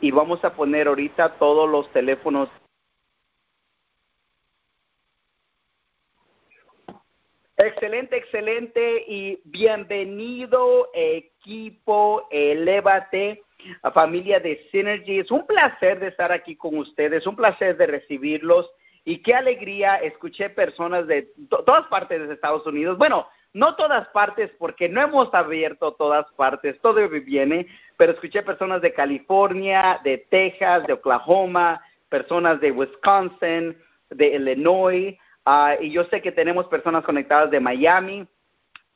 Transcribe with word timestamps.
y 0.00 0.10
vamos 0.10 0.44
a 0.44 0.54
poner 0.54 0.88
ahorita 0.88 1.36
todos 1.38 1.68
los 1.68 1.90
teléfonos 1.92 2.48
Excelente, 7.62 8.16
excelente 8.16 9.04
y 9.06 9.38
bienvenido 9.44 10.88
equipo 10.94 12.26
Elévate, 12.30 13.42
familia 13.92 14.40
de 14.40 14.66
Synergy. 14.72 15.18
Es 15.18 15.30
un 15.30 15.46
placer 15.46 16.00
de 16.00 16.08
estar 16.08 16.32
aquí 16.32 16.56
con 16.56 16.78
ustedes, 16.78 17.26
un 17.26 17.36
placer 17.36 17.76
de 17.76 17.86
recibirlos 17.86 18.70
y 19.04 19.18
qué 19.18 19.34
alegría 19.34 19.96
escuché 19.96 20.48
personas 20.48 21.06
de 21.06 21.34
todas 21.50 21.86
partes 21.88 22.26
de 22.26 22.32
Estados 22.32 22.66
Unidos. 22.66 22.96
Bueno, 22.96 23.28
no 23.52 23.74
todas 23.76 24.08
partes 24.08 24.50
porque 24.58 24.88
no 24.88 25.00
hemos 25.00 25.32
abierto 25.34 25.92
todas 25.92 26.26
partes, 26.32 26.80
todo 26.80 27.08
viene, 27.08 27.66
pero 27.96 28.12
escuché 28.12 28.42
personas 28.42 28.80
de 28.82 28.92
California, 28.92 30.00
de 30.04 30.18
Texas, 30.18 30.86
de 30.86 30.92
Oklahoma, 30.94 31.82
personas 32.08 32.60
de 32.60 32.70
Wisconsin, 32.70 33.76
de 34.10 34.26
Illinois, 34.34 35.16
Ah, 35.44 35.76
y 35.80 35.90
yo 35.90 36.04
sé 36.04 36.20
que 36.20 36.32
tenemos 36.32 36.66
personas 36.66 37.04
conectadas 37.04 37.50
de 37.50 37.60
Miami, 37.60 38.26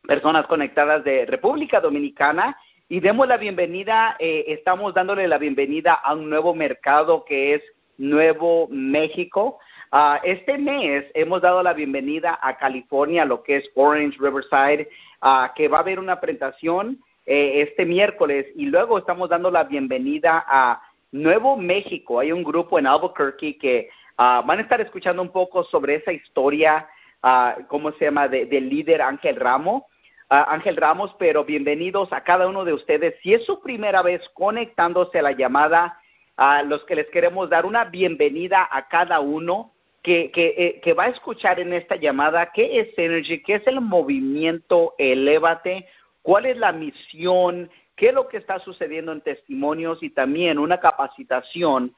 personas 0.02 0.46
conectadas 0.46 1.02
de 1.04 1.26
República 1.26 1.80
Dominicana. 1.80 2.56
Y 2.88 3.00
demos 3.00 3.26
la 3.26 3.38
bienvenida, 3.38 4.16
eh, 4.18 4.44
estamos 4.48 4.92
dándole 4.92 5.26
la 5.26 5.38
bienvenida 5.38 5.94
a 5.94 6.14
un 6.14 6.28
nuevo 6.28 6.54
mercado 6.54 7.24
que 7.24 7.54
es 7.54 7.62
Nuevo 7.96 8.68
México. 8.70 9.58
Ah, 9.96 10.20
este 10.24 10.58
mes 10.58 11.04
hemos 11.14 11.40
dado 11.40 11.62
la 11.62 11.72
bienvenida 11.72 12.36
a 12.42 12.56
California, 12.56 13.24
lo 13.24 13.44
que 13.44 13.58
es 13.58 13.70
Orange 13.76 14.18
Riverside, 14.18 14.88
uh, 15.22 15.54
que 15.54 15.68
va 15.68 15.76
a 15.76 15.80
haber 15.82 16.00
una 16.00 16.20
presentación 16.20 16.98
eh, 17.26 17.62
este 17.62 17.86
miércoles 17.86 18.46
y 18.56 18.66
luego 18.66 18.98
estamos 18.98 19.28
dando 19.28 19.52
la 19.52 19.62
bienvenida 19.62 20.44
a 20.48 20.82
Nuevo 21.12 21.56
México. 21.56 22.18
Hay 22.18 22.32
un 22.32 22.42
grupo 22.42 22.76
en 22.76 22.88
Albuquerque 22.88 23.56
que 23.56 23.88
Ah, 24.16 24.42
van 24.44 24.58
a 24.58 24.62
estar 24.62 24.80
escuchando 24.80 25.22
un 25.22 25.30
poco 25.30 25.62
sobre 25.62 25.96
esa 25.96 26.12
historia, 26.12 26.88
uh, 27.22 27.64
¿cómo 27.68 27.92
se 27.92 28.06
llama?, 28.06 28.26
del 28.26 28.68
líder 28.68 29.00
Ángel 29.00 29.36
Ramos. 29.36 29.84
Ángel 30.28 30.76
Ramos, 30.76 31.14
pero 31.20 31.44
bienvenidos 31.44 32.12
a 32.12 32.24
cada 32.24 32.48
uno 32.48 32.64
de 32.64 32.72
ustedes. 32.72 33.14
Si 33.22 33.32
es 33.32 33.44
su 33.44 33.60
primera 33.60 34.02
vez 34.02 34.28
conectándose 34.30 35.20
a 35.20 35.22
la 35.22 35.32
llamada, 35.32 36.00
a 36.36 36.64
los 36.64 36.82
que 36.84 36.96
les 36.96 37.08
queremos 37.10 37.48
dar 37.48 37.66
una 37.66 37.84
bienvenida 37.84 38.66
a 38.68 38.88
cada 38.88 39.20
uno 39.20 39.73
eh, 40.04 40.80
que 40.82 40.92
va 40.92 41.04
a 41.04 41.08
escuchar 41.08 41.60
en 41.60 41.72
esta 41.72 41.96
llamada 41.96 42.52
qué 42.52 42.80
es 42.80 42.88
Energy, 42.98 43.42
qué 43.42 43.54
es 43.54 43.66
el 43.66 43.80
movimiento 43.80 44.94
Elévate, 44.98 45.88
cuál 46.22 46.46
es 46.46 46.58
la 46.58 46.72
misión, 46.72 47.70
qué 47.96 48.08
es 48.08 48.14
lo 48.14 48.28
que 48.28 48.36
está 48.36 48.58
sucediendo 48.58 49.12
en 49.12 49.20
testimonios 49.20 50.02
y 50.02 50.10
también 50.10 50.58
una 50.58 50.78
capacitación 50.78 51.94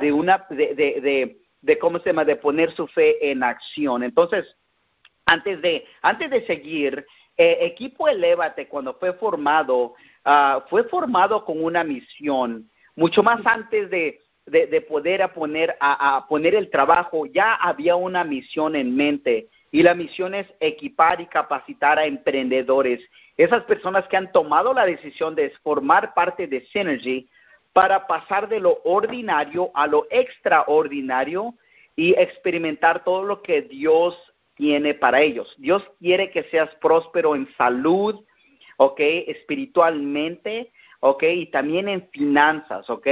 de 0.00 0.12
una 0.12 0.46
de, 0.50 0.74
de, 0.74 1.38
de 1.60 1.78
cómo 1.78 1.98
se 1.98 2.10
llama, 2.10 2.24
de 2.24 2.36
poner 2.36 2.72
su 2.72 2.86
fe 2.86 3.30
en 3.30 3.42
acción. 3.42 4.02
Entonces, 4.02 4.56
antes 5.26 5.60
de, 5.60 5.84
antes 6.02 6.30
de 6.30 6.46
seguir, 6.46 7.04
eh, 7.36 7.58
Equipo 7.62 8.08
Elévate, 8.08 8.68
cuando 8.68 8.94
fue 8.94 9.12
formado, 9.14 9.94
uh, 10.24 10.60
fue 10.70 10.84
formado 10.84 11.44
con 11.44 11.62
una 11.62 11.84
misión. 11.84 12.70
Mucho 12.94 13.22
más 13.22 13.44
antes 13.44 13.90
de, 13.90 14.20
de, 14.46 14.66
de 14.66 14.80
poder 14.80 15.22
a 15.22 15.34
poner, 15.34 15.76
a, 15.80 16.26
poner 16.28 16.54
el 16.54 16.70
trabajo, 16.70 17.26
ya 17.26 17.54
había 17.54 17.96
una 17.96 18.24
misión 18.24 18.76
en 18.76 18.94
mente. 18.96 19.48
Y 19.72 19.82
la 19.82 19.94
misión 19.94 20.34
es 20.34 20.46
equipar 20.60 21.20
y 21.20 21.26
capacitar 21.26 21.98
a 21.98 22.06
emprendedores. 22.06 23.02
Esas 23.36 23.64
personas 23.64 24.06
que 24.08 24.16
han 24.16 24.32
tomado 24.32 24.72
la 24.72 24.86
decisión 24.86 25.34
de 25.34 25.50
formar 25.62 26.14
parte 26.14 26.46
de 26.46 26.64
Synergy 26.66 27.28
para 27.72 28.06
pasar 28.06 28.48
de 28.48 28.60
lo 28.60 28.80
ordinario 28.84 29.70
a 29.74 29.86
lo 29.86 30.06
extraordinario 30.10 31.54
y 31.94 32.14
experimentar 32.14 33.04
todo 33.04 33.24
lo 33.24 33.42
que 33.42 33.62
Dios 33.62 34.16
tiene 34.54 34.94
para 34.94 35.20
ellos. 35.20 35.54
Dios 35.58 35.82
quiere 35.98 36.30
que 36.30 36.44
seas 36.44 36.74
próspero 36.76 37.34
en 37.34 37.48
salud, 37.56 38.24
¿ok? 38.78 38.98
Espiritualmente, 38.98 40.72
¿ok? 41.00 41.22
Y 41.22 41.46
también 41.46 41.88
en 41.88 42.08
finanzas, 42.10 42.88
¿ok? 42.90 43.06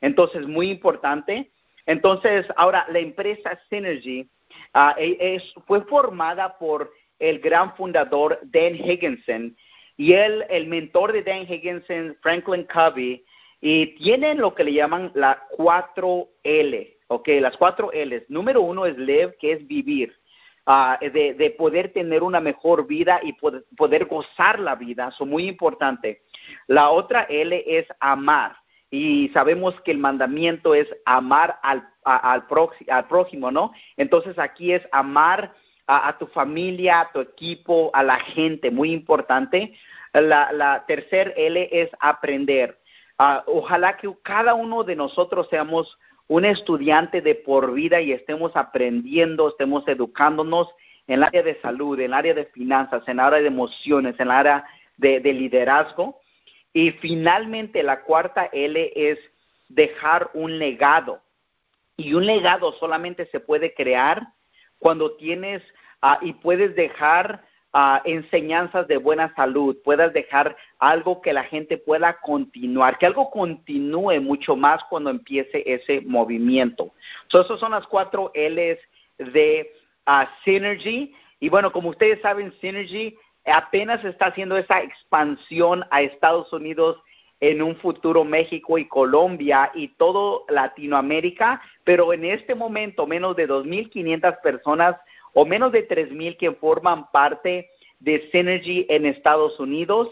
Entonces, 0.00 0.46
muy 0.46 0.70
importante. 0.70 1.50
Entonces, 1.86 2.46
ahora, 2.56 2.86
la 2.90 2.98
empresa 2.98 3.58
Synergy 3.68 4.28
uh, 4.74 4.92
es, 4.96 5.42
fue 5.66 5.82
formada 5.82 6.58
por 6.58 6.92
el 7.18 7.38
gran 7.40 7.74
fundador 7.76 8.40
Dan 8.44 8.74
Higginson 8.74 9.56
y 10.00 10.14
él, 10.14 10.46
el 10.48 10.66
mentor 10.66 11.12
de 11.12 11.22
Dan 11.22 11.42
Higginson, 11.42 12.16
Franklin 12.22 12.66
Covey, 12.72 13.22
y 13.60 13.88
tienen 13.96 14.38
lo 14.38 14.54
que 14.54 14.64
le 14.64 14.72
llaman 14.72 15.12
la 15.14 15.46
4L, 15.58 16.96
¿ok? 17.08 17.28
Las 17.40 17.54
4 17.58 17.92
L. 17.92 18.24
Número 18.28 18.62
uno 18.62 18.86
es 18.86 18.96
live, 18.96 19.36
que 19.38 19.52
es 19.52 19.66
vivir, 19.66 20.16
uh, 20.66 20.98
de, 21.00 21.34
de, 21.34 21.50
poder 21.50 21.92
tener 21.92 22.22
una 22.22 22.40
mejor 22.40 22.86
vida 22.86 23.20
y 23.22 23.32
poder, 23.34 23.64
poder 23.76 24.06
gozar 24.06 24.60
la 24.60 24.74
vida, 24.74 25.08
eso 25.08 25.24
es 25.24 25.30
muy 25.30 25.48
importante. 25.48 26.22
La 26.66 26.90
otra 26.90 27.22
L 27.28 27.62
es 27.66 27.86
amar, 28.00 28.56
y 28.90 29.28
sabemos 29.28 29.80
que 29.82 29.92
el 29.92 29.98
mandamiento 29.98 30.74
es 30.74 30.88
amar 31.04 31.58
al, 31.62 31.88
a, 32.04 32.32
al, 32.32 32.44
al 32.88 33.06
prójimo, 33.06 33.50
¿no? 33.50 33.72
Entonces 33.96 34.38
aquí 34.38 34.72
es 34.72 34.82
amar 34.90 35.54
a, 35.86 36.08
a, 36.08 36.18
tu 36.18 36.26
familia, 36.26 37.00
a 37.00 37.12
tu 37.12 37.20
equipo, 37.20 37.90
a 37.94 38.02
la 38.02 38.18
gente, 38.18 38.70
muy 38.70 38.92
importante. 38.92 39.74
La, 40.12 40.50
la 40.52 40.84
tercer 40.86 41.34
L 41.36 41.68
es 41.70 41.88
aprender. 42.00 42.80
Uh, 43.18 43.42
ojalá 43.46 43.96
que 43.96 44.10
cada 44.22 44.54
uno 44.54 44.82
de 44.82 44.96
nosotros 44.96 45.46
seamos 45.50 45.98
un 46.30 46.44
estudiante 46.44 47.22
de 47.22 47.34
por 47.34 47.72
vida 47.72 48.00
y 48.00 48.12
estemos 48.12 48.52
aprendiendo, 48.54 49.48
estemos 49.48 49.82
educándonos 49.88 50.68
en 51.08 51.14
el 51.14 51.24
área 51.24 51.42
de 51.42 51.60
salud, 51.60 51.98
en 51.98 52.04
el 52.04 52.14
área 52.14 52.34
de 52.34 52.44
finanzas, 52.44 53.02
en 53.08 53.18
el 53.18 53.26
área 53.26 53.40
de 53.40 53.48
emociones, 53.48 54.14
en 54.14 54.28
el 54.28 54.30
área 54.30 54.64
de, 54.96 55.18
de 55.18 55.32
liderazgo. 55.32 56.20
Y 56.72 56.92
finalmente 56.92 57.82
la 57.82 58.02
cuarta 58.02 58.48
L 58.52 58.92
es 58.94 59.18
dejar 59.68 60.30
un 60.32 60.56
legado. 60.56 61.20
Y 61.96 62.14
un 62.14 62.24
legado 62.24 62.74
solamente 62.74 63.26
se 63.26 63.40
puede 63.40 63.74
crear 63.74 64.22
cuando 64.78 65.16
tienes 65.16 65.64
uh, 66.00 66.24
y 66.24 66.34
puedes 66.34 66.76
dejar 66.76 67.44
uh, 67.74 67.98
enseñanzas 68.04 68.86
de 68.88 68.96
buena 68.96 69.34
salud, 69.34 69.76
puedas 69.84 70.12
dejar 70.12 70.56
algo 70.78 71.20
que 71.20 71.32
la 71.32 71.44
gente 71.44 71.78
pueda 71.78 72.18
continuar, 72.20 72.98
que 72.98 73.06
algo 73.06 73.30
continúe 73.30 74.20
mucho 74.20 74.56
más 74.56 74.82
cuando 74.84 75.10
empiece 75.10 75.62
ese 75.66 76.00
movimiento. 76.02 76.92
So, 77.28 77.42
esas 77.42 77.60
son 77.60 77.72
las 77.72 77.86
cuatro 77.86 78.32
L's 78.34 78.78
de 79.18 79.70
uh, 80.06 80.26
Synergy. 80.44 81.14
Y 81.38 81.48
bueno, 81.48 81.72
como 81.72 81.90
ustedes 81.90 82.20
saben, 82.20 82.52
Synergy 82.60 83.16
apenas 83.46 84.04
está 84.04 84.26
haciendo 84.26 84.56
esa 84.56 84.82
expansión 84.82 85.84
a 85.90 86.02
Estados 86.02 86.52
Unidos 86.52 86.98
en 87.40 87.62
un 87.62 87.76
futuro 87.76 88.22
México 88.24 88.76
y 88.76 88.86
Colombia 88.86 89.70
y 89.74 89.88
todo 89.88 90.44
Latinoamérica, 90.48 91.62
pero 91.84 92.12
en 92.12 92.26
este 92.26 92.54
momento 92.54 93.06
menos 93.06 93.34
de 93.34 93.48
2.500 93.48 94.40
personas 94.42 94.96
o 95.32 95.44
menos 95.44 95.72
de 95.72 95.86
3.000 95.86 96.36
que 96.36 96.52
forman 96.52 97.10
parte 97.10 97.70
de 97.98 98.28
Synergy 98.32 98.86
en 98.88 99.06
Estados 99.06 99.58
Unidos. 99.60 100.08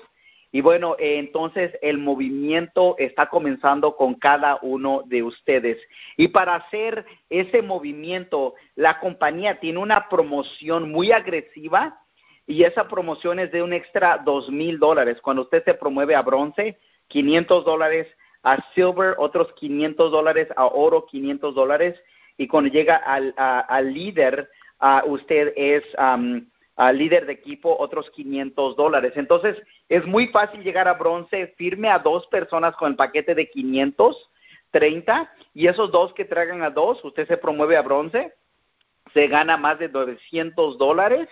Y 0.51 0.61
bueno, 0.63 0.97
eh, 0.99 1.19
entonces 1.19 1.73
el 1.83 1.99
movimiento 1.99 2.97
está 2.99 3.29
comenzando 3.29 3.97
con 3.97 4.15
cada 4.15 4.59
uno 4.63 5.03
de 5.07 5.23
ustedes. 5.23 5.79
Y 6.17 6.29
para 6.29 6.55
hacer 6.55 7.05
ese 7.29 7.61
movimiento, 7.61 8.55
la 8.75 8.99
compañía 9.01 9.61
tiene 9.61 9.79
una 9.79 10.09
promoción 10.09 10.91
muy 10.91 11.13
agresiva 11.13 12.01
y 12.47 12.65
esa 12.65 12.89
promoción 12.89 13.39
es 13.39 13.53
de 13.53 13.63
un 13.63 13.75
extra 13.75 14.23
dos 14.25 14.49
mil 14.49 14.79
dólares. 14.79 15.21
Cuando 15.21 15.43
usted 15.43 15.63
se 15.65 15.75
promueve 15.75 16.15
a 16.15 16.23
bronce, 16.23 16.79
500 17.09 17.65
dólares, 17.65 18.07
a 18.43 18.57
silver, 18.75 19.17
otros 19.19 19.53
500 19.53 20.11
dólares, 20.11 20.49
a 20.57 20.65
oro, 20.67 21.05
500 21.05 21.55
dólares. 21.55 22.01
Y 22.39 22.47
cuando 22.47 22.71
llega 22.71 22.97
al, 22.97 23.35
a, 23.37 23.61
al 23.61 23.93
líder, 23.93 24.49
uh, 24.81 25.11
usted 25.11 25.53
es 25.57 25.85
líder 26.93 27.27
de 27.27 27.33
equipo, 27.33 27.77
otros 27.79 28.11
500 28.11 28.77
dólares. 28.77 29.13
Entonces, 29.17 29.61
es 29.89 30.07
muy 30.07 30.29
fácil 30.29 30.63
llegar 30.63 30.87
a 30.87 30.95
bronce, 30.95 31.55
firme 31.57 31.89
a 31.89 31.99
dos 31.99 32.27
personas 32.29 32.77
con 32.77 32.93
el 32.93 32.97
paquete 32.97 33.35
de 33.35 33.51
530 33.51 35.33
y 35.55 35.67
esos 35.67 35.91
dos 35.91 36.13
que 36.15 36.25
traigan 36.25 36.63
a 36.63 36.71
dos, 36.71 37.05
usted 37.05 37.27
se 37.27 37.37
promueve 37.37 37.77
a 37.77 37.83
bronce, 37.83 38.35
se 39.13 39.27
gana 39.27 39.57
más 39.57 39.79
de 39.79 39.89
900 39.89 40.79
dólares, 40.79 41.29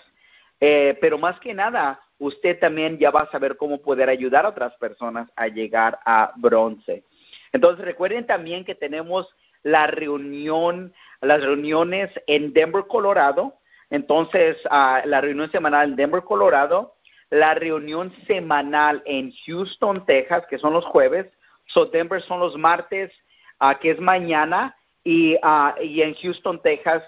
eh, 0.61 0.97
pero 1.01 1.19
más 1.19 1.39
que 1.41 1.55
nada, 1.55 2.01
usted 2.19 2.59
también 2.59 2.99
ya 2.99 3.11
va 3.11 3.23
a 3.23 3.31
saber 3.31 3.57
cómo 3.57 3.83
poder 3.83 4.09
ayudar 4.09 4.47
a 4.47 4.51
otras 4.51 4.75
personas 4.77 5.31
a 5.37 5.49
llegar 5.49 5.99
a 6.05 6.33
bronce. 6.37 7.05
Entonces, 7.53 7.85
recuerden 7.85 8.27
también 8.27 8.65
que 8.65 8.75
tenemos 8.75 9.35
la 9.63 9.87
reunión, 9.87 10.95
las 11.21 11.43
reuniones 11.43 12.11
en 12.27 12.53
Denver, 12.53 12.85
Colorado. 12.89 13.55
Entonces, 13.91 14.57
uh, 14.67 15.07
la 15.07 15.21
reunión 15.21 15.51
semanal 15.51 15.91
en 15.91 15.97
Denver, 15.97 16.23
Colorado, 16.23 16.97
la 17.31 17.55
reunión 17.55 18.13
semanal 18.27 19.03
en 19.07 19.33
Houston, 19.47 20.05
Texas, 20.07 20.45
que 20.49 20.59
son 20.59 20.73
los 20.73 20.85
jueves. 20.85 21.27
So, 21.67 21.87
Denver 21.87 22.23
son 22.23 22.41
los 22.41 22.57
martes, 22.57 23.13
que 23.81 23.91
es 23.91 24.01
mañana, 24.01 24.77
y, 25.03 25.37
y 25.83 26.03
en 26.03 26.15
Houston, 26.15 26.61
Texas, 26.63 27.03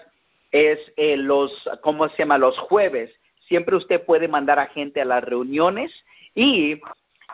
es 0.51 0.79
eh, 0.97 1.17
los, 1.17 1.51
¿cómo 1.81 2.07
se 2.09 2.17
llama? 2.17 2.37
Los 2.37 2.57
jueves. 2.57 3.11
Siempre 3.47 3.75
usted 3.75 4.03
puede 4.05 4.27
mandar 4.27 4.59
a 4.59 4.67
gente 4.67 5.01
a 5.01 5.05
las 5.05 5.23
reuniones 5.23 5.91
y 6.35 6.79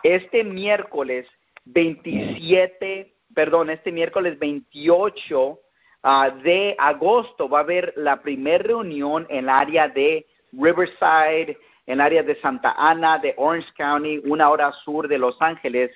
este 0.02 0.44
miércoles 0.44 1.26
27, 1.66 3.14
perdón, 3.34 3.70
este 3.70 3.92
miércoles 3.92 4.38
28 4.38 5.60
ah, 6.06 6.30
de 6.30 6.74
agosto 6.78 7.48
va 7.48 7.58
a 7.58 7.62
haber 7.62 7.92
la 7.96 8.22
primera 8.22 8.62
reunión 8.62 9.26
en 9.28 9.44
el 9.44 9.48
área 9.48 9.88
de 9.88 10.26
Riverside, 10.52 11.58
en 11.86 11.94
el 11.94 12.00
área 12.00 12.22
de 12.22 12.40
Santa 12.40 12.74
Ana, 12.78 13.18
de 13.18 13.34
Orange 13.36 13.72
County, 13.76 14.22
una 14.24 14.50
hora 14.50 14.72
sur 14.84 15.08
de 15.08 15.18
Los 15.18 15.40
Ángeles. 15.40 15.90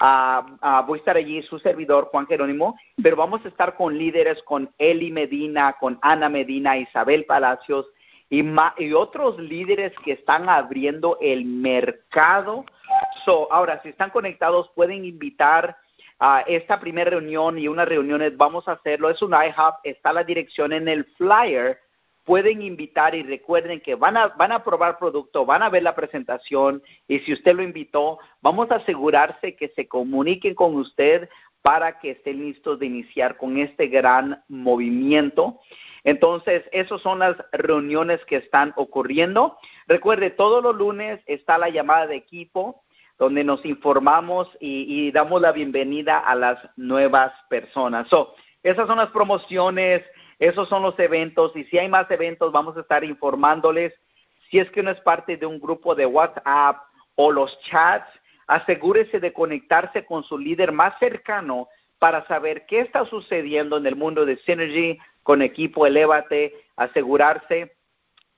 Ah, 0.00 0.56
ah, 0.60 0.84
voy 0.86 0.98
a 0.98 1.00
estar 1.00 1.16
allí, 1.16 1.42
su 1.42 1.58
servidor 1.58 2.06
Juan 2.06 2.26
Jerónimo, 2.26 2.76
pero 3.02 3.16
vamos 3.16 3.44
a 3.44 3.48
estar 3.48 3.76
con 3.76 3.96
líderes, 3.96 4.42
con 4.42 4.70
Eli 4.78 5.10
Medina, 5.10 5.74
con 5.78 5.98
Ana 6.02 6.28
Medina, 6.28 6.76
Isabel 6.76 7.24
Palacios 7.24 7.86
y, 8.28 8.42
y 8.78 8.92
otros 8.94 9.38
líderes 9.38 9.92
que 10.04 10.12
están 10.12 10.48
abriendo 10.48 11.18
el 11.20 11.44
mercado. 11.44 12.64
So, 13.24 13.52
ahora, 13.52 13.80
si 13.82 13.90
están 13.90 14.10
conectados, 14.10 14.70
pueden 14.74 15.04
invitar 15.04 15.76
a 16.24 16.44
esta 16.46 16.78
primera 16.78 17.10
reunión 17.10 17.58
y 17.58 17.66
unas 17.66 17.88
reuniones, 17.88 18.36
vamos 18.36 18.68
a 18.68 18.72
hacerlo. 18.72 19.10
Es 19.10 19.20
un 19.22 19.32
IHOP, 19.32 19.74
está 19.82 20.12
la 20.12 20.22
dirección 20.22 20.72
en 20.72 20.86
el 20.86 21.04
flyer 21.16 21.80
pueden 22.24 22.62
invitar 22.62 23.16
y 23.16 23.24
recuerden 23.24 23.80
que 23.80 23.96
van 23.96 24.16
a, 24.16 24.28
van 24.28 24.52
a 24.52 24.62
probar 24.62 24.96
producto, 24.96 25.44
van 25.44 25.64
a 25.64 25.68
ver 25.68 25.82
la 25.82 25.96
presentación 25.96 26.80
y 27.08 27.18
si 27.18 27.32
usted 27.32 27.56
lo 27.56 27.64
invitó, 27.64 28.20
vamos 28.40 28.70
a 28.70 28.76
asegurarse 28.76 29.56
que 29.56 29.70
se 29.70 29.88
comuniquen 29.88 30.54
con 30.54 30.76
usted 30.76 31.28
para 31.62 31.98
que 31.98 32.12
estén 32.12 32.38
listos 32.38 32.78
de 32.78 32.86
iniciar 32.86 33.36
con 33.36 33.58
este 33.58 33.88
gran 33.88 34.44
movimiento. 34.46 35.58
Entonces, 36.04 36.62
esas 36.70 37.00
son 37.00 37.18
las 37.18 37.36
reuniones 37.50 38.24
que 38.26 38.36
están 38.36 38.72
ocurriendo. 38.76 39.58
Recuerde, 39.88 40.30
todos 40.30 40.62
los 40.62 40.76
lunes 40.76 41.20
está 41.26 41.58
la 41.58 41.70
llamada 41.70 42.06
de 42.06 42.14
equipo 42.14 42.84
donde 43.22 43.44
nos 43.44 43.64
informamos 43.64 44.48
y, 44.58 45.12
damos 45.12 45.40
la 45.40 45.52
bienvenida 45.52 46.18
a 46.18 46.34
las 46.34 46.58
nuevas 46.74 47.32
personas. 47.48 48.08
So, 48.08 48.34
esas 48.64 48.88
son 48.88 48.98
las 48.98 49.10
promociones, 49.10 50.02
esos 50.40 50.68
son 50.68 50.82
los 50.82 50.98
eventos 50.98 51.54
y 51.54 51.62
si 51.66 51.78
hay 51.78 51.88
más 51.88 52.10
eventos 52.10 52.50
vamos 52.50 52.76
a 52.76 52.80
estar 52.80 53.04
informándoles. 53.04 53.94
Si 54.50 54.58
es 54.58 54.68
que 54.72 54.82
no 54.82 54.90
es 54.90 55.00
parte 55.02 55.36
de 55.36 55.46
un 55.46 55.60
grupo 55.60 55.94
de 55.94 56.04
WhatsApp 56.04 56.82
o 57.14 57.30
los 57.30 57.56
chats, 57.60 58.10
asegúrese 58.48 59.20
de 59.20 59.32
conectarse 59.32 60.04
con 60.04 60.24
su 60.24 60.36
líder 60.36 60.72
más 60.72 60.98
cercano 60.98 61.68
para 62.00 62.26
saber 62.26 62.66
qué 62.66 62.80
está 62.80 63.04
sucediendo 63.04 63.76
en 63.76 63.86
el 63.86 63.94
mundo 63.94 64.26
de 64.26 64.38
Synergy 64.38 64.98
con 65.22 65.42
equipo 65.42 65.86
Elevate, 65.86 66.52
asegurarse 66.74 67.72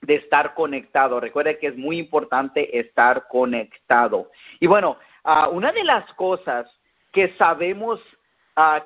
de 0.05 0.17
estar 0.17 0.55
conectado. 0.55 1.21
Recuerde 1.21 1.59
que 1.59 1.69
es 1.69 1.77
muy 1.77 1.99
importante 1.99 2.79
estar 2.79 3.27
conectado. 3.29 4.31
Y 4.61 4.67
bueno, 4.67 4.97
ah, 5.25 5.49
una 5.49 5.73
de 5.73 5.85
las 5.85 6.13
cosas 6.15 6.71
que 7.13 7.29
sabemos 7.39 8.01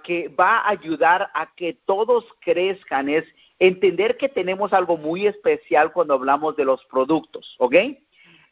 que 0.03 0.29
va 0.29 0.59
a 0.59 0.70
ayudar 0.70 1.31
a 1.35 1.55
que 1.55 1.75
todos 1.85 2.25
crezcan 2.41 3.09
es 3.09 3.25
entender 3.59 4.17
que 4.17 4.29
tenemos 4.29 4.73
algo 4.73 4.97
muy 4.97 5.26
especial 5.26 5.93
cuando 5.93 6.15
hablamos 6.15 6.56
de 6.56 6.65
los 6.65 6.85
productos, 6.87 7.55
¿ok? 7.59 7.75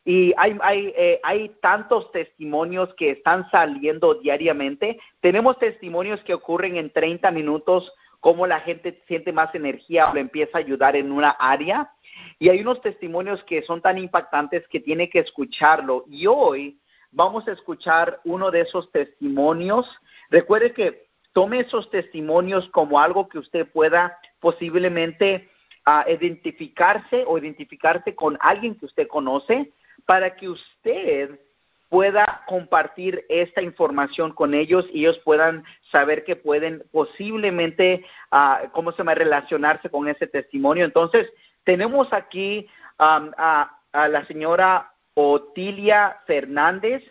Y 0.04 0.32
hay, 0.36 0.56
hay, 0.60 0.94
eh, 0.96 1.20
hay 1.24 1.48
tantos 1.60 2.12
testimonios 2.12 2.94
que 2.94 3.10
están 3.10 3.50
saliendo 3.50 4.14
diariamente. 4.14 5.00
Tenemos 5.20 5.58
testimonios 5.58 6.20
que 6.20 6.34
ocurren 6.34 6.76
en 6.76 6.90
30 6.90 7.30
minutos, 7.32 7.92
cómo 8.20 8.46
la 8.46 8.60
gente 8.60 9.02
siente 9.06 9.32
más 9.32 9.54
energía 9.54 10.10
o 10.10 10.14
le 10.14 10.20
empieza 10.20 10.58
a 10.58 10.60
ayudar 10.60 10.96
en 10.96 11.12
una 11.12 11.30
área. 11.30 11.92
Y 12.38 12.48
hay 12.48 12.60
unos 12.60 12.80
testimonios 12.80 13.42
que 13.44 13.62
son 13.62 13.80
tan 13.80 13.98
impactantes 13.98 14.66
que 14.68 14.80
tiene 14.80 15.08
que 15.08 15.20
escucharlo. 15.20 16.04
Y 16.08 16.26
hoy 16.26 16.78
vamos 17.10 17.46
a 17.48 17.52
escuchar 17.52 18.20
uno 18.24 18.50
de 18.50 18.62
esos 18.62 18.90
testimonios. 18.92 19.88
Recuerde 20.30 20.72
que 20.72 21.06
tome 21.32 21.60
esos 21.60 21.90
testimonios 21.90 22.68
como 22.70 22.98
algo 22.98 23.28
que 23.28 23.38
usted 23.38 23.70
pueda 23.70 24.18
posiblemente 24.40 25.50
ah, 25.84 26.04
identificarse 26.08 27.24
o 27.26 27.38
identificarse 27.38 28.14
con 28.14 28.38
alguien 28.40 28.74
que 28.74 28.86
usted 28.86 29.06
conoce 29.06 29.72
para 30.06 30.34
que 30.36 30.48
usted 30.48 31.38
pueda 31.88 32.42
compartir 32.46 33.24
esta 33.28 33.62
información 33.62 34.32
con 34.32 34.54
ellos 34.54 34.86
y 34.92 35.00
ellos 35.00 35.18
puedan 35.24 35.64
saber 35.90 36.24
que 36.24 36.36
pueden 36.36 36.84
posiblemente, 36.90 38.04
uh, 38.32 38.68
¿cómo 38.72 38.92
se 38.92 38.98
llama?, 38.98 39.14
relacionarse 39.14 39.88
con 39.88 40.08
ese 40.08 40.26
testimonio. 40.26 40.84
Entonces, 40.84 41.32
tenemos 41.64 42.12
aquí 42.12 42.68
a, 42.98 43.70
a 43.92 44.08
la 44.08 44.24
señora 44.26 44.92
Otilia 45.14 46.18
Fernández, 46.26 47.02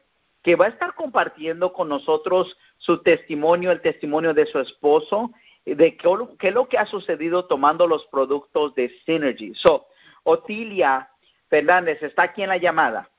que 0.44 0.56
va 0.56 0.66
a 0.66 0.70
estar 0.70 0.94
compartiendo 0.94 1.74
con 1.74 1.90
nosotros 1.90 2.56
su 2.78 3.02
testimonio, 3.02 3.72
el 3.72 3.82
testimonio 3.82 4.34
de 4.34 4.46
su 4.46 4.60
esposo, 4.60 5.32
de 5.66 5.98
qué, 5.98 6.48
es 6.48 6.54
lo 6.54 6.70
que 6.70 6.78
ha 6.78 6.86
sucedido 6.86 7.46
tomando 7.46 7.88
los 7.88 8.06
productos 8.08 8.76
de 8.76 8.90
Synergy. 9.06 9.56
So, 9.56 9.88
Otilia 10.24 11.10
Fernández, 11.50 12.02
¿está 12.04 12.24
aquí 12.24 12.44
en 12.44 12.50
la 12.50 12.58
llamada? 12.58 13.10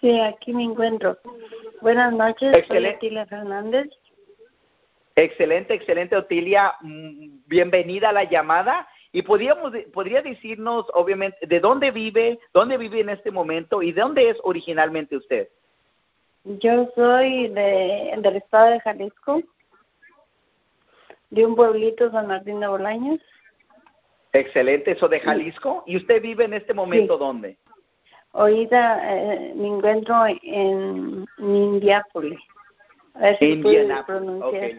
Sí, 0.00 0.20
aquí 0.20 0.52
me 0.52 0.64
encuentro. 0.64 1.18
Buenas 1.80 2.12
noches, 2.12 2.54
excelente. 2.54 2.96
Otilia 2.96 3.26
Fernández. 3.26 3.88
Excelente, 5.14 5.74
excelente, 5.74 6.16
Otilia. 6.16 6.74
Mm, 6.82 7.38
bienvenida 7.46 8.10
a 8.10 8.12
la 8.12 8.24
llamada. 8.24 8.86
Y 9.12 9.22
podríamos, 9.22 9.72
podría 9.94 10.20
decirnos, 10.20 10.86
obviamente, 10.92 11.46
de 11.46 11.60
dónde 11.60 11.90
vive, 11.90 12.38
dónde 12.52 12.76
vive 12.76 13.00
en 13.00 13.08
este 13.08 13.30
momento 13.30 13.80
y 13.80 13.92
de 13.92 14.02
dónde 14.02 14.28
es 14.28 14.38
originalmente 14.42 15.16
usted. 15.16 15.48
Yo 16.44 16.90
soy 16.94 17.48
de, 17.48 18.14
del 18.18 18.36
estado 18.36 18.72
de 18.72 18.80
Jalisco, 18.80 19.42
de 21.30 21.46
un 21.46 21.56
pueblito 21.56 22.10
San 22.10 22.26
Martín 22.26 22.60
de 22.60 22.66
Bolaños. 22.66 23.20
Excelente, 24.32 24.90
eso 24.90 25.08
de 25.08 25.20
Jalisco. 25.20 25.82
¿Y 25.86 25.96
usted 25.96 26.20
vive 26.20 26.44
en 26.44 26.52
este 26.52 26.74
momento 26.74 27.16
dónde? 27.16 27.56
Ahorita 28.36 29.00
eh, 29.02 29.54
me 29.56 29.68
encuentro 29.68 30.26
en, 30.26 31.26
Indiápolis. 31.38 32.38
Indianapolis. 33.40 34.76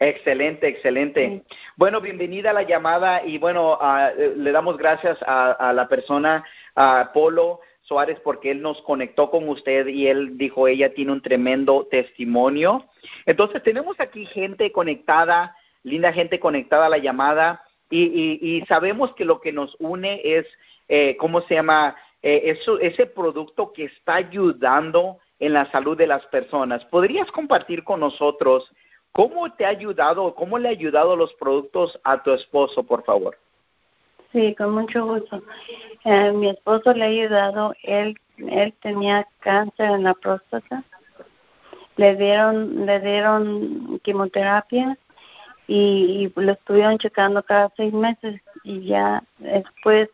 Excelente, 0.00 0.66
excelente. 0.66 1.44
Bueno, 1.76 2.00
bienvenida 2.00 2.50
a 2.50 2.54
la 2.54 2.64
llamada 2.64 3.24
y 3.24 3.38
bueno, 3.38 3.78
eh, 4.18 4.34
le 4.36 4.50
damos 4.50 4.76
gracias 4.76 5.16
a, 5.24 5.52
a 5.52 5.72
la 5.72 5.86
persona, 5.86 6.44
a 6.74 7.12
Polo, 7.14 7.60
Suárez 7.82 8.18
porque 8.18 8.50
él 8.50 8.62
nos 8.62 8.82
conectó 8.82 9.30
con 9.30 9.48
usted 9.48 9.86
y 9.86 10.08
él 10.08 10.36
dijo, 10.36 10.66
ella 10.66 10.92
tiene 10.92 11.12
un 11.12 11.22
tremendo 11.22 11.86
testimonio. 11.88 12.84
Entonces 13.26 13.62
tenemos 13.62 14.00
aquí 14.00 14.26
gente 14.26 14.72
conectada, 14.72 15.56
linda 15.84 16.12
gente 16.12 16.40
conectada 16.40 16.86
a 16.86 16.90
la 16.90 16.98
llamada 16.98 17.62
y, 17.90 18.64
sabemos 18.66 19.14
que 19.14 19.24
lo 19.24 19.40
que 19.40 19.52
nos 19.52 19.76
une 19.78 20.20
es, 20.24 20.46
eh, 20.88 21.16
¿cómo 21.16 21.42
se 21.42 21.54
llama? 21.54 21.94
Eh, 22.26 22.52
eso, 22.52 22.80
ese 22.80 23.04
producto 23.04 23.70
que 23.70 23.84
está 23.84 24.14
ayudando 24.14 25.18
en 25.38 25.52
la 25.52 25.70
salud 25.70 25.94
de 25.94 26.06
las 26.06 26.24
personas. 26.28 26.82
¿Podrías 26.86 27.30
compartir 27.30 27.84
con 27.84 28.00
nosotros 28.00 28.72
cómo 29.12 29.52
te 29.52 29.66
ha 29.66 29.68
ayudado, 29.68 30.34
cómo 30.34 30.58
le 30.58 30.68
ha 30.68 30.70
ayudado 30.70 31.16
los 31.16 31.34
productos 31.34 32.00
a 32.02 32.22
tu 32.22 32.32
esposo, 32.32 32.82
por 32.82 33.04
favor? 33.04 33.36
Sí, 34.32 34.54
con 34.54 34.72
mucho 34.72 35.04
gusto. 35.04 35.42
Eh, 36.06 36.32
mi 36.32 36.48
esposo 36.48 36.94
le 36.94 37.04
ha 37.04 37.08
ayudado, 37.08 37.74
él, 37.82 38.18
él 38.38 38.72
tenía 38.80 39.28
cáncer 39.40 39.90
en 39.90 40.04
la 40.04 40.14
próstata, 40.14 40.82
le 41.96 42.16
dieron, 42.16 42.86
le 42.86 43.00
dieron 43.00 44.00
quimioterapia 44.02 44.96
y, 45.66 46.32
lo 46.34 46.52
estuvieron 46.52 46.96
checando 46.96 47.42
cada 47.42 47.70
seis 47.76 47.92
meses 47.92 48.40
y 48.62 48.86
ya 48.86 49.22
después 49.36 50.08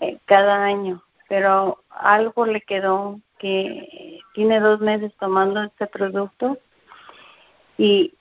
eh, 0.00 0.18
cada 0.24 0.64
año, 0.64 1.02
pero 1.28 1.82
algo 1.90 2.46
le 2.46 2.60
quedó 2.60 3.20
que 3.38 4.20
tiene 4.34 4.60
dos 4.60 4.80
meses 4.80 5.12
tomando 5.18 5.62
este 5.62 5.86
producto 5.86 6.58
y 7.76 8.14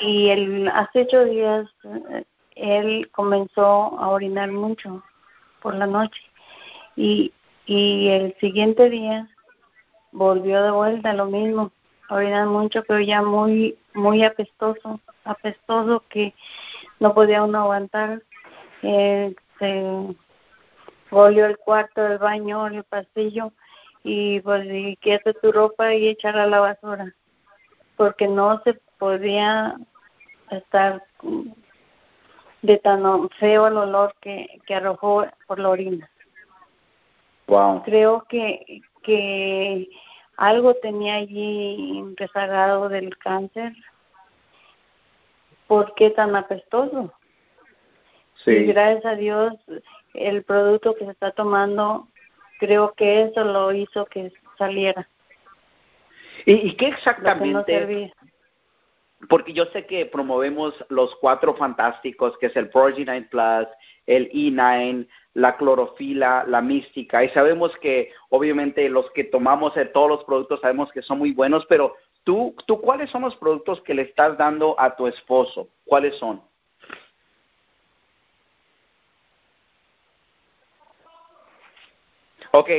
y 0.00 0.28
el 0.30 0.68
hace 0.68 1.02
ocho 1.02 1.24
días 1.24 1.68
eh, 1.84 2.24
él 2.56 3.10
comenzó 3.10 3.98
a 3.98 4.08
orinar 4.08 4.50
mucho 4.50 5.02
por 5.60 5.74
la 5.74 5.86
noche 5.86 6.20
y, 6.96 7.32
y 7.66 8.08
el 8.08 8.36
siguiente 8.38 8.90
día 8.90 9.28
volvió 10.12 10.62
de 10.62 10.70
vuelta 10.70 11.12
lo 11.12 11.26
mismo, 11.26 11.72
orinar 12.08 12.46
mucho, 12.46 12.84
pero 12.86 13.00
ya 13.00 13.22
muy, 13.22 13.76
muy 13.94 14.22
apestoso, 14.22 15.00
apestoso 15.24 16.04
que 16.08 16.34
no 17.00 17.14
podía 17.14 17.42
uno 17.42 17.58
aguantar. 17.60 18.22
Eh, 18.82 19.34
se 19.58 20.14
volvió 21.14 21.46
el 21.46 21.56
cuarto, 21.58 22.06
el 22.06 22.18
baño, 22.18 22.66
el 22.66 22.84
pasillo 22.84 23.52
y 24.02 24.40
pues 24.40 24.66
y 24.66 24.96
quédate 24.96 25.34
tu 25.34 25.50
ropa 25.50 25.94
y 25.94 26.08
echarla 26.08 26.44
a 26.44 26.46
la 26.46 26.60
basura 26.60 27.14
porque 27.96 28.28
no 28.28 28.60
se 28.64 28.74
podía 28.98 29.76
estar 30.50 31.02
de 32.62 32.78
tan 32.78 33.28
feo 33.30 33.66
el 33.66 33.76
olor 33.76 34.14
que, 34.20 34.60
que 34.66 34.74
arrojó 34.74 35.26
por 35.46 35.58
la 35.58 35.70
orina. 35.70 36.10
Wow. 37.46 37.82
Creo 37.84 38.24
que, 38.28 38.80
que 39.02 39.88
algo 40.36 40.74
tenía 40.74 41.16
allí 41.16 42.02
rezagado 42.16 42.88
del 42.88 43.16
cáncer. 43.18 43.74
¿Por 45.66 45.94
qué 45.94 46.10
tan 46.10 46.34
apestoso? 46.36 47.12
Sí. 48.36 48.50
Y 48.50 48.64
gracias 48.66 49.04
a 49.04 49.14
Dios, 49.14 49.54
el 50.14 50.42
producto 50.44 50.94
que 50.94 51.04
se 51.04 51.10
está 51.10 51.32
tomando, 51.32 52.08
creo 52.58 52.94
que 52.94 53.22
eso 53.22 53.44
lo 53.44 53.72
hizo 53.72 54.06
que 54.06 54.32
saliera. 54.56 55.08
¿Y, 56.46 56.52
y 56.52 56.74
qué 56.74 56.90
Lo 56.90 56.96
que 56.96 57.52
no 57.52 57.60
exactamente? 57.60 58.12
porque 59.28 59.52
yo 59.52 59.66
sé 59.66 59.86
que 59.86 60.06
promovemos 60.06 60.74
los 60.88 61.14
cuatro 61.16 61.54
fantásticos, 61.54 62.36
que 62.38 62.46
es 62.46 62.56
el 62.56 62.68
Prodigy 62.68 63.04
9 63.04 63.28
Plus, 63.30 63.68
el 64.06 64.30
E9, 64.30 65.08
la 65.34 65.56
clorofila, 65.56 66.44
la 66.46 66.60
mística, 66.60 67.24
y 67.24 67.28
sabemos 67.30 67.74
que 67.78 68.12
obviamente 68.30 68.88
los 68.88 69.10
que 69.12 69.24
tomamos 69.24 69.74
todos 69.92 70.08
los 70.08 70.24
productos 70.24 70.60
sabemos 70.60 70.90
que 70.92 71.02
son 71.02 71.18
muy 71.18 71.32
buenos, 71.32 71.66
pero 71.66 71.94
tú, 72.22 72.54
tú 72.66 72.80
¿cuáles 72.80 73.10
son 73.10 73.22
los 73.22 73.36
productos 73.36 73.80
que 73.82 73.94
le 73.94 74.02
estás 74.02 74.36
dando 74.36 74.78
a 74.78 74.94
tu 74.96 75.06
esposo? 75.06 75.68
¿Cuáles 75.84 76.16
son? 76.16 76.42
Ok, 82.56 82.70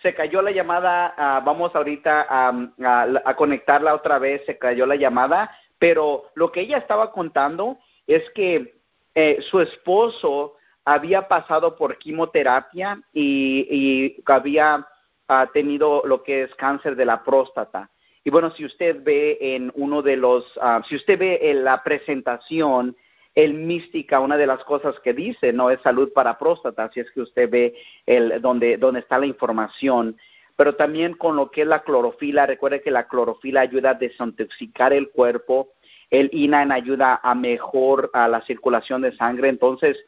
se 0.00 0.14
cayó 0.14 0.42
la 0.42 0.52
llamada, 0.52 1.12
ah, 1.16 1.42
vamos 1.44 1.74
ahorita 1.74 2.24
a, 2.28 2.50
a- 2.84 3.22
a 3.24 3.34
conectarla 3.34 3.92
otra 3.92 4.20
vez, 4.20 4.44
se 4.46 4.56
cayó 4.58 4.86
la 4.86 4.94
llamada, 4.94 5.50
pero 5.76 6.30
lo 6.36 6.52
que 6.52 6.60
ella 6.60 6.78
estaba 6.78 7.10
contando 7.10 7.78
es 8.06 8.22
que 8.30 8.76
eh, 9.12 9.38
su 9.50 9.60
esposo 9.60 10.54
había 10.84 11.26
pasado 11.26 11.74
por 11.74 11.98
quimioterapia 11.98 13.02
y, 13.12 13.66
y 13.68 14.22
había 14.26 14.86
ah, 15.26 15.50
tenido 15.52 16.02
lo 16.04 16.22
que 16.22 16.42
es 16.44 16.54
cáncer 16.54 16.94
de 16.94 17.04
la 17.04 17.24
próstata. 17.24 17.90
Y 18.22 18.30
bueno, 18.30 18.52
si 18.52 18.64
usted 18.64 19.02
ve 19.02 19.36
en 19.40 19.72
uno 19.74 20.00
de 20.00 20.16
los, 20.16 20.44
ah, 20.62 20.80
si 20.88 20.94
usted 20.94 21.18
ve 21.18 21.40
en 21.42 21.64
la 21.64 21.82
presentación, 21.82 22.96
el 23.34 23.54
mística, 23.54 24.20
una 24.20 24.36
de 24.36 24.46
las 24.46 24.62
cosas 24.64 24.98
que 25.00 25.12
dice, 25.12 25.52
no 25.52 25.70
es 25.70 25.80
salud 25.80 26.12
para 26.12 26.38
próstata, 26.38 26.90
si 26.92 27.00
es 27.00 27.10
que 27.10 27.20
usted 27.20 27.50
ve 27.50 27.74
el, 28.06 28.40
donde, 28.40 28.76
donde 28.76 29.00
está 29.00 29.18
la 29.18 29.26
información, 29.26 30.16
pero 30.56 30.76
también 30.76 31.14
con 31.14 31.34
lo 31.34 31.50
que 31.50 31.62
es 31.62 31.66
la 31.66 31.82
clorofila, 31.82 32.46
recuerde 32.46 32.80
que 32.80 32.92
la 32.92 33.08
clorofila 33.08 33.62
ayuda 33.62 33.90
a 33.90 33.94
desintoxicar 33.94 34.92
el 34.92 35.10
cuerpo, 35.10 35.70
el 36.10 36.30
INAN 36.32 36.70
ayuda 36.70 37.20
a 37.22 37.34
mejor 37.34 38.10
a 38.12 38.28
la 38.28 38.40
circulación 38.42 39.02
de 39.02 39.16
sangre, 39.16 39.48
entonces 39.48 40.04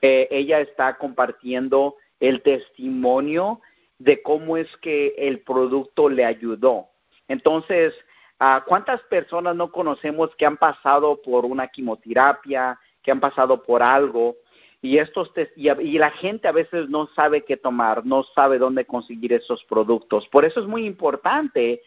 eh, 0.00 0.28
ella 0.30 0.60
está 0.60 0.96
compartiendo 0.98 1.96
el 2.20 2.42
testimonio 2.42 3.60
de 3.98 4.22
cómo 4.22 4.56
es 4.56 4.68
que 4.76 5.14
el 5.18 5.40
producto 5.40 6.08
le 6.08 6.24
ayudó. 6.24 6.86
Entonces, 7.26 7.92
¿cuántas 8.66 9.02
personas 9.02 9.56
no 9.56 9.70
conocemos 9.72 10.34
que 10.36 10.46
han 10.46 10.56
pasado 10.56 11.20
por 11.22 11.44
una 11.44 11.68
quimioterapia, 11.68 12.78
que 13.02 13.10
han 13.10 13.20
pasado 13.20 13.62
por 13.62 13.82
algo? 13.82 14.36
Y, 14.80 14.98
estos 14.98 15.32
tes- 15.34 15.52
y, 15.56 15.98
la 15.98 16.10
gente 16.10 16.46
a 16.46 16.52
veces 16.52 16.88
no 16.88 17.08
sabe 17.08 17.44
qué 17.44 17.56
tomar, 17.56 18.06
no 18.06 18.22
sabe 18.22 18.58
dónde 18.58 18.84
conseguir 18.84 19.32
esos 19.32 19.64
productos. 19.64 20.28
Por 20.28 20.44
eso 20.44 20.60
es 20.60 20.66
muy 20.66 20.86
importante 20.86 21.82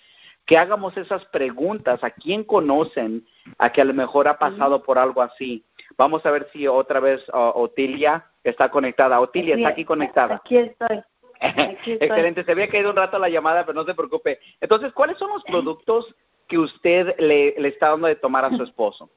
que 0.46 0.58
hagamos 0.58 0.98
esas 0.98 1.24
preguntas 1.27 2.03
a 2.03 2.12
quién 2.12 2.43
conocen, 2.43 3.25
a 3.58 3.72
que 3.72 3.79
a 3.79 3.86
lo 3.86 3.93
mejor 3.93 4.27
ha 4.27 4.38
pasado 4.38 4.84
por 4.84 4.98
algo 4.98 5.22
así. 5.22 5.63
Vamos 5.98 6.25
a 6.25 6.31
ver 6.31 6.50
si 6.51 6.67
otra 6.67 7.00
vez 7.00 7.24
ah, 7.31 7.53
Otilia 7.55 8.25
está 8.43 8.70
conectada. 8.70 9.22
Otilia, 9.22 9.55
está 9.55 9.70
aquí 9.70 9.86
conectada. 9.86 10.36
Aquí 10.36 10.58
estoy. 10.58 11.01
Aquí 11.39 11.93
estoy. 11.93 12.08
Excelente, 12.08 12.43
se 12.43 12.51
había 12.51 12.67
caído 12.67 12.89
un 12.89 12.98
rato 12.98 13.17
la 13.17 13.29
llamada, 13.29 13.65
pero 13.65 13.79
no 13.79 13.86
se 13.86 13.96
preocupe. 13.96 14.39
Entonces, 14.60 14.91
¿cuáles 14.91 15.17
son 15.17 15.29
los 15.29 15.43
productos 15.43 16.13
que 16.51 16.58
usted 16.58 17.15
le, 17.17 17.55
le 17.58 17.70
está 17.70 17.91
dando 17.91 18.08
de 18.08 18.15
tomar 18.17 18.43
a 18.43 18.50
su 18.58 18.62
esposo? 18.63 19.10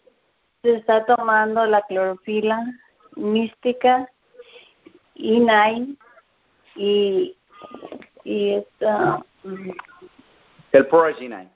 Se 0.62 0.76
está 0.76 1.05
tomando 1.05 1.67
la 1.67 1.83
clorofila, 1.83 2.64
mística, 3.17 4.09
E9 5.17 5.97
y, 6.76 7.37
y 8.23 8.53
esta, 8.55 9.25
El 10.71 10.87
Proraginine. 10.87 11.50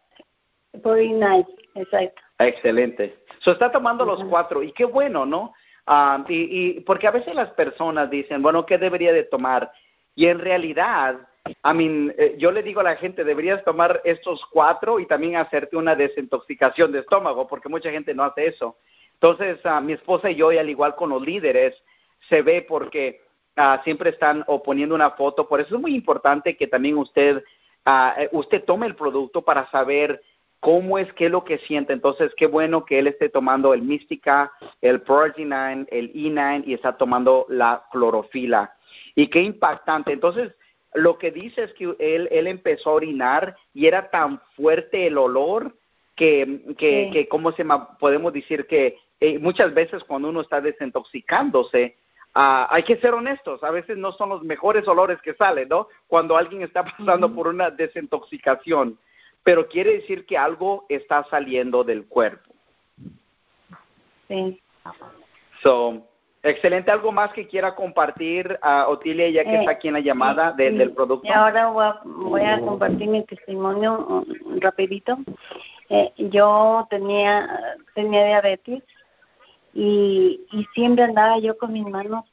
por 0.83 0.99
E9, 0.99 1.47
exacto. 1.77 2.23
Excelente. 2.41 3.25
So 3.39 3.53
está 3.53 3.71
tomando 3.71 4.05
los 4.05 4.25
cuatro 4.25 4.65
y 4.65 4.73
qué 4.73 4.85
bueno, 4.85 5.25
¿no? 5.25 5.55
Ah, 5.87 6.25
y, 6.29 6.77
y 6.77 6.81
porque 6.81 7.07
a 7.07 7.13
veces 7.13 7.37
las 7.37 7.51
personas 7.53 8.11
dicen, 8.11 8.43
bueno, 8.43 8.67
¿qué 8.67 8.79
debería 8.79 9.13
de 9.13 9.23
tomar? 9.23 9.71
Y 10.17 10.27
en 10.27 10.41
realidad, 10.41 11.21
I 11.65 11.75
mean, 11.75 12.15
eh, 12.19 12.37
yo 12.39 12.53
le 12.53 12.63
digo 12.63 12.81
a 12.81 12.85
la 12.85 12.97
gente, 12.97 13.25
deberías 13.25 13.65
tomar 13.65 14.01
estos 14.05 14.45
cuatro 14.47 15.01
y 15.01 15.07
también 15.07 15.37
hacerte 15.37 15.77
una 15.77 15.95
desintoxicación 15.95 16.93
de 16.93 17.01
estómago, 17.01 17.47
porque 17.47 17.69
mucha 17.69 17.91
gente 17.91 18.15
no 18.15 18.25
hace 18.25 18.47
eso. 18.47 18.77
Entonces, 19.15 19.59
ah, 19.65 19.81
mi 19.81 19.93
esposa 19.93 20.31
y 20.31 20.37
yo, 20.37 20.53
y 20.53 20.59
al 20.59 20.71
igual 20.71 20.95
con 20.95 21.11
los 21.11 21.23
líderes, 21.23 21.75
se 22.29 22.43
ve 22.43 22.65
porque 22.69 23.23
ah, 23.57 23.81
siempre 23.85 24.11
están 24.11 24.45
o 24.47 24.63
poniendo 24.63 24.95
una 24.95 25.11
foto. 25.11 25.49
Por 25.49 25.61
eso 25.61 25.77
es 25.77 25.81
muy 25.81 25.95
importante 25.95 26.57
que 26.57 26.67
también 26.67 26.97
usted, 26.97 27.43
eh, 27.87 28.29
usted 28.33 28.65
tome 28.65 28.87
el 28.87 28.95
producto 28.95 29.43
para 29.43 29.69
saber 29.71 30.23
cómo 30.61 30.99
es, 30.99 31.13
qué 31.15 31.27
es 31.27 31.31
lo 31.31 31.45
que 31.45 31.59
siente. 31.59 31.93
Entonces, 31.93 32.33
qué 32.37 32.47
bueno 32.47 32.85
que 32.85 32.99
él 32.99 33.07
esté 33.07 33.29
tomando 33.29 33.75
el 33.75 33.83
Mística, 33.83 34.53
el 34.81 35.01
Proraginine, 35.03 35.87
el 35.91 36.13
E9 36.13 36.65
y 36.67 36.75
está 36.75 36.97
tomando 36.97 37.47
la 37.49 37.85
clorofila. 37.91 38.75
Y 39.15 39.29
qué 39.29 39.43
impactante. 39.43 40.13
Entonces, 40.13 40.53
lo 40.99 41.19
que 41.19 41.31
dice 41.31 41.65
es 41.65 41.73
que 41.75 41.95
él, 41.99 42.29
él 42.31 42.47
empezó 42.47 42.91
a 42.91 42.95
orinar 42.95 43.57
y 43.75 43.87
era 43.87 44.11
tan 44.11 44.41
fuerte 44.57 45.07
el 45.07 45.19
olor 45.19 45.75
que, 46.17 46.63
que, 46.77 47.05
Sí. 47.07 47.11
que 47.13 47.29
¿cómo 47.29 47.53
se 47.53 47.59
llama? 47.59 47.97
Podemos 47.99 48.33
decir 48.33 48.67
que 48.67 48.99
eh, 49.21 49.39
muchas 49.39 49.73
veces 49.75 50.05
cuando 50.05 50.29
uno 50.29 50.41
está 50.41 50.61
desintoxicándose, 50.61 51.97
ah, 52.35 52.69
hay 52.71 52.83
que 52.83 52.97
ser 52.97 53.15
honestos, 53.15 53.63
a 53.65 53.71
veces 53.71 53.97
no 53.97 54.13
son 54.13 54.29
los 54.29 54.43
mejores 54.43 54.87
olores 54.87 55.21
que 55.23 55.35
salen, 55.35 55.69
¿no? 55.69 55.89
Cuando 56.07 56.37
alguien 56.37 56.63
está 56.63 56.85
pasando 56.85 57.33
por 57.35 57.49
una 57.49 57.71
desintoxicación, 57.71 58.99
pero 59.43 59.69
quiere 59.69 59.95
decir 59.95 60.27
que 60.27 60.37
algo 60.37 60.87
está 60.89 61.25
saliendo 61.25 61.85
del 61.85 62.07
cuerpo. 62.07 62.53
Sí. 64.29 64.61
So, 65.63 66.07
excelente. 66.49 66.91
¿Algo 66.91 67.13
más 67.13 67.33
que 67.33 67.47
quiera 67.47 67.75
compartir, 67.75 68.59
a 68.63 68.89
Otilia, 68.89 69.29
ya 69.31 69.45
que 69.45 69.55
Eh, 69.57 69.59
está 69.61 69.73
aquí 69.73 69.89
en 69.89 69.95
la 69.95 70.01
llamada 70.01 70.55
y- 70.55 70.63
de- 70.63 70.71
del 70.73 70.93
producto? 70.93 71.27
Y 71.27 71.31
ahora 71.31 71.69
voy 71.69 71.85
a, 71.85 72.01
voy 72.05 72.43
a 72.43 72.61
compartir 72.61 73.09
mi 73.09 73.25
testimonio 73.25 74.25
mm, 74.27 74.59
rapidito. 74.61 75.19
Eh, 75.89 76.13
yo 76.19 76.87
tenía 76.91 77.49
tenía 77.95 78.25
diabetes 78.27 78.83
y, 79.75 80.41
y 80.51 80.65
siempre 80.75 81.05
andaba 81.05 81.39
yo 81.39 81.57
con 81.57 81.73
mis 81.73 81.87
manos 81.87 82.25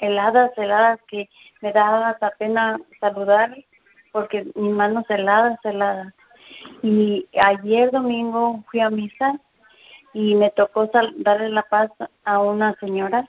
heladas, 0.00 0.50
heladas, 0.56 1.00
que 1.08 1.28
me 1.60 1.72
daba 1.72 2.10
hasta 2.10 2.30
pena 2.38 2.78
saludar 3.00 3.56
porque 4.12 4.46
mis 4.54 4.72
manos 4.72 5.04
heladas, 5.08 5.58
heladas. 5.64 6.12
Y 6.82 7.26
ayer 7.40 7.90
domingo 7.90 8.64
fui 8.70 8.80
a 8.80 8.90
misa 8.90 9.38
y 10.14 10.34
me 10.34 10.50
tocó 10.50 10.88
sal- 10.90 11.14
darle 11.18 11.50
la 11.50 11.62
paz 11.62 11.90
a 12.24 12.40
una 12.40 12.74
señora 12.80 13.28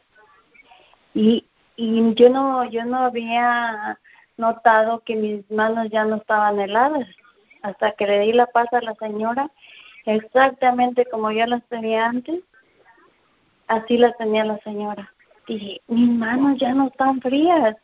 y 1.14 1.46
y 1.76 2.14
yo 2.16 2.30
no 2.30 2.66
yo 2.66 2.84
no 2.84 2.98
había 2.98 3.98
notado 4.36 5.00
que 5.00 5.16
mis 5.16 5.50
manos 5.50 5.90
ya 5.90 6.04
no 6.04 6.18
estaban 6.18 6.60
heladas 6.60 7.08
hasta 7.62 7.94
que 7.94 8.06
le 8.06 8.20
di 8.20 8.34
la 8.34 8.48
paz 8.48 8.68
a 8.74 8.82
la 8.82 8.96
señora 8.96 9.50
exactamente 10.06 11.06
como 11.06 11.32
yo 11.32 11.46
las 11.46 11.64
tenía 11.70 12.08
antes 12.08 12.42
así 13.68 13.98
las 13.98 14.18
tenía 14.18 14.44
la 14.44 14.58
señora. 14.60 15.14
Dije 15.48 15.82
mis 15.88 16.10
manos 16.10 16.58
ya 16.60 16.74
no 16.74 16.88
están 16.88 17.22
frías 17.22 17.78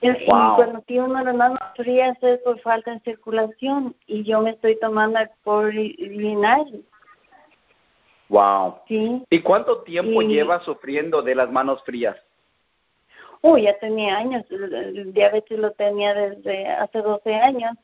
y 0.00 0.26
cuando 0.26 0.80
tiene 0.82 1.04
uno 1.04 1.24
las 1.24 1.34
manos 1.34 1.58
frías 1.74 2.16
es 2.22 2.38
por 2.40 2.60
falta 2.60 2.92
de 2.92 3.00
circulación 3.00 3.96
y 4.06 4.22
yo 4.22 4.42
me 4.42 4.50
estoy 4.50 4.78
tomando 4.78 5.18
el 5.18 5.30
Polinal, 5.42 6.84
Wow. 8.28 8.80
sí 8.88 9.22
¿Y 9.30 9.40
cuánto 9.40 9.82
tiempo 9.82 10.22
Y- 10.22 10.28
lleva 10.28 10.60
sufriendo 10.60 11.22
de 11.22 11.34
las 11.34 11.50
manos 11.50 11.82
frías? 11.84 12.16
Uy, 13.42 13.62
ya 13.62 13.78
tenía 13.78 14.16
años, 14.16 14.44
el, 14.50 14.72
el 14.74 15.12
diabetes 15.12 15.58
lo 15.58 15.72
tenía 15.72 16.14
desde 16.14 16.66
hace 16.66 17.02
12 17.02 17.34
años. 17.34 17.76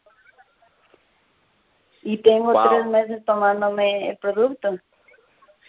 Y 2.02 2.16
tengo 2.18 2.52
Wow. 2.52 2.68
tres 2.68 2.87
meses 2.87 3.25
tomándome 3.26 4.09
el 4.09 4.16
producto. 4.16 4.78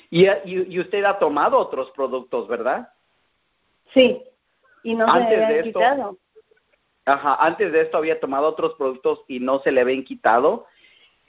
Y, 0.09 0.27
y, 0.29 0.75
y 0.75 0.79
usted 0.79 1.03
ha 1.03 1.19
tomado 1.19 1.57
otros 1.57 1.91
productos, 1.91 2.47
¿verdad? 2.47 2.89
Sí, 3.93 4.23
y 4.83 4.95
no 4.95 5.05
Antes 5.07 5.29
se 5.29 5.35
de 5.37 5.45
habían 5.45 5.63
quitado. 5.63 6.17
Ajá, 7.03 7.35
antes 7.45 7.71
de 7.73 7.81
esto 7.81 7.97
había 7.97 8.19
tomado 8.19 8.47
otros 8.47 8.75
productos 8.75 9.23
y 9.27 9.39
no 9.39 9.59
se 9.59 9.71
le 9.71 9.81
habían 9.81 10.03
quitado. 10.03 10.67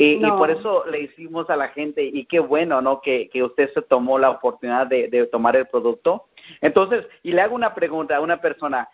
Y, 0.04 0.30
por 0.32 0.50
eso 0.50 0.84
le 0.86 1.00
hicimos 1.00 1.48
a 1.48 1.56
la 1.56 1.68
gente, 1.68 2.02
y 2.02 2.24
qué 2.24 2.40
bueno, 2.40 2.80
¿no? 2.80 3.00
Que, 3.00 3.28
que 3.28 3.42
usted 3.42 3.70
se 3.72 3.82
tomó 3.82 4.18
la 4.18 4.30
oportunidad 4.30 4.86
de, 4.86 5.08
de 5.08 5.26
tomar 5.26 5.54
el 5.54 5.66
producto. 5.66 6.24
Entonces, 6.60 7.06
y 7.22 7.32
le 7.32 7.40
hago 7.40 7.54
una 7.54 7.74
pregunta 7.74 8.16
a 8.16 8.20
una 8.20 8.40
persona, 8.40 8.88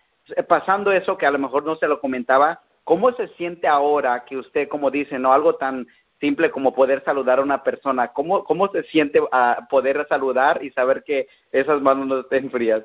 pasando 0.47 0.93
eso 0.93 1.17
que 1.17 1.27
a 1.27 1.31
lo 1.31 1.38
mejor 1.38 1.65
no 1.65 1.77
se 1.77 1.88
lo 1.88 2.00
comentaba, 2.00 2.61
¿cómo 2.85 3.12
se 3.12 3.29
siente 3.29 3.67
ahora 3.67 4.25
que 4.25 4.37
usted, 4.37 4.69
como 4.69 4.91
dice, 4.91 5.19
no 5.19 5.33
algo 5.33 5.55
tan 5.55 5.87
simple 6.21 6.50
como 6.50 6.75
poder 6.75 7.03
saludar 7.05 7.38
a 7.38 7.43
una 7.43 7.62
persona? 7.62 8.09
¿Cómo, 8.09 8.45
cómo 8.45 8.69
se 8.69 8.83
siente 8.85 9.21
a 9.33 9.67
poder 9.71 10.07
saludar 10.09 10.62
y 10.62 10.71
saber 10.73 11.05
que 11.05 11.27
esas 11.53 11.81
manos 11.81 12.07
no 12.07 12.21
estén 12.21 12.50
frías? 12.50 12.83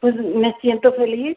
Pues 0.00 0.14
me 0.16 0.54
siento 0.60 0.92
feliz, 0.94 1.36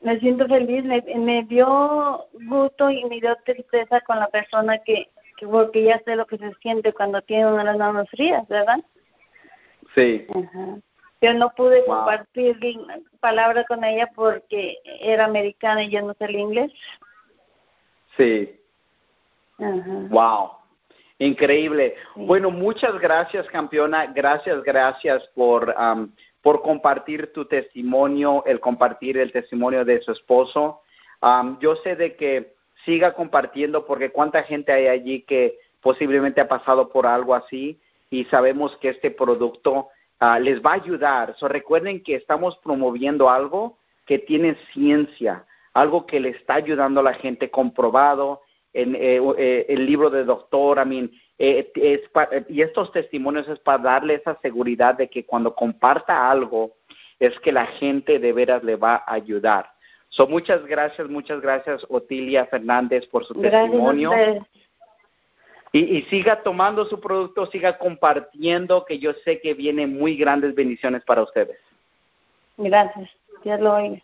me 0.00 0.18
siento 0.20 0.46
feliz, 0.46 0.84
me, 0.84 1.02
me 1.16 1.42
dio 1.44 2.26
gusto 2.46 2.90
y 2.90 3.04
me 3.06 3.20
dio 3.20 3.36
tristeza 3.44 4.00
con 4.02 4.18
la 4.18 4.28
persona 4.28 4.78
que, 4.78 5.10
que, 5.36 5.46
porque 5.46 5.84
ya 5.84 6.00
sé 6.04 6.16
lo 6.16 6.26
que 6.26 6.38
se 6.38 6.52
siente 6.62 6.92
cuando 6.92 7.20
tiene 7.22 7.46
una 7.46 7.58
de 7.58 7.64
las 7.64 7.78
manos 7.78 8.08
frías, 8.10 8.46
¿verdad? 8.48 8.78
Sí. 9.94 10.26
Yo 11.20 11.34
no 11.34 11.50
pude 11.50 11.84
compartir 11.84 12.58
palabras 13.18 13.66
con 13.66 13.82
ella 13.82 14.08
porque 14.14 14.78
era 14.84 15.24
americana 15.24 15.82
y 15.82 15.90
yo 15.90 16.02
no 16.02 16.14
sé 16.14 16.26
el 16.26 16.36
inglés. 16.36 16.72
Sí. 18.16 18.60
Wow. 19.58 20.52
Increíble. 21.18 21.96
Bueno, 22.14 22.50
muchas 22.50 22.96
gracias, 23.00 23.48
campeona. 23.48 24.06
Gracias, 24.06 24.62
gracias 24.62 25.26
por 25.34 25.74
por 26.48 26.62
compartir 26.62 27.30
tu 27.34 27.44
testimonio, 27.44 28.42
el 28.46 28.58
compartir 28.58 29.18
el 29.18 29.32
testimonio 29.32 29.84
de 29.84 30.00
su 30.00 30.12
esposo. 30.12 30.80
yo 31.60 31.76
sé 31.76 31.94
de 31.94 32.16
que 32.16 32.54
siga 32.86 33.12
compartiendo 33.12 33.84
porque 33.84 34.08
cuánta 34.08 34.42
gente 34.44 34.72
hay 34.72 34.86
allí 34.86 35.20
que 35.24 35.58
posiblemente 35.82 36.40
ha 36.40 36.48
pasado 36.48 36.88
por 36.88 37.06
algo 37.06 37.34
así 37.34 37.78
y 38.08 38.24
sabemos 38.32 38.74
que 38.78 38.88
este 38.88 39.10
producto 39.10 39.88
ah, 40.20 40.38
les 40.38 40.62
va 40.62 40.70
a 40.70 40.80
ayudar. 40.82 41.34
So, 41.36 41.48
recuerden 41.48 42.02
que 42.02 42.14
estamos 42.14 42.56
promoviendo 42.64 43.28
algo 43.28 43.76
que 44.06 44.18
tiene 44.18 44.56
ciencia, 44.72 45.44
algo 45.74 46.06
que 46.06 46.18
le 46.18 46.30
está 46.30 46.54
ayudando 46.54 47.00
a 47.00 47.10
la 47.10 47.12
gente 47.12 47.50
comprobado 47.50 48.40
en 48.72 48.94
eh, 48.94 49.20
eh, 49.36 49.66
el 49.68 49.84
libro 49.84 50.08
de 50.08 50.24
doctor, 50.24 50.80
I 50.82 50.88
mean, 50.88 51.10
eh, 51.38 51.70
es 51.76 52.00
y 52.48 52.62
estos 52.62 52.90
testimonios 52.90 53.48
es 53.48 53.58
para 53.60 53.82
darle 53.82 54.14
esa 54.14 54.36
seguridad 54.40 54.96
de 54.96 55.08
que 55.08 55.24
cuando 55.24 55.54
comparta 55.54 56.28
algo 56.30 56.72
es 57.20 57.38
que 57.40 57.52
la 57.52 57.66
gente 57.66 58.18
de 58.18 58.32
veras 58.32 58.64
le 58.64 58.76
va 58.76 59.04
a 59.06 59.14
ayudar. 59.14 59.70
So, 60.08 60.26
muchas 60.26 60.64
gracias, 60.66 61.08
muchas 61.08 61.40
gracias 61.40 61.86
Otilia 61.88 62.46
Fernández 62.46 63.06
por 63.06 63.24
su 63.24 63.34
testimonio. 63.34 64.12
Y, 65.70 65.98
y, 65.98 66.02
siga 66.04 66.42
tomando 66.42 66.86
su 66.86 66.98
producto, 66.98 67.44
siga 67.46 67.76
compartiendo, 67.76 68.86
que 68.86 68.98
yo 68.98 69.12
sé 69.24 69.38
que 69.40 69.52
vienen 69.52 69.98
muy 69.98 70.16
grandes 70.16 70.54
bendiciones 70.54 71.04
para 71.04 71.22
ustedes. 71.22 71.58
Gracias, 72.56 73.10
Dios 73.44 73.60
lo 73.60 73.74
oiga. 73.74 74.02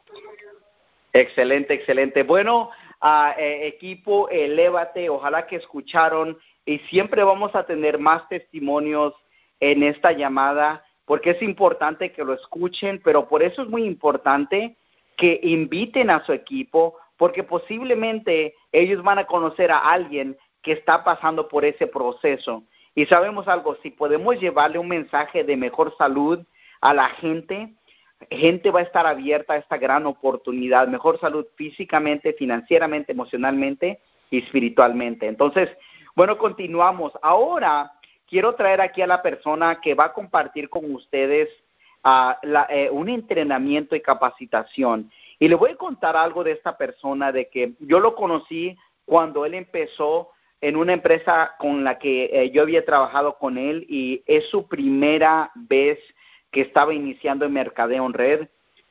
Excelente, 1.15 1.73
excelente. 1.73 2.23
Bueno, 2.23 2.71
uh, 3.03 3.33
equipo, 3.39 4.29
elévate, 4.29 5.09
ojalá 5.09 5.47
que 5.47 5.57
escucharon 5.57 6.37
y 6.67 6.79
siempre 6.91 7.23
vamos 7.23 7.55
a 7.55 7.67
tener 7.67 7.99
más 7.99 8.29
testimonios 8.29 9.15
en 9.61 9.83
esta 9.83 10.13
llamada 10.13 10.85
porque 11.05 11.31
es 11.31 11.43
importante 11.43 12.13
que 12.13 12.25
lo 12.25 12.33
escuchen, 12.33 13.01
pero 13.05 13.29
por 13.29 13.43
eso 13.43 13.63
es 13.63 13.69
muy 13.69 13.85
importante 13.85 14.77
que 15.17 15.39
inviten 15.43 16.11
a 16.11 16.25
su 16.25 16.33
equipo 16.33 16.97
porque 17.17 17.45
posiblemente 17.45 18.55
ellos 18.73 19.03
van 19.03 19.19
a 19.19 19.27
conocer 19.27 19.71
a 19.71 19.79
alguien 19.79 20.37
que 20.63 20.73
está 20.73 21.05
pasando 21.05 21.47
por 21.49 21.65
ese 21.65 21.87
proceso. 21.87 22.65
Y 22.95 23.07
sabemos 23.07 23.49
algo, 23.49 23.77
si 23.83 23.91
podemos 23.91 24.41
llevarle 24.41 24.79
un 24.79 24.89
mensaje 24.89 25.45
de 25.45 25.57
mejor 25.57 25.95
salud 25.99 26.41
a 26.81 26.95
la 26.95 27.11
gente, 27.11 27.75
gente 28.31 28.71
va 28.71 28.81
a 28.81 28.85
estar 28.85 29.07
abierta 29.07 29.55
a 29.55 29.59
esta 29.59 29.77
gran 29.77 30.07
oportunidad, 30.07 30.89
mejor 30.89 31.19
salud 31.21 31.47
físicamente, 31.57 32.33
financieramente, 32.33 33.13
emocionalmente 33.13 34.01
y 34.31 34.39
espiritualmente. 34.39 35.27
Entonces, 35.27 35.71
bueno, 36.15 36.39
continuamos. 36.39 37.13
Ahora 37.23 37.93
quiero 38.27 38.55
traer 38.55 38.81
aquí 38.81 39.03
a 39.03 39.07
la 39.07 39.23
persona 39.23 39.81
que 39.81 39.95
va 39.95 40.07
a 40.07 40.13
compartir 40.13 40.69
con 40.69 40.95
ustedes 40.95 41.49
la, 42.05 42.67
eh, 42.69 42.91
un 42.91 43.09
entrenamiento 43.09 43.97
y 43.97 44.01
capacitación. 44.01 45.11
Y 45.39 45.49
le 45.49 45.55
voy 45.55 45.71
a 45.71 45.77
contar 45.77 46.17
algo 46.17 46.45
de 46.45 46.53
esta 46.53 46.77
persona, 46.77 47.33
de 47.33 47.49
que 47.49 47.73
yo 47.81 47.99
lo 47.99 48.15
conocí 48.15 48.77
cuando 49.05 49.45
él 49.45 49.55
empezó 49.55 50.31
en 50.61 50.77
una 50.77 50.93
empresa 50.93 51.55
con 51.59 51.85
la 51.85 51.99
que 51.99 52.31
eh, 52.33 52.51
yo 52.51 52.63
había 52.63 52.85
trabajado 52.85 53.37
con 53.39 53.59
él 53.59 53.87
y 53.89 54.23
es 54.27 54.49
su 54.49 54.67
primera 54.69 55.51
vez 55.55 55.99
que 56.51 56.63
estaba 56.63 56.95
iniciando 56.95 57.45
en 57.45 57.53
mercadeo 57.53 58.07
en 58.07 58.13
red. 58.13 58.49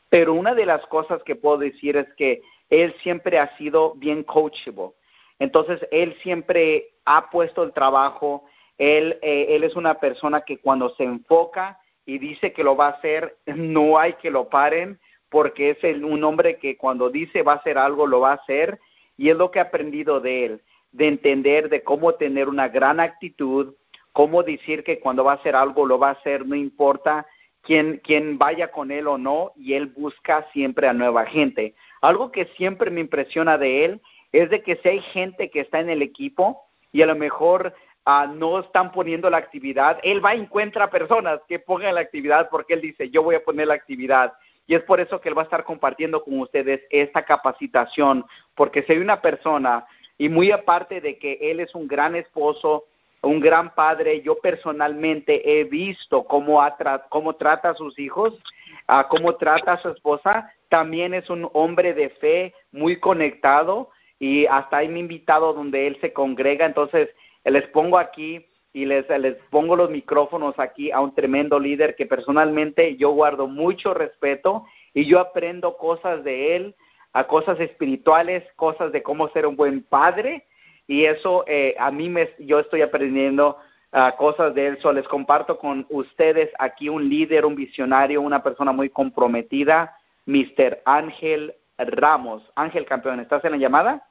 Pero 0.10 0.34
una 0.34 0.54
de 0.54 0.66
las 0.66 0.86
cosas 0.88 1.24
que 1.24 1.36
puedo 1.36 1.58
decir 1.58 1.98
es 1.98 2.08
que 2.16 2.42
él 2.70 2.94
siempre 3.02 3.40
ha 3.40 3.56
sido 3.58 3.94
bien 3.96 4.24
coachable. 4.24 4.92
Entonces, 5.40 5.86
él 5.92 6.16
siempre 6.22 6.93
ha 7.06 7.30
puesto 7.30 7.64
el 7.64 7.74
trabajo, 7.74 8.46
él, 8.78 9.20
eh, 9.22 9.48
él 9.50 9.64
es 9.64 9.76
una 9.76 9.96
persona 9.96 10.42
que 10.42 10.60
cuando 10.60 10.90
se 10.90 11.04
enfoca 11.04 11.80
y 12.06 12.18
dice 12.18 12.54
que 12.54 12.64
lo 12.64 12.76
va 12.76 12.88
a 12.88 12.92
hacer, 12.92 13.38
no 13.46 13.98
hay 13.98 14.14
que 14.14 14.32
lo 14.32 14.50
paren, 14.50 15.00
porque 15.30 15.72
es 15.72 15.84
un 16.04 16.24
hombre 16.24 16.58
que 16.58 16.78
cuando 16.78 17.10
dice 17.10 17.42
va 17.42 17.54
a 17.54 17.58
hacer 17.58 17.78
algo, 17.78 18.06
lo 18.06 18.20
va 18.20 18.32
a 18.32 18.36
hacer, 18.36 18.80
y 19.18 19.30
es 19.30 19.36
lo 19.36 19.52
que 19.52 19.60
he 19.60 19.62
aprendido 19.62 20.20
de 20.20 20.46
él, 20.46 20.62
de 20.92 21.08
entender 21.08 21.70
de 21.70 21.84
cómo 21.84 22.14
tener 22.14 22.50
una 22.50 22.68
gran 22.68 23.00
actitud, 23.00 23.74
cómo 24.12 24.44
decir 24.44 24.84
que 24.84 25.00
cuando 25.00 25.24
va 25.24 25.34
a 25.34 25.36
hacer 25.36 25.56
algo, 25.56 25.86
lo 25.86 25.98
va 25.98 26.10
a 26.10 26.14
hacer, 26.14 26.46
no 26.46 26.56
importa 26.56 27.26
quién, 27.62 28.00
quién 28.04 28.38
vaya 28.38 28.70
con 28.70 28.92
él 28.92 29.08
o 29.08 29.18
no, 29.18 29.54
y 29.56 29.74
él 29.74 29.88
busca 29.88 30.48
siempre 30.54 30.88
a 30.88 30.94
nueva 30.94 31.26
gente. 31.26 31.74
Algo 32.02 32.32
que 32.32 32.46
siempre 32.58 32.92
me 32.92 33.02
impresiona 33.02 33.58
de 33.58 33.86
él 33.86 34.02
es 34.32 34.50
de 34.50 34.62
que 34.62 34.76
si 34.78 34.90
hay 34.90 35.02
gente 35.02 35.50
que 35.50 35.62
está 35.62 35.80
en 35.80 35.90
el 35.90 36.02
equipo 36.02 36.62
y 36.94 37.02
a 37.02 37.06
lo 37.06 37.16
mejor 37.16 37.74
ah, 38.06 38.28
no 38.34 38.60
están 38.60 38.94
poniendo 38.94 39.30
la 39.30 39.38
actividad, 39.38 40.00
él 40.04 40.24
va 40.24 40.36
y 40.36 40.40
encuentra 40.40 40.90
personas 40.90 41.42
que 41.50 41.60
pongan 41.60 41.96
la 41.96 42.02
actividad 42.02 42.48
porque 42.50 42.76
él 42.76 42.82
dice, 42.82 43.10
yo 43.10 43.24
voy 43.24 43.36
a 43.36 43.44
poner 43.44 43.68
la 43.68 43.74
actividad. 43.74 44.32
Y 44.66 44.76
es 44.76 44.84
por 44.84 45.02
eso 45.02 45.20
que 45.20 45.28
él 45.28 45.38
va 45.38 45.42
a 45.42 45.46
estar 45.46 45.66
compartiendo 45.66 46.24
con 46.24 46.40
ustedes 46.40 46.82
esta 46.90 47.26
capacitación, 47.26 48.26
porque 48.56 48.86
hay 48.88 49.00
una 49.00 49.22
persona, 49.22 49.86
y 50.18 50.30
muy 50.30 50.52
aparte 50.52 51.02
de 51.02 51.18
que 51.18 51.38
él 51.42 51.60
es 51.60 51.76
un 51.76 51.86
gran 51.86 52.16
esposo, 52.16 52.86
un 53.22 53.40
gran 53.40 53.74
padre, 53.74 54.22
yo 54.22 54.36
personalmente 54.40 55.60
he 55.60 55.64
visto 55.66 56.24
cómo, 56.26 56.62
cómo 57.10 57.36
trata 57.36 57.72
a 57.72 57.76
sus 57.76 57.98
hijos, 58.00 58.42
a 58.88 59.08
cómo 59.08 59.36
trata 59.36 59.74
a 59.74 59.78
su 59.82 59.90
esposa, 59.90 60.52
también 60.70 61.14
es 61.14 61.30
un 61.30 61.50
hombre 61.54 61.94
de 61.94 62.10
fe 62.10 62.54
muy 62.72 63.00
conectado, 63.00 63.90
y 64.24 64.46
hasta 64.46 64.78
hay 64.78 64.88
mi 64.88 65.02
invitado 65.02 65.52
donde 65.52 65.86
él 65.86 65.98
se 66.00 66.14
congrega, 66.14 66.66
entonces 66.66 67.10
les 67.44 67.68
pongo 67.68 67.98
aquí 67.98 68.46
y 68.72 68.86
les, 68.86 69.06
les 69.10 69.36
pongo 69.50 69.76
los 69.76 69.90
micrófonos 69.90 70.58
aquí 70.60 70.92
a 70.92 71.02
un 71.02 71.14
tremendo 71.14 71.60
líder 71.60 71.98
que 71.98 72.06
personalmente 72.06 72.96
yo 72.96 73.12
guardo 73.12 73.48
mucho 73.48 73.94
respeto 73.94 74.64
y 74.94 75.04
yo 75.04 75.20
aprendo 75.20 75.76
cosas 75.76 76.24
de 76.24 76.56
él, 76.56 76.76
a 77.12 77.28
cosas 77.28 77.60
espirituales, 77.60 78.46
cosas 78.56 78.94
de 78.94 79.04
cómo 79.04 79.28
ser 79.32 79.46
un 79.46 79.58
buen 79.58 79.84
padre 79.84 80.46
y 80.88 81.04
eso 81.04 81.44
eh, 81.46 81.76
a 81.78 81.92
mí 81.92 82.08
me, 82.08 82.30
yo 82.40 82.60
estoy 82.60 82.82
aprendiendo 82.82 83.58
uh, 83.92 84.16
cosas 84.18 84.56
de 84.56 84.68
él. 84.68 84.78
So, 84.80 84.94
les 84.94 85.06
comparto 85.06 85.60
con 85.60 85.86
ustedes 85.90 86.50
aquí 86.60 86.88
un 86.88 87.10
líder, 87.10 87.46
un 87.46 87.56
visionario, 87.56 88.22
una 88.22 88.42
persona 88.42 88.72
muy 88.72 88.90
comprometida, 88.90 89.98
Mr. 90.28 90.82
Ángel 90.86 91.56
Ramos. 91.78 92.42
Ángel 92.56 92.86
Campeón, 92.86 93.20
¿estás 93.20 93.44
en 93.44 93.52
la 93.52 93.58
llamada? 93.58 94.08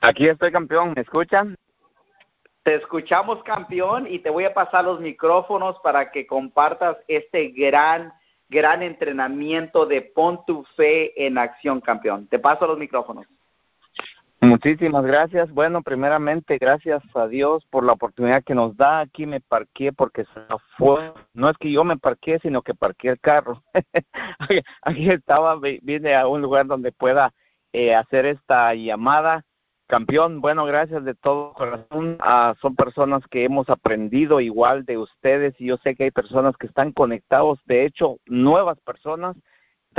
Aquí 0.00 0.28
estoy 0.28 0.52
campeón, 0.52 0.92
¿me 0.94 1.02
escuchan? 1.02 1.56
Te 2.62 2.74
escuchamos 2.74 3.42
campeón 3.42 4.06
y 4.08 4.18
te 4.18 4.30
voy 4.30 4.44
a 4.44 4.54
pasar 4.54 4.84
los 4.84 5.00
micrófonos 5.00 5.78
para 5.80 6.10
que 6.10 6.26
compartas 6.26 6.96
este 7.08 7.48
gran, 7.48 8.12
gran 8.48 8.82
entrenamiento 8.82 9.86
de 9.86 10.02
pon 10.02 10.44
tu 10.46 10.64
fe 10.76 11.26
en 11.26 11.38
acción 11.38 11.80
campeón. 11.80 12.26
Te 12.26 12.38
paso 12.38 12.66
los 12.66 12.78
micrófonos. 12.78 13.26
Muchísimas 14.40 15.04
gracias. 15.04 15.50
Bueno, 15.50 15.82
primeramente, 15.82 16.58
gracias 16.58 17.02
a 17.14 17.26
Dios 17.26 17.64
por 17.70 17.84
la 17.84 17.92
oportunidad 17.92 18.44
que 18.44 18.54
nos 18.54 18.76
da. 18.76 19.00
Aquí 19.00 19.26
me 19.26 19.40
parqué 19.40 19.92
porque 19.92 20.24
se 20.26 20.40
fue. 20.76 21.12
No 21.34 21.50
es 21.50 21.58
que 21.58 21.72
yo 21.72 21.82
me 21.82 21.96
parqué, 21.96 22.38
sino 22.38 22.62
que 22.62 22.74
parqué 22.74 23.08
el 23.08 23.20
carro. 23.20 23.64
Aquí 24.82 25.10
estaba, 25.10 25.58
vine 25.82 26.14
a 26.14 26.28
un 26.28 26.40
lugar 26.40 26.66
donde 26.66 26.92
pueda 26.92 27.32
eh, 27.72 27.94
hacer 27.94 28.26
esta 28.26 28.74
llamada. 28.74 29.44
Campeón, 29.86 30.40
bueno, 30.40 30.66
gracias 30.66 31.04
de 31.04 31.14
todo 31.14 31.54
corazón. 31.54 32.18
Ah, 32.20 32.54
son 32.60 32.76
personas 32.76 33.22
que 33.30 33.44
hemos 33.44 33.70
aprendido 33.70 34.40
igual 34.40 34.84
de 34.84 34.98
ustedes 34.98 35.54
y 35.58 35.66
yo 35.66 35.78
sé 35.78 35.94
que 35.94 36.04
hay 36.04 36.10
personas 36.10 36.56
que 36.56 36.66
están 36.66 36.92
conectados, 36.92 37.58
de 37.64 37.86
hecho, 37.86 38.18
nuevas 38.26 38.78
personas 38.80 39.36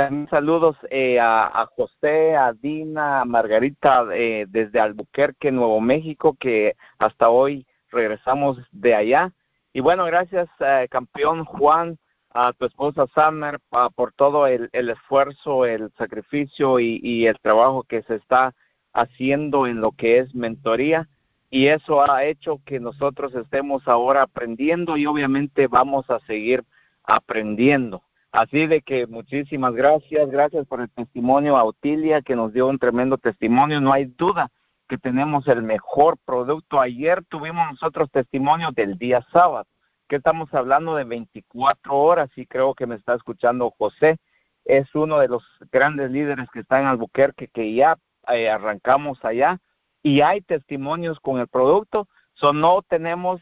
también 0.00 0.28
saludos 0.30 0.76
eh, 0.88 1.18
a, 1.20 1.68
José, 1.76 2.34
a 2.34 2.54
Dina, 2.54 3.20
a 3.20 3.24
Margarita 3.26 4.06
eh, 4.14 4.46
desde 4.48 4.80
Albuquerque, 4.80 5.52
Nuevo 5.52 5.80
México, 5.82 6.36
que 6.40 6.74
hasta 6.98 7.28
hoy 7.28 7.66
regresamos 7.90 8.58
de 8.72 8.94
allá. 8.94 9.32
Y 9.74 9.80
bueno, 9.80 10.06
gracias, 10.06 10.48
eh, 10.60 10.86
campeón 10.90 11.44
Juan, 11.44 11.98
a 12.32 12.52
tu 12.52 12.66
esposa 12.66 13.06
Summer, 13.14 13.58
por 13.94 14.12
todo 14.12 14.46
el, 14.46 14.70
esfuerzo, 14.72 15.64
el 15.64 15.90
sacrificio 15.98 16.78
y, 16.78 17.26
el 17.26 17.38
trabajo 17.40 17.82
que 17.82 18.02
se 18.02 18.16
está 18.16 18.54
haciendo 18.92 19.66
en 19.66 19.80
lo 19.80 19.92
que 19.92 20.18
es 20.18 20.34
mentoría. 20.34 21.08
Y 21.50 21.66
eso 21.66 22.08
ha 22.08 22.24
hecho 22.24 22.60
que 22.64 22.78
nosotros 22.78 23.34
estemos 23.34 23.88
ahora 23.88 24.22
aprendiendo 24.22 24.96
y 24.96 25.06
obviamente 25.06 25.66
vamos 25.66 26.08
a 26.08 26.20
seguir 26.20 26.64
aprendiendo. 27.02 28.02
Así 28.30 28.68
de 28.68 28.82
que 28.82 29.08
muchísimas 29.08 29.74
gracias, 29.74 30.30
gracias 30.30 30.64
por 30.66 30.80
el 30.80 30.90
testimonio 30.90 31.56
a 31.56 31.64
Otilia 31.64 32.22
que 32.22 32.36
nos 32.36 32.52
dio 32.52 32.68
un 32.68 32.78
tremendo 32.78 33.18
testimonio. 33.18 33.80
No 33.80 33.92
hay 33.92 34.04
duda 34.04 34.52
que 34.88 34.98
tenemos 34.98 35.48
el 35.48 35.62
mejor 35.64 36.16
producto. 36.24 36.80
Ayer 36.80 37.24
tuvimos 37.24 37.66
nosotros 37.68 38.08
testimonio 38.12 38.70
del 38.70 38.96
día 38.98 39.26
sábado, 39.32 39.66
que 40.10 40.16
estamos 40.16 40.52
hablando 40.52 40.96
de 40.96 41.04
24 41.04 41.96
horas 41.96 42.30
y 42.34 42.44
creo 42.44 42.74
que 42.74 42.84
me 42.84 42.96
está 42.96 43.14
escuchando 43.14 43.72
José. 43.78 44.18
Es 44.64 44.92
uno 44.96 45.20
de 45.20 45.28
los 45.28 45.44
grandes 45.70 46.10
líderes 46.10 46.50
que 46.50 46.60
está 46.60 46.80
en 46.80 46.88
Albuquerque 46.88 47.46
que 47.46 47.72
ya 47.72 47.96
eh, 48.26 48.50
arrancamos 48.50 49.24
allá 49.24 49.60
y 50.02 50.20
hay 50.20 50.40
testimonios 50.40 51.20
con 51.20 51.38
el 51.38 51.46
producto. 51.46 52.08
So 52.34 52.52
no 52.52 52.82
tenemos 52.82 53.40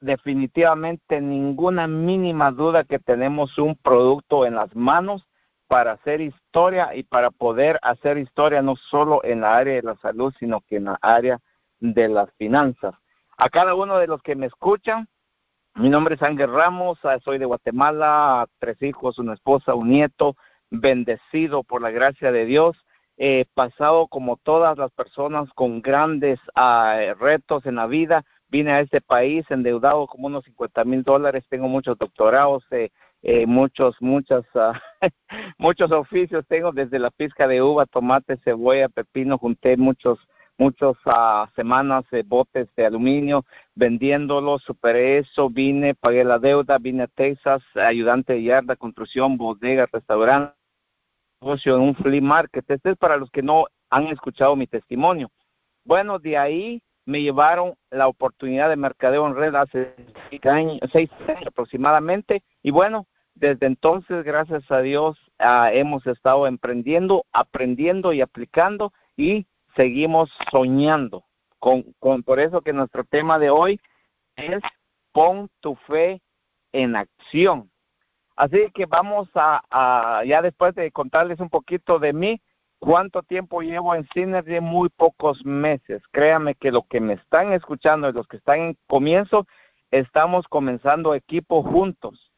definitivamente 0.00 1.22
ninguna 1.22 1.86
mínima 1.86 2.50
duda 2.50 2.84
que 2.84 2.98
tenemos 2.98 3.56
un 3.56 3.74
producto 3.74 4.44
en 4.44 4.56
las 4.56 4.76
manos 4.76 5.26
para 5.68 5.92
hacer 5.92 6.20
historia 6.20 6.94
y 6.94 7.04
para 7.04 7.30
poder 7.30 7.78
hacer 7.80 8.18
historia 8.18 8.60
no 8.60 8.76
solo 8.76 9.24
en 9.24 9.40
la 9.40 9.56
área 9.56 9.76
de 9.76 9.82
la 9.82 9.96
salud, 9.96 10.34
sino 10.38 10.60
que 10.60 10.76
en 10.76 10.84
la 10.84 10.98
área 11.00 11.40
de 11.80 12.08
las 12.10 12.30
finanzas. 12.34 12.94
A 13.38 13.48
cada 13.48 13.74
uno 13.74 13.96
de 13.96 14.06
los 14.06 14.20
que 14.20 14.36
me 14.36 14.46
escuchan, 14.46 15.08
mi 15.76 15.88
nombre 15.88 16.14
es 16.14 16.22
Ángel 16.22 16.52
Ramos, 16.52 16.98
ah, 17.04 17.18
soy 17.24 17.38
de 17.38 17.46
Guatemala, 17.46 18.46
tres 18.58 18.80
hijos, 18.82 19.18
una 19.18 19.34
esposa, 19.34 19.74
un 19.74 19.90
nieto, 19.90 20.36
bendecido 20.70 21.64
por 21.64 21.82
la 21.82 21.90
gracia 21.90 22.30
de 22.32 22.44
Dios. 22.44 22.76
He 23.16 23.46
pasado 23.54 24.08
como 24.08 24.36
todas 24.36 24.78
las 24.78 24.92
personas 24.92 25.48
con 25.54 25.82
grandes 25.82 26.40
ah, 26.54 27.14
retos 27.18 27.66
en 27.66 27.76
la 27.76 27.86
vida. 27.86 28.24
Vine 28.48 28.72
a 28.72 28.80
este 28.80 29.00
país 29.00 29.44
endeudado 29.50 30.06
como 30.06 30.28
unos 30.28 30.44
50 30.44 30.84
mil 30.84 31.02
dólares, 31.02 31.44
tengo 31.48 31.66
muchos 31.66 31.98
doctorados, 31.98 32.64
eh, 32.70 32.90
eh, 33.22 33.46
muchos, 33.46 33.96
muchas, 34.00 34.44
uh, 34.54 34.74
muchos 35.58 35.90
oficios 35.90 36.44
tengo 36.46 36.72
desde 36.72 36.98
la 36.98 37.10
pizca 37.10 37.48
de 37.48 37.62
uva, 37.62 37.86
tomate, 37.86 38.36
cebolla, 38.44 38.88
pepino, 38.88 39.38
junté 39.38 39.76
muchos, 39.76 40.18
muchos 40.58 40.96
uh, 41.06 41.46
semanas 41.56 42.04
de 42.10 42.22
botes 42.22 42.68
de 42.76 42.86
aluminio 42.86 43.44
vendiéndolos, 43.74 44.62
superé 44.62 45.18
eso, 45.18 45.50
vine, 45.50 45.94
pagué 45.94 46.24
la 46.24 46.38
deuda, 46.38 46.78
vine 46.78 47.04
a 47.04 47.06
Texas, 47.08 47.62
ayudante 47.74 48.34
de 48.34 48.44
yarda, 48.44 48.76
construcción, 48.76 49.36
bodega, 49.36 49.86
restaurante, 49.92 50.54
negocio 51.40 51.76
en 51.76 51.82
un 51.82 51.94
flea 51.94 52.20
market. 52.20 52.64
Este 52.70 52.90
es 52.90 52.96
para 52.96 53.16
los 53.16 53.30
que 53.30 53.42
no 53.42 53.66
han 53.90 54.04
escuchado 54.06 54.56
mi 54.56 54.66
testimonio. 54.66 55.30
Bueno, 55.84 56.18
de 56.18 56.38
ahí 56.38 56.82
me 57.04 57.20
llevaron 57.20 57.74
la 57.90 58.08
oportunidad 58.08 58.70
de 58.70 58.76
mercadeo 58.76 59.26
en 59.26 59.34
red 59.34 59.54
hace 59.54 59.94
seis 60.30 60.46
años, 60.46 60.78
seis 60.90 61.10
años 61.28 61.46
aproximadamente. 61.46 62.42
Y 62.62 62.70
bueno, 62.70 63.06
desde 63.34 63.66
entonces, 63.66 64.24
gracias 64.24 64.70
a 64.70 64.80
Dios, 64.80 65.18
ah, 65.38 65.70
hemos 65.72 66.06
estado 66.06 66.46
emprendiendo, 66.46 67.26
aprendiendo 67.32 68.12
y 68.12 68.20
aplicando 68.20 68.92
y 69.16 69.46
seguimos 69.76 70.30
soñando. 70.50 71.24
Con, 71.58 71.82
con, 71.98 72.22
por 72.22 72.40
eso 72.40 72.60
que 72.60 72.72
nuestro 72.72 73.04
tema 73.04 73.38
de 73.38 73.50
hoy 73.50 73.80
es 74.36 74.60
pon 75.12 75.48
tu 75.60 75.76
fe 75.86 76.20
en 76.72 76.96
acción. 76.96 77.70
Así 78.36 78.70
que 78.74 78.86
vamos 78.86 79.28
a, 79.34 80.22
ya 80.26 80.42
después 80.42 80.74
de 80.74 80.90
contarles 80.90 81.40
un 81.40 81.48
poquito 81.48 81.98
de 81.98 82.12
mí, 82.12 82.42
cuánto 82.80 83.22
tiempo 83.22 83.62
llevo 83.62 83.94
en 83.94 84.06
Synergy, 84.12 84.60
muy 84.60 84.88
pocos 84.90 85.44
meses. 85.46 86.02
Créame 86.10 86.54
que 86.56 86.72
lo 86.72 86.82
que 86.82 87.00
me 87.00 87.14
están 87.14 87.52
escuchando 87.52 88.08
y 88.08 88.12
los 88.12 88.26
que 88.26 88.36
están 88.36 88.60
en 88.60 88.78
comienzo, 88.86 89.46
estamos 89.90 90.46
comenzando 90.48 91.14
equipo 91.14 91.62
juntos 91.62 92.34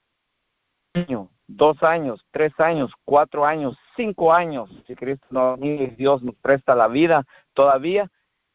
dos 1.47 1.83
años, 1.83 2.25
tres 2.31 2.53
años, 2.59 2.93
cuatro 3.05 3.45
años, 3.45 3.77
cinco 3.97 4.33
años, 4.33 4.71
si 4.87 4.95
Cristo 4.95 5.27
no, 5.31 5.57
Dios 5.57 6.23
nos 6.23 6.35
presta 6.37 6.75
la 6.75 6.89
vida 6.89 7.25
todavía, 7.55 8.11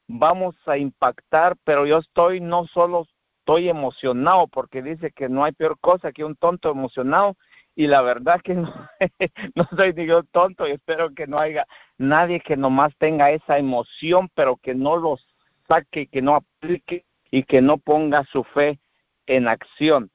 vamos 0.07 0.55
a 0.65 0.77
impactar, 0.77 1.55
pero 1.63 1.85
yo 1.85 1.97
estoy 1.97 2.41
no 2.41 2.65
solo 2.67 3.07
estoy 3.39 3.69
emocionado 3.69 4.47
porque 4.47 4.81
dice 4.81 5.11
que 5.11 5.27
no 5.27 5.43
hay 5.43 5.51
peor 5.51 5.77
cosa 5.79 6.11
que 6.11 6.23
un 6.23 6.35
tonto 6.35 6.69
emocionado 6.71 7.35
y 7.75 7.87
la 7.87 8.01
verdad 8.01 8.41
que 8.41 8.53
no, 8.55 8.73
no 9.55 9.67
soy 9.75 9.93
ni 9.93 10.05
yo 10.05 10.23
tonto 10.23 10.67
y 10.67 10.71
espero 10.71 11.13
que 11.13 11.27
no 11.27 11.39
haya 11.39 11.65
nadie 11.97 12.39
que 12.39 12.55
nomás 12.55 12.95
tenga 12.97 13.31
esa 13.31 13.57
emoción 13.57 14.29
pero 14.35 14.57
que 14.57 14.75
no 14.75 14.97
lo 14.97 15.17
saque, 15.67 16.07
que 16.07 16.21
no 16.21 16.35
aplique 16.35 17.05
y 17.31 17.43
que 17.43 17.61
no 17.61 17.77
ponga 17.77 18.25
su 18.25 18.43
fe 18.43 18.79
en 19.25 19.47
acción. 19.47 20.11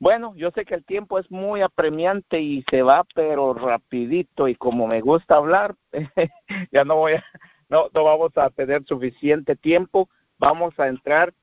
Bueno, 0.00 0.34
yo 0.34 0.50
sé 0.52 0.64
que 0.64 0.74
el 0.74 0.84
tiempo 0.84 1.18
es 1.18 1.30
muy 1.30 1.60
apremiante 1.60 2.40
y 2.40 2.64
se 2.70 2.80
va, 2.80 3.04
pero 3.14 3.52
rapidito 3.52 4.48
y 4.48 4.54
como 4.54 4.86
me 4.86 5.02
gusta 5.02 5.36
hablar, 5.36 5.76
ya 6.72 6.86
no 6.86 6.96
voy 6.96 7.12
a, 7.12 7.24
no, 7.68 7.90
no 7.92 8.04
vamos 8.04 8.32
a 8.36 8.48
tener 8.48 8.82
suficiente 8.86 9.56
tiempo. 9.56 10.08
Vamos 10.38 10.72
a 10.80 10.88
entrar 10.88 11.34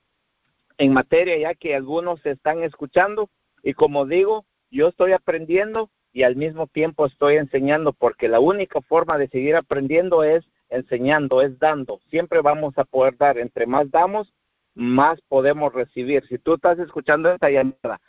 en 0.80 0.92
materia 0.92 1.38
ya 1.38 1.54
que 1.54 1.76
algunos 1.76 2.26
están 2.26 2.64
escuchando 2.64 3.30
y 3.62 3.74
como 3.74 4.08
digo, 4.08 4.48
yo 4.72 4.88
estoy 4.88 5.12
aprendiendo 5.12 5.92
y 6.12 6.24
al 6.24 6.36
mismo 6.36 6.66
tiempo 6.66 7.06
estoy 7.06 7.36
enseñando 7.36 7.94
porque 7.94 8.28
la 8.28 8.40
única 8.40 8.82
forma 8.82 9.20
de 9.20 9.28
seguir 9.28 9.56
aprendiendo 9.56 10.24
es 10.24 10.44
enseñando, 10.70 11.44
es 11.44 11.60
dando. 11.60 12.00
Siempre 12.10 12.42
vamos 12.42 12.76
a 12.80 12.86
poder 12.86 13.18
dar. 13.18 13.38
Entre 13.38 13.68
más 13.68 13.92
damos, 13.92 14.34
más 14.74 15.22
podemos 15.28 15.72
recibir. 15.74 16.26
Si 16.26 16.40
tú 16.40 16.56
estás 16.56 16.80
escuchando 16.80 17.32
esta 17.32 17.52
llamada 17.52 18.02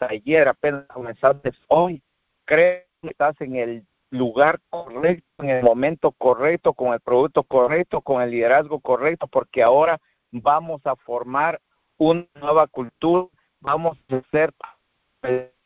ayer, 0.00 0.48
apenas 0.48 0.86
comenzaste 0.86 1.52
hoy, 1.68 2.02
creo 2.44 2.82
que 3.02 3.08
estás 3.08 3.40
en 3.40 3.56
el 3.56 3.86
lugar 4.10 4.60
correcto, 4.70 5.26
en 5.38 5.50
el 5.50 5.62
momento 5.62 6.12
correcto, 6.12 6.72
con 6.72 6.94
el 6.94 7.00
producto 7.00 7.42
correcto, 7.42 8.00
con 8.00 8.22
el 8.22 8.30
liderazgo 8.30 8.80
correcto, 8.80 9.26
porque 9.26 9.62
ahora 9.62 9.98
vamos 10.30 10.80
a 10.84 10.96
formar 10.96 11.60
una 11.96 12.26
nueva 12.40 12.66
cultura, 12.66 13.28
vamos 13.60 13.98
a 14.08 14.20
ser, 14.30 14.52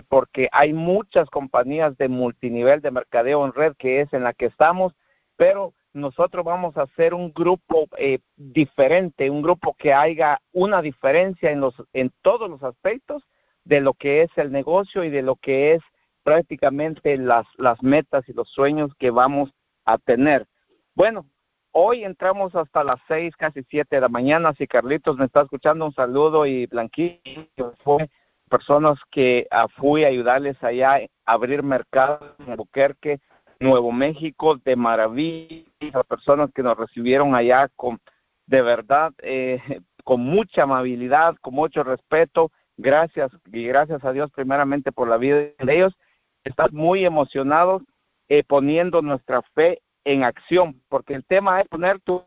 porque 0.09 0.49
hay 0.53 0.73
muchas 0.73 1.29
compañías 1.31 1.97
de 1.99 2.09
multinivel 2.09 2.81
de 2.81 2.91
mercadeo 2.91 3.45
en 3.45 3.53
red 3.53 3.75
que 3.77 4.01
es 4.01 4.13
en 4.13 4.25
la 4.25 4.33
que 4.33 4.47
estamos, 4.47 4.95
pero 5.37 5.75
nosotros 5.99 6.45
vamos 6.45 6.77
a 6.77 6.83
hacer 6.83 7.15
un 7.15 7.33
grupo 7.33 7.87
eh, 7.99 8.21
diferente, 8.37 9.31
un 9.31 9.43
grupo 9.43 9.75
que 9.79 9.93
haya 9.93 10.41
una 10.53 10.81
diferencia 10.81 11.51
en, 11.51 11.61
los, 11.61 11.75
en 11.93 12.13
todos 12.23 12.49
los 12.49 12.63
aspectos 12.63 13.23
de 13.65 13.81
lo 13.81 13.95
que 13.95 14.23
es 14.23 14.31
el 14.37 14.51
negocio 14.51 15.05
y 15.05 15.11
de 15.11 15.23
lo 15.23 15.37
que 15.37 15.75
es 15.75 15.83
prácticamente 16.23 17.17
las, 17.17 17.47
las 17.57 17.83
metas 17.83 18.29
y 18.29 18.33
los 18.33 18.49
sueños 18.51 18.91
que 18.99 19.11
vamos 19.11 19.51
a 19.85 19.99
tener. 19.99 20.47
Bueno, 20.95 21.27
hoy 21.73 22.05
entramos 22.05 22.55
hasta 22.55 22.85
las 22.85 23.01
seis, 23.07 23.37
casi 23.37 23.63
siete 23.65 23.97
de 23.97 24.03
la 24.03 24.09
mañana. 24.09 24.53
Si 24.55 24.67
Carlitos 24.67 25.17
me 25.17 25.27
está 25.27 25.43
escuchando, 25.43 25.87
un 25.87 25.95
saludo 25.95 26.47
y 26.47 26.67
Blanquillo 26.67 27.75
fue 27.83 28.09
personas 28.49 28.99
que 29.11 29.47
uh, 29.53 29.69
fui 29.81 30.05
a 30.05 30.09
ayudarles 30.09 30.63
allá 30.63 30.97
a 30.97 31.33
abrir 31.33 31.63
mercado 31.63 32.35
en 32.39 32.51
Albuquerque 32.51 33.21
Nuevo 33.61 33.91
México 33.93 34.57
de 34.57 34.77
maravilla, 34.77 35.65
las 35.93 36.07
personas 36.07 36.51
que 36.55 36.63
nos 36.63 36.77
recibieron 36.77 37.35
allá 37.35 37.69
con 37.77 37.99
de 38.47 38.63
verdad 38.63 39.13
eh, 39.19 39.61
con 40.05 40.21
mucha 40.21 40.63
amabilidad, 40.63 41.37
con 41.41 41.55
mucho 41.55 41.83
respeto. 41.85 42.51
Gracias 42.77 43.31
y 43.53 43.65
gracias 43.65 44.05
a 44.05 44.13
Dios 44.13 44.31
primeramente 44.31 44.93
por 44.93 45.09
la 45.09 45.17
vida 45.17 45.37
de 45.37 45.77
ellos. 45.77 45.97
Están 46.45 46.71
muy 46.73 47.05
emocionados 47.05 47.83
eh, 48.29 48.45
poniendo 48.45 49.03
nuestra 49.03 49.43
fe 49.55 49.83
en 50.05 50.23
acción, 50.23 50.81
porque 50.89 51.15
el 51.15 51.25
tema 51.25 51.61
es 51.61 51.69
poner 51.69 52.01
tu 52.01 52.25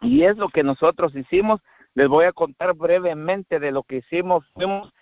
y 0.00 0.24
es 0.24 0.36
lo 0.36 0.48
que 0.48 0.62
nosotros 0.62 1.14
hicimos. 1.14 1.60
Les 1.94 2.08
voy 2.08 2.24
a 2.24 2.32
contar 2.32 2.74
brevemente 2.74 3.60
de 3.60 3.70
lo 3.70 3.84
que 3.84 3.98
hicimos, 3.98 4.44
fuimos 4.52 4.92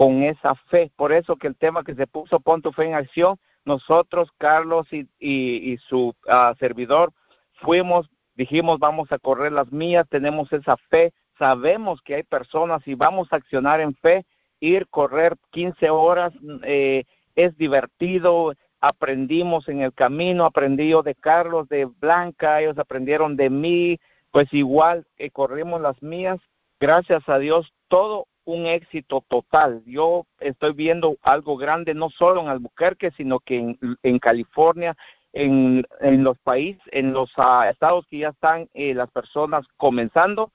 con 0.00 0.22
esa 0.22 0.54
fe. 0.70 0.90
Por 0.96 1.12
eso 1.12 1.36
que 1.36 1.46
el 1.46 1.56
tema 1.56 1.84
que 1.84 1.94
se 1.94 2.06
puso, 2.06 2.40
pon 2.40 2.62
tu 2.62 2.72
fe 2.72 2.86
en 2.86 2.94
acción, 2.94 3.38
nosotros, 3.66 4.30
Carlos 4.38 4.90
y, 4.90 5.06
y, 5.18 5.76
su 5.76 6.14
ah, 6.26 6.54
servidor, 6.58 7.12
fuimos, 7.60 8.08
dijimos, 8.34 8.78
vamos 8.78 9.12
a 9.12 9.18
correr 9.18 9.52
las 9.52 9.70
mías, 9.70 10.06
tenemos 10.08 10.50
esa 10.54 10.78
fe, 10.88 11.12
sabemos 11.38 12.00
que 12.00 12.14
hay 12.14 12.22
personas 12.22 12.80
y 12.88 12.94
vamos 12.94 13.30
a 13.30 13.36
accionar 13.36 13.82
en 13.82 13.94
fe, 13.94 14.24
ir, 14.58 14.88
correr 14.88 15.36
15 15.50 15.90
horas, 15.90 16.32
eh, 16.62 17.04
es 17.34 17.54
divertido, 17.58 18.54
aprendimos 18.80 19.68
en 19.68 19.82
el 19.82 19.92
camino, 19.92 20.46
aprendí 20.46 20.94
de 21.04 21.14
Carlos, 21.14 21.68
de 21.68 21.84
Blanca, 21.84 22.62
ellos 22.62 22.78
aprendieron 22.78 23.36
de 23.36 23.50
mí, 23.50 23.98
pues 24.30 24.50
igual 24.54 25.06
que 25.18 25.30
corrimos 25.30 25.78
las 25.82 26.02
mías, 26.02 26.40
gracias 26.80 27.28
a 27.28 27.38
Dios, 27.38 27.74
todo 27.88 28.28
un 28.52 28.66
éxito 28.66 29.24
total. 29.28 29.82
Yo 29.86 30.26
estoy 30.38 30.72
viendo 30.72 31.16
algo 31.22 31.56
grande 31.56 31.94
no 31.94 32.10
solo 32.10 32.40
en 32.40 32.48
Albuquerque, 32.48 33.10
sino 33.16 33.40
que 33.40 33.76
en, 34.02 34.18
California, 34.18 34.96
en, 35.32 35.84
en, 36.00 36.24
los 36.24 36.38
países, 36.38 36.82
en 36.92 37.12
los 37.12 37.32
ah, 37.36 37.68
estados 37.70 38.06
que 38.06 38.18
ya 38.18 38.28
están 38.30 38.68
eh, 38.74 38.94
las 38.94 39.10
personas 39.10 39.66
comenzando. 39.76 40.52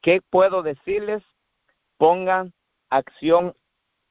¿Qué 0.00 0.20
puedo 0.30 0.62
decirles? 0.62 1.22
Pongan 1.96 2.52
acción 2.90 3.54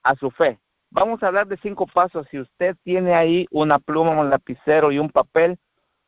a 0.03 0.15
su 0.15 0.31
fe. 0.31 0.59
Vamos 0.89 1.23
a 1.23 1.27
hablar 1.27 1.47
de 1.47 1.57
cinco 1.57 1.87
pasos. 1.87 2.27
Si 2.31 2.39
usted 2.39 2.75
tiene 2.83 3.13
ahí 3.13 3.47
una 3.51 3.79
pluma, 3.79 4.19
un 4.19 4.29
lapicero 4.29 4.91
y 4.91 4.99
un 4.99 5.09
papel, 5.09 5.57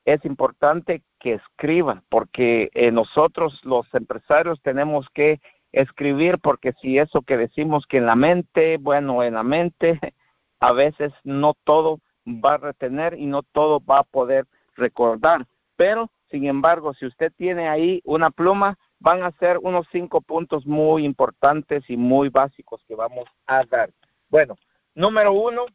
es 0.05 0.23
importante 0.25 1.03
que 1.19 1.33
escriba, 1.35 2.03
porque 2.09 2.69
eh, 2.73 2.91
nosotros 2.91 3.61
los 3.63 3.85
empresarios 3.93 4.61
tenemos 4.61 5.07
que 5.13 5.39
escribir, 5.73 6.39
porque 6.39 6.73
si 6.81 6.97
eso 6.97 7.23
que 7.23 7.35
decimos 7.35 7.85
que 7.87 7.97
en 7.97 8.05
la 8.05 8.15
mente, 8.15 8.77
bueno, 8.77 9.23
en 9.23 9.33
la 9.33 9.43
mente, 9.43 9.99
a 10.59 10.71
veces 10.71 11.11
no 11.23 11.55
todo 11.65 11.99
va 12.25 12.53
a 12.53 12.57
retener 12.57 13.15
y 13.19 13.25
no 13.25 13.43
todo 13.43 13.81
va 13.81 13.99
a 13.99 14.03
poder 14.03 14.47
recordar. 14.75 15.45
Pero, 15.75 16.09
sin 16.31 16.45
embargo, 16.45 16.93
si 16.93 17.05
usted 17.05 17.33
tiene 17.35 17.67
ahí 17.67 18.01
una 18.05 18.31
pluma, 18.31 18.77
van 18.99 19.23
a 19.23 19.31
ser 19.31 19.57
unos 19.57 19.87
cinco 19.91 20.21
puntos 20.21 20.65
muy 20.65 21.03
importantes 21.03 21.83
y 21.89 21.97
muy 21.97 22.29
básicos 22.29 22.81
que 22.87 22.95
vamos 22.95 23.25
a 23.47 23.65
dar. 23.65 23.91
Bueno, 24.29 24.55
número 24.95 25.33
uno, 25.33 25.65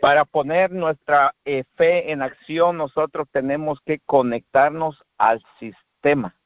para 0.00 0.24
poner 0.24 0.70
nuestra 0.70 1.34
eh, 1.44 1.64
fe 1.76 2.12
en 2.12 2.22
acción, 2.22 2.76
nosotros 2.76 3.28
tenemos 3.32 3.80
que 3.80 4.00
conectarnos 4.00 5.02
al 5.16 5.42
sistema. 5.58 6.37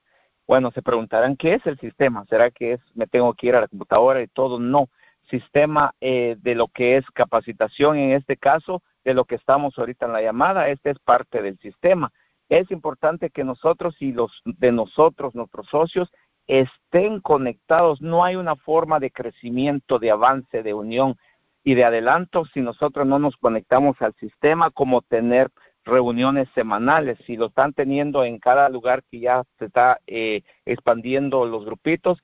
Bueno, 0.53 0.71
se 0.71 0.83
preguntarán, 0.83 1.35
¿qué 1.35 1.55
es 1.55 1.67
el 1.67 1.79
sistema? 1.79 2.27
¿Será 2.27 2.51
que 2.51 2.73
es, 2.75 2.81
me 2.95 3.07
tengo 3.07 3.33
que 3.33 3.47
ir 3.47 3.57
a 3.57 3.62
la 3.62 3.69
computadora 3.69 4.21
y 4.21 4.27
todo? 4.27 4.61
No, 4.61 4.91
sistema 5.31 5.95
eh, 5.99 6.37
de 6.41 6.55
lo 6.55 6.69
que 6.69 6.99
es 6.99 7.11
capacitación 7.12 7.97
en 7.97 8.11
este 8.11 8.37
caso, 8.37 8.83
de 9.03 9.15
lo 9.15 9.25
que 9.25 9.37
estamos 9.37 9.79
ahorita 9.79 10.05
en 10.05 10.12
la 10.12 10.21
llamada, 10.21 10.69
este 10.69 10.91
es 10.91 10.99
parte 10.99 11.41
del 11.41 11.59
sistema. 11.61 12.12
Es 12.51 12.71
importante 12.71 13.31
que 13.31 13.45
nosotros 13.45 13.97
y 14.01 14.12
los 14.12 14.43
de 14.45 14.73
nosotros, 14.73 15.35
nuestros 15.35 15.69
socios, 15.69 16.12
estén 16.47 17.21
conectados. 17.21 18.03
No 18.03 18.23
hay 18.23 18.37
una 18.37 18.57
forma 18.57 19.01
de 19.01 19.11
crecimiento, 19.11 19.99
de 19.99 20.11
avance, 20.11 20.62
de 20.62 20.75
unión 20.75 21.17
y 21.65 21.77
de 21.77 21.85
adelanto 21.85 22.45
si 22.45 22.61
nosotros 22.61 23.07
no 23.07 23.19
nos 23.19 23.38
conectamos 23.38 24.03
al 24.03 24.12
sistema 24.17 24.69
como 24.69 25.01
tener 25.01 25.51
reuniones 25.85 26.49
semanales. 26.55 27.18
Si 27.27 27.37
lo 27.37 27.47
están 27.47 27.73
teniendo 27.73 28.25
en 28.25 28.38
cada 28.38 28.68
lugar 28.68 29.03
que 29.11 29.21
ya 29.21 29.42
se 29.59 29.66
está 29.66 29.99
eh, 30.07 30.42
expandiendo 30.64 31.45
los 31.47 31.64
grupitos, 31.64 32.23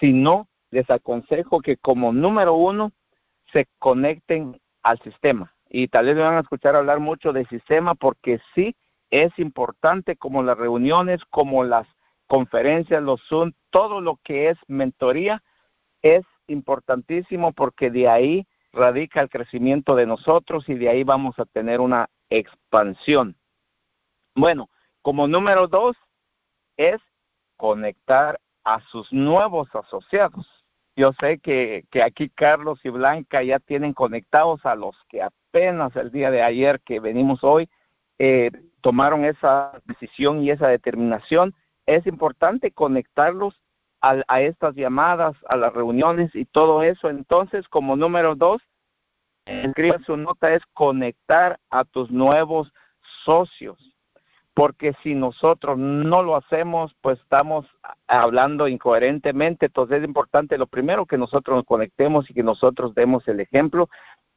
si 0.00 0.12
no, 0.12 0.48
les 0.70 0.88
aconsejo 0.90 1.60
que 1.60 1.76
como 1.76 2.12
número 2.12 2.54
uno 2.54 2.92
se 3.52 3.68
conecten 3.78 4.60
al 4.82 5.00
sistema. 5.00 5.54
Y 5.68 5.88
tal 5.88 6.06
vez 6.06 6.16
me 6.16 6.22
van 6.22 6.36
a 6.36 6.40
escuchar 6.40 6.76
hablar 6.76 7.00
mucho 7.00 7.32
del 7.32 7.48
sistema 7.48 7.94
porque 7.94 8.40
sí 8.54 8.76
es 9.10 9.36
importante 9.38 10.16
como 10.16 10.42
las 10.42 10.58
reuniones, 10.58 11.24
como 11.26 11.64
las 11.64 11.86
conferencias, 12.26 13.02
los 13.02 13.22
Zoom, 13.28 13.52
todo 13.70 14.00
lo 14.00 14.18
que 14.22 14.50
es 14.50 14.58
mentoría 14.66 15.42
es 16.02 16.24
importantísimo 16.48 17.52
porque 17.52 17.90
de 17.90 18.08
ahí 18.08 18.46
radica 18.72 19.20
el 19.20 19.30
crecimiento 19.30 19.94
de 19.94 20.06
nosotros 20.06 20.68
y 20.68 20.74
de 20.74 20.88
ahí 20.88 21.04
vamos 21.04 21.38
a 21.38 21.44
tener 21.44 21.80
una 21.80 22.08
expansión. 22.38 23.36
Bueno, 24.34 24.68
como 25.02 25.28
número 25.28 25.68
dos 25.68 25.96
es 26.76 27.00
conectar 27.56 28.40
a 28.64 28.80
sus 28.80 29.12
nuevos 29.12 29.68
asociados. 29.74 30.64
Yo 30.96 31.12
sé 31.20 31.38
que, 31.38 31.84
que 31.90 32.02
aquí 32.02 32.28
Carlos 32.30 32.80
y 32.84 32.88
Blanca 32.88 33.42
ya 33.42 33.58
tienen 33.58 33.92
conectados 33.92 34.64
a 34.64 34.74
los 34.74 34.96
que 35.08 35.22
apenas 35.22 35.94
el 35.96 36.10
día 36.10 36.30
de 36.30 36.42
ayer 36.42 36.80
que 36.80 37.00
venimos 37.00 37.42
hoy 37.42 37.68
eh, 38.18 38.50
tomaron 38.80 39.24
esa 39.24 39.80
decisión 39.86 40.42
y 40.42 40.50
esa 40.50 40.68
determinación. 40.68 41.54
Es 41.86 42.06
importante 42.06 42.70
conectarlos 42.70 43.60
a, 44.00 44.22
a, 44.28 44.40
estas 44.40 44.74
llamadas, 44.74 45.36
a 45.48 45.56
las 45.56 45.72
reuniones 45.72 46.34
y 46.34 46.44
todo 46.44 46.82
eso. 46.82 47.08
Entonces, 47.08 47.68
como 47.68 47.96
número 47.96 48.34
dos, 48.36 48.62
escriba 49.46 49.98
su 50.00 50.16
nota, 50.16 50.54
es 50.54 50.62
conectar 50.72 51.58
a 51.70 51.84
tus 51.84 52.10
nuevos 52.10 52.72
socios. 53.24 53.78
Porque 54.54 54.94
si 55.02 55.14
nosotros 55.14 55.76
no 55.76 56.22
lo 56.22 56.36
hacemos, 56.36 56.94
pues 57.00 57.18
estamos 57.18 57.66
hablando 58.06 58.68
incoherentemente. 58.68 59.66
Entonces 59.66 59.98
es 59.98 60.04
importante, 60.04 60.58
lo 60.58 60.68
primero, 60.68 61.06
que 61.06 61.18
nosotros 61.18 61.56
nos 61.56 61.64
conectemos 61.64 62.30
y 62.30 62.34
que 62.34 62.44
nosotros 62.44 62.94
demos 62.94 63.26
el 63.26 63.40
ejemplo, 63.40 63.88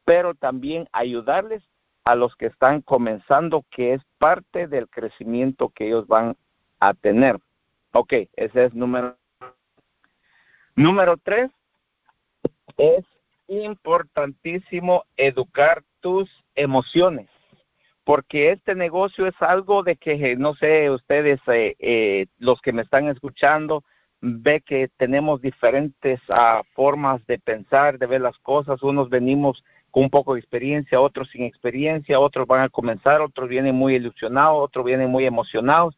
pero 0.04 0.34
también 0.34 0.88
ayudarles 0.90 1.62
a 2.02 2.16
los 2.16 2.34
que 2.34 2.46
están 2.46 2.80
comenzando, 2.80 3.64
que 3.70 3.94
es 3.94 4.02
parte 4.18 4.66
del 4.66 4.88
crecimiento 4.88 5.68
que 5.68 5.86
ellos 5.86 6.08
van 6.08 6.36
a 6.80 6.94
tener. 6.94 7.38
Ok, 7.92 8.12
ese 8.34 8.64
es 8.64 8.74
número. 8.74 9.16
Número 10.74 11.16
tres 11.16 11.50
es 12.76 13.04
importantísimo 13.48 15.04
educar 15.16 15.82
tus 16.00 16.30
emociones, 16.54 17.28
porque 18.04 18.52
este 18.52 18.74
negocio 18.74 19.26
es 19.26 19.34
algo 19.40 19.82
de 19.82 19.96
que, 19.96 20.36
no 20.36 20.54
sé, 20.54 20.90
ustedes, 20.90 21.40
eh, 21.48 21.74
eh, 21.78 22.26
los 22.38 22.60
que 22.60 22.72
me 22.72 22.82
están 22.82 23.08
escuchando, 23.08 23.82
ve 24.20 24.60
que 24.60 24.88
tenemos 24.96 25.40
diferentes 25.40 26.20
uh, 26.28 26.62
formas 26.74 27.24
de 27.26 27.38
pensar, 27.38 27.98
de 27.98 28.06
ver 28.06 28.20
las 28.20 28.38
cosas. 28.38 28.82
Unos 28.82 29.08
venimos 29.08 29.64
con 29.90 30.04
un 30.04 30.10
poco 30.10 30.34
de 30.34 30.40
experiencia, 30.40 31.00
otros 31.00 31.28
sin 31.30 31.44
experiencia, 31.44 32.18
otros 32.18 32.46
van 32.46 32.62
a 32.62 32.68
comenzar, 32.68 33.20
otros 33.20 33.48
vienen 33.48 33.74
muy 33.74 33.94
ilusionados, 33.94 34.58
otros 34.58 34.84
vienen 34.84 35.10
muy 35.10 35.24
emocionados. 35.24 35.96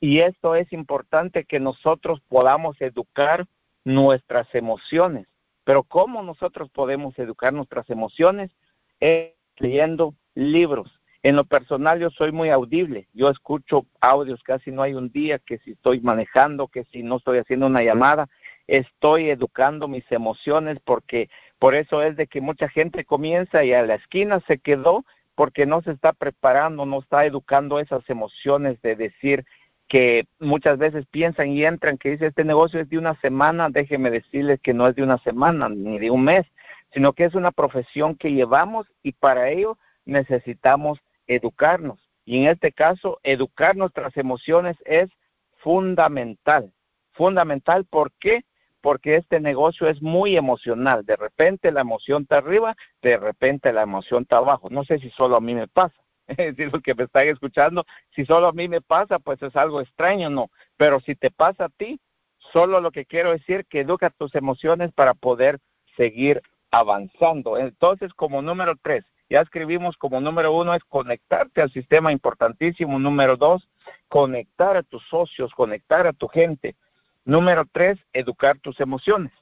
Y 0.00 0.20
esto 0.20 0.54
es 0.54 0.72
importante 0.72 1.44
que 1.44 1.60
nosotros 1.60 2.20
podamos 2.28 2.80
educar 2.80 3.46
nuestras 3.84 4.52
emociones. 4.54 5.26
Pero 5.64 5.82
¿cómo 5.82 6.22
nosotros 6.22 6.70
podemos 6.70 7.18
educar 7.18 7.52
nuestras 7.52 7.88
emociones? 7.90 8.50
Es 8.98 9.32
leyendo 9.56 10.14
libros. 10.34 11.00
En 11.22 11.36
lo 11.36 11.44
personal 11.44 12.00
yo 12.00 12.08
soy 12.08 12.32
muy 12.32 12.48
audible, 12.48 13.06
yo 13.12 13.28
escucho 13.28 13.84
audios 14.00 14.42
casi 14.42 14.70
no 14.70 14.80
hay 14.80 14.94
un 14.94 15.10
día 15.10 15.38
que 15.38 15.58
si 15.58 15.72
estoy 15.72 16.00
manejando, 16.00 16.68
que 16.68 16.84
si 16.84 17.02
no 17.02 17.16
estoy 17.16 17.38
haciendo 17.38 17.66
una 17.66 17.82
llamada, 17.82 18.26
estoy 18.66 19.28
educando 19.28 19.86
mis 19.86 20.10
emociones 20.10 20.78
porque 20.82 21.28
por 21.58 21.74
eso 21.74 22.02
es 22.02 22.16
de 22.16 22.26
que 22.26 22.40
mucha 22.40 22.70
gente 22.70 23.04
comienza 23.04 23.64
y 23.64 23.74
a 23.74 23.82
la 23.82 23.96
esquina 23.96 24.40
se 24.46 24.58
quedó 24.58 25.04
porque 25.34 25.66
no 25.66 25.82
se 25.82 25.92
está 25.92 26.14
preparando, 26.14 26.86
no 26.86 27.00
está 27.00 27.26
educando 27.26 27.80
esas 27.80 28.08
emociones 28.08 28.80
de 28.80 28.96
decir, 28.96 29.44
que 29.90 30.28
muchas 30.38 30.78
veces 30.78 31.04
piensan 31.10 31.48
y 31.48 31.64
entran 31.64 31.98
que 31.98 32.10
dice 32.10 32.26
este 32.26 32.44
negocio 32.44 32.78
es 32.78 32.88
de 32.88 32.96
una 32.96 33.20
semana, 33.20 33.70
déjeme 33.70 34.08
decirles 34.08 34.60
que 34.60 34.72
no 34.72 34.86
es 34.86 34.94
de 34.94 35.02
una 35.02 35.18
semana 35.18 35.68
ni 35.68 35.98
de 35.98 36.12
un 36.12 36.22
mes, 36.22 36.46
sino 36.94 37.12
que 37.12 37.24
es 37.24 37.34
una 37.34 37.50
profesión 37.50 38.14
que 38.14 38.32
llevamos 38.32 38.86
y 39.02 39.10
para 39.10 39.50
ello 39.50 39.78
necesitamos 40.04 41.00
educarnos. 41.26 41.98
Y 42.24 42.38
en 42.38 42.50
este 42.52 42.70
caso, 42.70 43.18
educar 43.24 43.74
nuestras 43.74 44.16
emociones 44.16 44.76
es 44.84 45.10
fundamental. 45.56 46.72
Fundamental, 47.10 47.84
¿por 47.84 48.12
qué? 48.12 48.44
Porque 48.80 49.16
este 49.16 49.40
negocio 49.40 49.88
es 49.88 50.00
muy 50.00 50.36
emocional. 50.36 51.04
De 51.04 51.16
repente 51.16 51.72
la 51.72 51.80
emoción 51.80 52.22
está 52.22 52.38
arriba, 52.38 52.76
de 53.02 53.16
repente 53.16 53.72
la 53.72 53.82
emoción 53.82 54.22
está 54.22 54.36
abajo. 54.36 54.68
No 54.70 54.84
sé 54.84 55.00
si 55.00 55.10
solo 55.10 55.34
a 55.34 55.40
mí 55.40 55.52
me 55.56 55.66
pasa 55.66 56.00
si 56.56 56.64
los 56.66 56.82
que 56.82 56.94
me 56.94 57.04
están 57.04 57.28
escuchando, 57.28 57.84
si 58.14 58.24
solo 58.24 58.48
a 58.48 58.52
mí 58.52 58.68
me 58.68 58.80
pasa, 58.80 59.18
pues 59.18 59.42
es 59.42 59.54
algo 59.56 59.80
extraño, 59.80 60.30
no. 60.30 60.50
Pero 60.76 61.00
si 61.00 61.14
te 61.14 61.30
pasa 61.30 61.66
a 61.66 61.68
ti, 61.68 62.00
solo 62.38 62.80
lo 62.80 62.90
que 62.90 63.06
quiero 63.06 63.32
decir 63.32 63.66
que 63.66 63.80
educa 63.80 64.10
tus 64.10 64.34
emociones 64.34 64.92
para 64.92 65.14
poder 65.14 65.60
seguir 65.96 66.42
avanzando. 66.70 67.58
Entonces, 67.58 68.14
como 68.14 68.42
número 68.42 68.74
tres, 68.80 69.04
ya 69.28 69.40
escribimos 69.40 69.96
como 69.96 70.20
número 70.20 70.52
uno 70.52 70.74
es 70.74 70.82
conectarte 70.84 71.62
al 71.62 71.70
sistema 71.70 72.12
importantísimo. 72.12 72.98
Número 72.98 73.36
dos, 73.36 73.68
conectar 74.08 74.76
a 74.76 74.82
tus 74.82 75.06
socios, 75.08 75.52
conectar 75.54 76.06
a 76.06 76.12
tu 76.12 76.28
gente. 76.28 76.76
Número 77.24 77.64
tres, 77.70 77.98
educar 78.12 78.58
tus 78.58 78.80
emociones. 78.80 79.32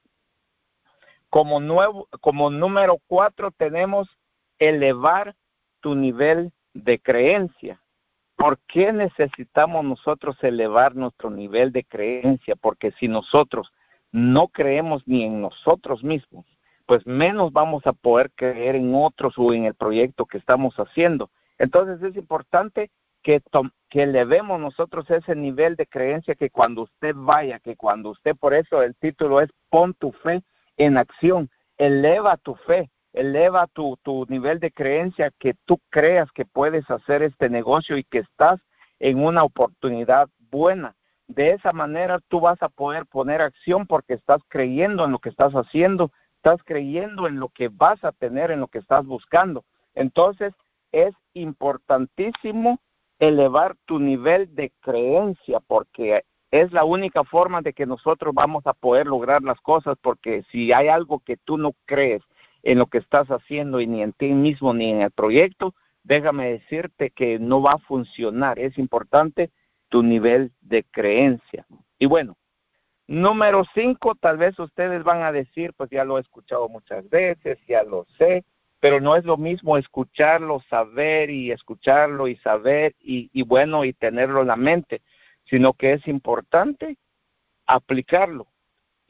Como, 1.31 1.61
nuevo, 1.61 2.09
como 2.20 2.51
número 2.51 2.98
cuatro 3.07 3.51
tenemos 3.51 4.18
elevar 4.59 5.37
tu 5.81 5.94
nivel 5.94 6.53
de 6.84 6.98
creencia. 6.98 7.80
¿Por 8.36 8.58
qué 8.66 8.92
necesitamos 8.92 9.84
nosotros 9.84 10.36
elevar 10.42 10.94
nuestro 10.94 11.30
nivel 11.30 11.72
de 11.72 11.84
creencia? 11.84 12.54
Porque 12.56 12.92
si 12.92 13.08
nosotros 13.08 13.72
no 14.12 14.48
creemos 14.48 15.02
ni 15.06 15.24
en 15.24 15.40
nosotros 15.40 16.04
mismos, 16.04 16.46
pues 16.86 17.06
menos 17.06 17.52
vamos 17.52 17.86
a 17.86 17.92
poder 17.92 18.30
creer 18.34 18.76
en 18.76 18.94
otros 18.94 19.34
o 19.36 19.52
en 19.52 19.64
el 19.64 19.74
proyecto 19.74 20.24
que 20.24 20.38
estamos 20.38 20.76
haciendo. 20.76 21.30
Entonces 21.58 22.02
es 22.02 22.16
importante 22.16 22.90
que, 23.22 23.42
que 23.88 24.04
elevemos 24.04 24.60
nosotros 24.60 25.10
ese 25.10 25.34
nivel 25.34 25.76
de 25.76 25.86
creencia 25.86 26.34
que 26.34 26.50
cuando 26.50 26.82
usted 26.82 27.14
vaya, 27.16 27.58
que 27.58 27.76
cuando 27.76 28.10
usted, 28.10 28.36
por 28.36 28.54
eso 28.54 28.82
el 28.82 28.94
título 28.94 29.40
es 29.40 29.50
pon 29.68 29.94
tu 29.94 30.12
fe 30.12 30.42
en 30.76 30.96
acción, 30.96 31.50
eleva 31.76 32.36
tu 32.36 32.54
fe, 32.54 32.88
eleva 33.18 33.66
tu, 33.66 33.98
tu 34.02 34.26
nivel 34.28 34.61
de 34.61 34.70
creencia 34.70 35.33
que 35.38 35.54
tú 35.64 35.81
creas 35.90 36.31
que 36.33 36.44
puedes 36.44 36.88
hacer 36.90 37.22
este 37.22 37.50
negocio 37.50 37.96
y 37.96 38.04
que 38.04 38.18
estás 38.18 38.61
en 39.00 39.22
una 39.24 39.42
oportunidad 39.42 40.28
buena. 40.50 40.94
De 41.26 41.50
esa 41.50 41.72
manera 41.72 42.20
tú 42.28 42.40
vas 42.40 42.62
a 42.62 42.68
poder 42.68 43.07
poner 43.07 43.42
acción 43.42 43.87
porque 43.87 44.14
estás 44.14 44.40
creyendo 44.48 45.04
en 45.04 45.12
lo 45.12 45.18
que 45.18 45.28
estás 45.28 45.52
haciendo, 45.52 46.12
estás 46.37 46.62
creyendo 46.64 47.26
en 47.26 47.40
lo 47.40 47.48
que 47.48 47.68
vas 47.68 48.02
a 48.04 48.12
tener, 48.12 48.50
en 48.50 48.61
lo 48.61 48.68
que 48.68 48.78
estás 48.78 49.04
buscando. 49.04 49.64
Entonces, 49.94 50.54
es 50.92 51.12
importantísimo 51.35 52.78
elevar 53.18 53.74
tu 53.85 53.98
nivel 53.98 54.54
de 54.54 54.72
creencia 54.81 55.59
porque 55.66 56.22
es 56.50 56.72
la 56.72 56.85
única 56.85 57.24
forma 57.24 57.61
de 57.62 57.72
que 57.72 57.85
nosotros 57.85 58.33
vamos 58.33 58.66
a 58.66 58.72
poder 58.72 59.07
lograr 59.07 59.42
las 59.42 59.61
cosas 59.61 59.96
porque 60.00 60.44
si 60.50 60.72
hay 60.72 60.88
algo 60.88 61.18
que 61.18 61.37
tú 61.37 61.59
no 61.59 61.72
crees 61.85 62.22
en 62.68 62.78
lo 62.78 62.87
que 62.87 62.98
estás 62.98 63.28
haciendo 63.28 63.81
y 63.81 63.87
ni 63.87 64.02
en 64.02 64.12
ti 64.12 64.26
mismo 64.35 64.74
ni 64.74 64.90
en 64.90 65.00
el 65.00 65.11
proyecto, 65.11 65.74
déjame 66.02 66.50
decirte 66.50 67.11
que 67.11 67.38
no 67.38 67.62
va 67.62 67.72
a 67.72 67.78
funcionar. 67.78 68.59
Es 68.59 68.76
importante 68.76 69.50
tu 69.88 70.02
nivel 70.02 70.52
de 70.61 70.85
creencia. 70.85 71.64
Y 71.98 72.04
bueno, 72.04 72.37
número 73.07 73.62
cinco, 73.72 74.14
tal 74.16 74.37
vez 74.37 74.59
ustedes 74.59 75.02
van 75.02 75.22
a 75.22 75.33
decir, 75.33 75.72
pues 75.78 75.88
ya 75.88 76.04
lo 76.04 76.18
he 76.18 76.20
escuchado 76.20 76.68
muchas 76.68 77.09
veces, 77.09 77.59
ya 77.66 77.85
lo 77.85 78.04
sé, 78.18 78.44
pero 78.81 79.00
no 79.00 79.16
es 79.16 79.24
lo 79.24 79.38
mismo 79.38 79.78
escucharlo, 79.78 80.61
saber 80.68 81.31
y 81.31 81.50
escucharlo 81.50 82.28
y 82.28 82.37
saber 82.37 82.94
y, 83.00 83.31
y 83.33 83.44
bueno 83.44 83.87
y 83.87 83.94
tenerlo 83.94 84.42
en 84.42 84.48
la 84.48 84.57
mente, 84.57 85.00
sino 85.44 85.72
que 85.72 85.94
es 85.94 86.07
importante 86.07 86.98
aplicarlo. 87.66 88.46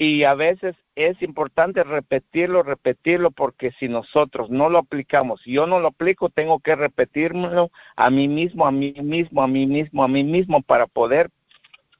Y 0.00 0.22
a 0.22 0.34
veces 0.34 0.76
es 0.94 1.20
importante 1.22 1.82
repetirlo, 1.82 2.62
repetirlo, 2.62 3.32
porque 3.32 3.72
si 3.72 3.88
nosotros 3.88 4.48
no 4.48 4.70
lo 4.70 4.78
aplicamos, 4.78 5.42
si 5.42 5.52
yo 5.52 5.66
no 5.66 5.80
lo 5.80 5.88
aplico, 5.88 6.28
tengo 6.28 6.60
que 6.60 6.76
repetírmelo 6.76 7.72
a 7.96 8.08
mí 8.08 8.28
mismo, 8.28 8.64
a 8.64 8.70
mí 8.70 8.94
mismo, 9.02 9.42
a 9.42 9.48
mí 9.48 9.66
mismo, 9.66 10.04
a 10.04 10.08
mí 10.08 10.22
mismo 10.22 10.62
para 10.62 10.86
poder 10.86 11.30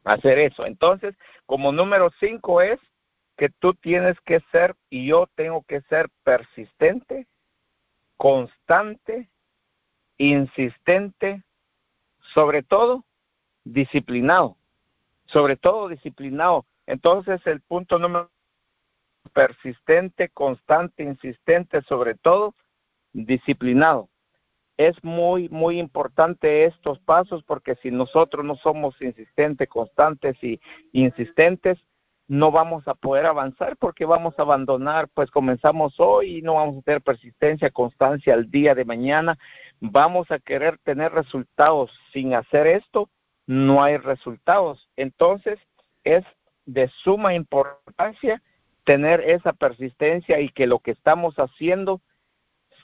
hacer 0.05 0.39
eso. 0.39 0.65
Entonces, 0.65 1.17
como 1.45 1.73
número 1.73 2.11
cinco 2.21 2.63
es 2.63 2.79
que 3.37 3.49
tú 3.49 3.75
tienes 3.75 4.17
que 4.21 4.41
ser 4.53 4.77
y 4.91 5.09
yo 5.09 5.29
tengo 5.35 5.63
que 5.63 5.81
ser 5.83 6.09
persistente, 6.23 7.27
constante, 8.17 9.29
insistente, 10.19 11.43
sobre 12.35 12.63
todo 12.63 13.05
disciplinado, 13.65 14.57
sobre 15.27 15.57
todo 15.57 15.89
disciplinado. 15.89 16.65
Entonces 16.89 17.47
el 17.47 17.61
punto 17.61 17.99
número 17.99 18.31
persistente, 19.35 20.31
constante, 20.31 21.03
insistente, 21.03 21.83
sobre 21.83 22.15
todo 22.15 22.55
disciplinado. 23.13 24.09
Es 24.79 24.97
muy, 25.05 25.51
muy 25.51 25.79
importante 25.79 26.65
estos 26.65 26.99
pasos 27.01 27.43
porque 27.43 27.75
si 27.83 27.91
nosotros 27.91 28.43
no 28.43 28.57
somos 28.57 29.01
insistentes, 29.03 29.69
constantes 29.69 30.43
y 30.43 30.59
insistentes, 30.93 31.79
no 32.27 32.51
vamos 32.51 32.89
a 32.89 32.95
poder 32.95 33.27
avanzar 33.27 33.77
porque 33.77 34.07
vamos 34.07 34.39
a 34.39 34.43
abandonar, 34.43 35.09
pues 35.13 35.31
comenzamos 35.31 35.95
hoy 35.99 36.39
y 36.39 36.43
no 36.43 36.55
vamos 36.55 36.79
a 36.79 36.83
tener 36.83 37.03
persistencia, 37.03 37.71
constancia 37.71 38.33
al 38.33 38.51
día 38.51 38.75
de 38.75 38.87
mañana. 38.87 39.39
Vamos 39.81 40.31
a 40.31 40.39
querer 40.39 40.79
tener 40.79 41.13
resultados 41.13 41.91
sin 42.15 42.33
hacer 42.33 42.67
esto, 42.67 43.11
no 43.47 43.83
hay 43.83 43.99
resultados. 43.99 44.89
Entonces, 44.97 45.59
es 46.05 46.25
de 46.69 46.89
suma 47.03 47.35
importancia 47.35 48.43
tener 48.85 49.21
esa 49.21 49.53
persistencia 49.53 50.41
y 50.41 50.49
que 50.49 50.67
lo 50.67 50.79
que 50.79 50.93
estamos 50.93 51.35
haciendo 51.37 52.01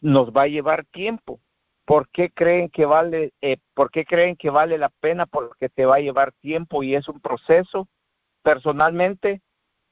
nos 0.00 0.32
va 0.32 0.42
a 0.42 0.48
llevar 0.48 0.84
tiempo. 0.86 1.40
¿Por 1.84 2.08
qué 2.08 2.30
creen 2.30 2.70
que 2.70 2.86
vale, 2.86 3.32
eh, 3.40 3.58
por 3.74 3.90
qué 3.90 4.04
creen 4.04 4.36
que 4.36 4.50
vale 4.50 4.78
la 4.78 4.88
pena? 4.88 5.26
Porque 5.26 5.68
te 5.68 5.84
va 5.84 5.96
a 5.96 6.00
llevar 6.00 6.32
tiempo 6.32 6.82
y 6.82 6.94
es 6.94 7.08
un 7.08 7.20
proceso 7.20 7.88
personalmente 8.42 9.40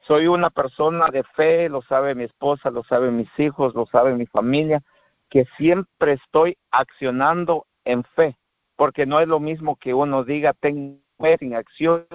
soy 0.03 0.27
una 0.27 0.51
persona 0.51 1.07
de 1.13 1.23
fe, 1.23 1.69
lo 1.69 1.83
sabe 1.83 2.15
mi 2.15 2.25
esposa, 2.25 2.71
lo 2.71 2.83
saben 2.83 3.17
mis 3.17 3.31
hijos, 3.39 3.75
lo 3.75 3.87
sabe 3.87 4.15
mi 4.15 4.27
familia, 4.27 4.83
que 5.29 5.47
siempre 5.57 6.15
estoy 6.15 6.59
accionando 6.71 7.67
en 7.85 8.03
fe, 8.03 8.37
porque 8.77 9.07
no 9.07 9.21
es 9.21 9.29
lo 9.29 9.39
mismo 9.39 9.77
que 9.77 9.95
uno 9.95 10.25
diga 10.25 10.55
tengo 10.55 10.99
fe 11.19 11.37
sin 11.39 11.55
acción, 11.55 12.07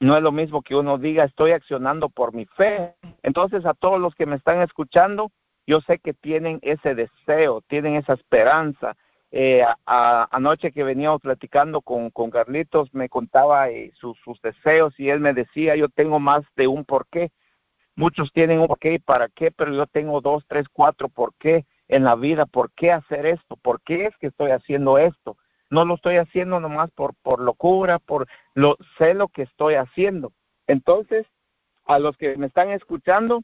no 0.00 0.16
es 0.16 0.22
lo 0.22 0.32
mismo 0.32 0.62
que 0.62 0.74
uno 0.74 0.98
diga 0.98 1.24
estoy 1.24 1.52
accionando 1.52 2.08
por 2.08 2.34
mi 2.34 2.46
fe. 2.46 2.94
Entonces 3.22 3.64
a 3.66 3.74
todos 3.74 4.00
los 4.00 4.14
que 4.14 4.26
me 4.26 4.36
están 4.36 4.62
escuchando, 4.62 5.30
yo 5.66 5.80
sé 5.82 5.98
que 5.98 6.14
tienen 6.14 6.58
ese 6.62 6.94
deseo, 6.94 7.62
tienen 7.68 7.94
esa 7.94 8.14
esperanza, 8.14 8.96
eh, 9.30 9.64
anoche 9.86 10.72
que 10.72 10.82
veníamos 10.82 11.20
platicando 11.20 11.82
con, 11.82 12.10
con 12.10 12.30
Carlitos, 12.30 12.92
me 12.92 13.08
contaba 13.08 13.70
eh, 13.70 13.92
sus, 13.94 14.18
sus 14.24 14.40
deseos 14.42 14.98
y 14.98 15.10
él 15.10 15.20
me 15.20 15.34
decía, 15.34 15.76
yo 15.76 15.88
tengo 15.88 16.18
más 16.18 16.42
de 16.56 16.66
un 16.66 16.84
por 16.84 17.06
qué. 17.08 17.30
Muchos 17.94 18.32
tienen 18.32 18.60
un 18.60 18.66
por 18.66 18.78
qué 18.78 18.94
y 18.94 18.98
para 18.98 19.28
qué, 19.28 19.50
pero 19.52 19.72
yo 19.72 19.86
tengo 19.86 20.20
dos, 20.20 20.44
tres, 20.48 20.66
cuatro 20.72 21.08
por 21.08 21.34
qué 21.34 21.66
en 21.86 22.04
la 22.04 22.16
vida. 22.16 22.46
¿Por 22.46 22.72
qué 22.72 22.90
hacer 22.90 23.26
esto? 23.26 23.56
¿Por 23.56 23.82
qué 23.82 24.06
es 24.06 24.16
que 24.16 24.28
estoy 24.28 24.50
haciendo 24.50 24.98
esto? 24.98 25.36
No 25.70 25.84
lo 25.84 25.94
estoy 25.94 26.16
haciendo 26.16 26.60
nomás 26.60 26.90
por, 26.90 27.14
por 27.22 27.40
locura, 27.40 27.98
por 27.98 28.26
lo 28.54 28.76
sé 28.98 29.14
lo 29.14 29.28
que 29.28 29.42
estoy 29.42 29.74
haciendo. 29.74 30.32
Entonces, 30.66 31.26
a 31.84 31.98
los 31.98 32.16
que 32.16 32.36
me 32.36 32.46
están 32.46 32.70
escuchando, 32.70 33.42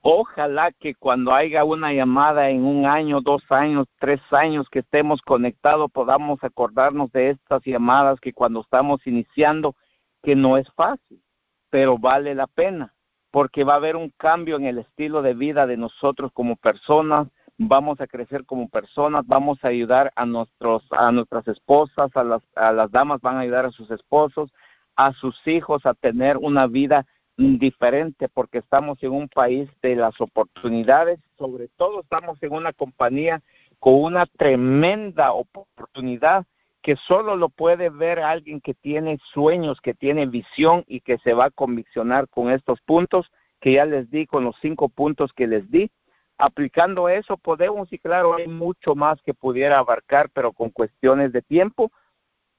Ojalá 0.00 0.70
que 0.72 0.94
cuando 0.94 1.34
haya 1.34 1.64
una 1.64 1.92
llamada 1.92 2.50
en 2.50 2.64
un 2.64 2.86
año, 2.86 3.20
dos 3.20 3.42
años, 3.50 3.86
tres 3.98 4.20
años 4.30 4.68
que 4.70 4.78
estemos 4.78 5.20
conectados 5.22 5.90
podamos 5.90 6.42
acordarnos 6.44 7.10
de 7.10 7.30
estas 7.30 7.62
llamadas 7.64 8.20
que 8.20 8.32
cuando 8.32 8.60
estamos 8.60 9.04
iniciando, 9.06 9.74
que 10.22 10.36
no 10.36 10.56
es 10.56 10.70
fácil, 10.72 11.20
pero 11.68 11.98
vale 11.98 12.36
la 12.36 12.46
pena, 12.46 12.94
porque 13.32 13.64
va 13.64 13.74
a 13.74 13.76
haber 13.76 13.96
un 13.96 14.10
cambio 14.16 14.56
en 14.56 14.66
el 14.66 14.78
estilo 14.78 15.20
de 15.20 15.34
vida 15.34 15.66
de 15.66 15.76
nosotros 15.76 16.30
como 16.32 16.54
personas, 16.54 17.28
vamos 17.58 18.00
a 18.00 18.06
crecer 18.06 18.46
como 18.46 18.68
personas, 18.68 19.26
vamos 19.26 19.58
a 19.62 19.68
ayudar 19.68 20.12
a 20.16 20.24
nuestros 20.24 20.84
a 20.92 21.10
nuestras 21.12 21.46
esposas, 21.48 22.10
a 22.14 22.24
las 22.24 22.42
a 22.54 22.72
las 22.72 22.90
damas 22.90 23.20
van 23.20 23.36
a 23.36 23.40
ayudar 23.40 23.66
a 23.66 23.72
sus 23.72 23.90
esposos, 23.90 24.50
a 24.96 25.12
sus 25.12 25.46
hijos 25.46 25.84
a 25.84 25.94
tener 25.94 26.36
una 26.36 26.66
vida 26.66 27.04
diferente 27.36 28.28
porque 28.28 28.58
estamos 28.58 29.02
en 29.02 29.12
un 29.12 29.28
país 29.28 29.68
de 29.82 29.96
las 29.96 30.20
oportunidades, 30.20 31.20
sobre 31.36 31.68
todo 31.76 32.00
estamos 32.00 32.42
en 32.42 32.52
una 32.52 32.72
compañía 32.72 33.42
con 33.78 34.02
una 34.02 34.26
tremenda 34.26 35.32
oportunidad 35.32 36.46
que 36.82 36.96
solo 36.96 37.36
lo 37.36 37.48
puede 37.48 37.90
ver 37.90 38.20
alguien 38.20 38.60
que 38.60 38.74
tiene 38.74 39.18
sueños, 39.32 39.80
que 39.80 39.94
tiene 39.94 40.26
visión 40.26 40.84
y 40.86 41.00
que 41.00 41.18
se 41.18 41.32
va 41.34 41.46
a 41.46 41.50
conviccionar 41.50 42.28
con 42.28 42.50
estos 42.50 42.80
puntos 42.80 43.30
que 43.60 43.72
ya 43.72 43.84
les 43.84 44.10
di, 44.10 44.26
con 44.26 44.44
los 44.44 44.56
cinco 44.60 44.88
puntos 44.88 45.32
que 45.32 45.46
les 45.46 45.70
di. 45.70 45.90
Aplicando 46.38 47.08
eso 47.08 47.36
podemos, 47.36 47.92
y 47.92 47.98
claro, 47.98 48.36
hay 48.36 48.46
mucho 48.46 48.94
más 48.94 49.20
que 49.22 49.34
pudiera 49.34 49.78
abarcar, 49.78 50.30
pero 50.30 50.52
con 50.52 50.70
cuestiones 50.70 51.32
de 51.32 51.42
tiempo, 51.42 51.90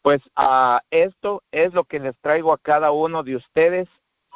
pues 0.02 0.22
a 0.36 0.82
esto 0.92 1.44
es 1.52 1.74
lo 1.74 1.86
que 1.86 2.00
les 2.00 2.18
traigo 2.20 2.54
a 2.54 2.58
cada 2.58 2.92
uno 2.92 3.24
de 3.24 3.38
ustedes 3.38 3.88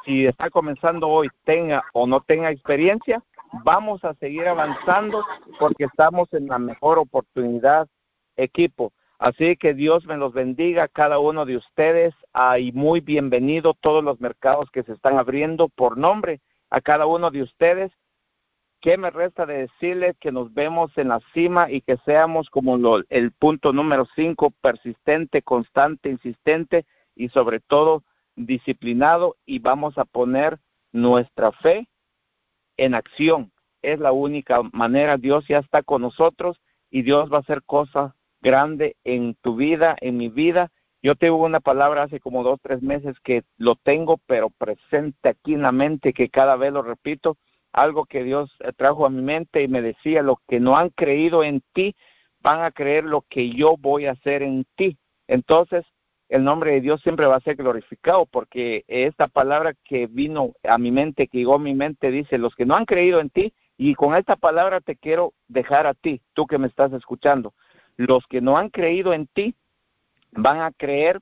si 0.06 0.25
está 0.25 0.49
comenzando 0.49 1.08
hoy, 1.08 1.29
tenga 1.45 1.84
o 1.93 2.08
no 2.08 2.21
tenga 2.21 2.51
experiencia, 2.51 3.23
vamos 3.63 4.03
a 4.03 4.13
seguir 4.15 4.47
avanzando 4.47 5.23
porque 5.60 5.86
estamos 5.86 6.27
en 6.34 6.47
la 6.47 6.60
mejor 6.60 7.00
oportunidad, 7.00 7.87
equipo. 8.35 8.91
Así 9.19 9.56
que 9.56 9.73
Dios 9.73 10.06
me 10.06 10.17
los 10.17 10.33
bendiga 10.33 10.83
a 10.83 10.87
cada 10.89 11.19
uno 11.19 11.46
de 11.46 11.56
ustedes 11.56 12.13
ah, 12.33 12.60
y 12.60 12.73
muy 12.73 13.00
bienvenido 13.00 13.73
todos 13.73 14.04
los 14.04 14.19
mercados 14.19 14.69
que 14.71 14.83
se 14.83 14.91
están 14.91 15.17
abriendo 15.17 15.69
por 15.69 15.98
nombre 15.98 16.41
a 16.69 16.81
cada 16.81 17.06
uno 17.06 17.31
de 17.31 17.44
ustedes. 17.44 17.91
¿Qué 18.84 18.98
me 18.98 19.12
resta 19.12 19.46
de 19.46 19.60
decirles 19.60 20.17
que 20.19 20.34
nos 20.34 20.54
vemos 20.54 20.92
en 20.98 21.08
la 21.08 21.21
cima 21.34 21.71
y 21.71 21.79
que 21.79 21.96
seamos 22.04 22.50
como 22.50 22.77
el 23.08 23.31
punto 23.31 23.71
número 23.71 24.06
cinco, 24.13 24.52
persistente, 24.60 25.42
constante, 25.42 26.10
insistente 26.10 26.86
y 27.15 27.29
sobre 27.29 27.62
todo 27.62 28.04
disciplinado 28.36 29.38
y 29.46 29.60
vamos 29.60 29.98
a 29.98 30.04
poner 30.04 30.60
nuestra 30.92 31.54
fe 31.54 31.88
en 32.75 32.94
acción. 32.94 33.54
Es 33.81 34.02
la 34.02 34.12
única 34.12 34.62
manera. 34.73 35.15
Dios 35.15 35.48
ya 35.48 35.60
está 35.60 35.81
con 35.81 36.02
nosotros 36.02 36.60
y 36.90 37.04
Dios 37.04 37.31
va 37.31 37.38
a 37.38 37.40
hacer 37.40 37.63
cosas 37.63 38.12
grandes 38.42 38.96
en 39.06 39.36
tu 39.36 39.56
vida, 39.56 39.96
en 40.02 40.17
mi 40.17 40.27
vida. 40.27 40.73
Yo 41.02 41.15
tengo 41.15 41.38
una 41.38 41.62
palabra 41.62 42.04
hace 42.04 42.19
como 42.19 42.44
dos, 42.44 42.60
tres 42.62 42.81
meses 42.81 43.17
que 43.21 43.44
lo 43.56 43.75
tengo, 43.77 44.19
pero 44.25 44.50
presente 44.50 45.29
aquí 45.29 45.54
en 45.54 45.62
la 45.62 45.71
mente, 45.71 46.12
que 46.12 46.27
cada 46.27 46.58
vez 46.58 46.73
lo 46.73 46.81
repito, 46.81 47.38
algo 47.74 48.06
que 48.06 48.24
Dios 48.24 48.56
trajo 48.78 49.06
a 49.06 49.10
mi 49.10 49.21
mente 49.21 49.63
y 49.63 49.67
me 49.67 49.82
decía, 49.82 50.21
los 50.21 50.38
que 50.48 50.60
no 50.60 50.78
han 50.78 50.90
creído 50.90 51.44
en 51.44 51.62
ti 51.74 51.96
van 52.42 52.62
a 52.62 52.71
creer 52.71 53.04
lo 53.04 53.21
que 53.21 53.50
yo 53.50 53.76
voy 53.78 54.06
a 54.06 54.12
hacer 54.12 54.44
en 54.44 54.65
ti. 54.76 54.98
Entonces, 55.28 55.86
el 56.30 56.44
nombre 56.44 56.71
de 56.71 56.82
Dios 56.82 57.02
siempre 57.02 57.26
va 57.26 57.38
a 57.38 57.42
ser 57.42 57.56
glorificado 57.56 58.26
porque 58.26 58.86
esta 58.88 59.28
palabra 59.28 59.74
que 59.84 60.08
vino 60.08 60.54
a 60.63 60.78
mi 60.78 60.92
mente, 60.92 61.28
que 61.28 61.40
llegó 61.40 61.56
a 61.56 61.60
mi 61.60 61.74
mente, 61.74 62.12
dice, 62.12 62.38
los 62.38 62.56
que 62.56 62.65
no 62.65 62.76
han 62.76 62.86
creído 62.86 63.19
en 63.19 63.30
ti, 63.30 63.54
y 63.78 63.96
con 63.96 64.15
esta 64.15 64.36
palabra 64.36 64.82
te 64.82 64.96
quiero 64.96 65.34
dejar 65.48 65.88
a 65.88 65.94
ti, 65.94 66.21
tú 66.34 66.46
que 66.46 66.58
me 66.58 66.67
estás 66.67 66.94
escuchando, 66.94 67.54
los 67.98 68.26
que 68.28 68.42
no 68.42 68.58
han 68.58 68.69
creído 68.69 69.13
en 69.13 69.28
ti 69.28 69.56
van 70.32 70.62
a 70.62 70.71
creer 70.71 71.19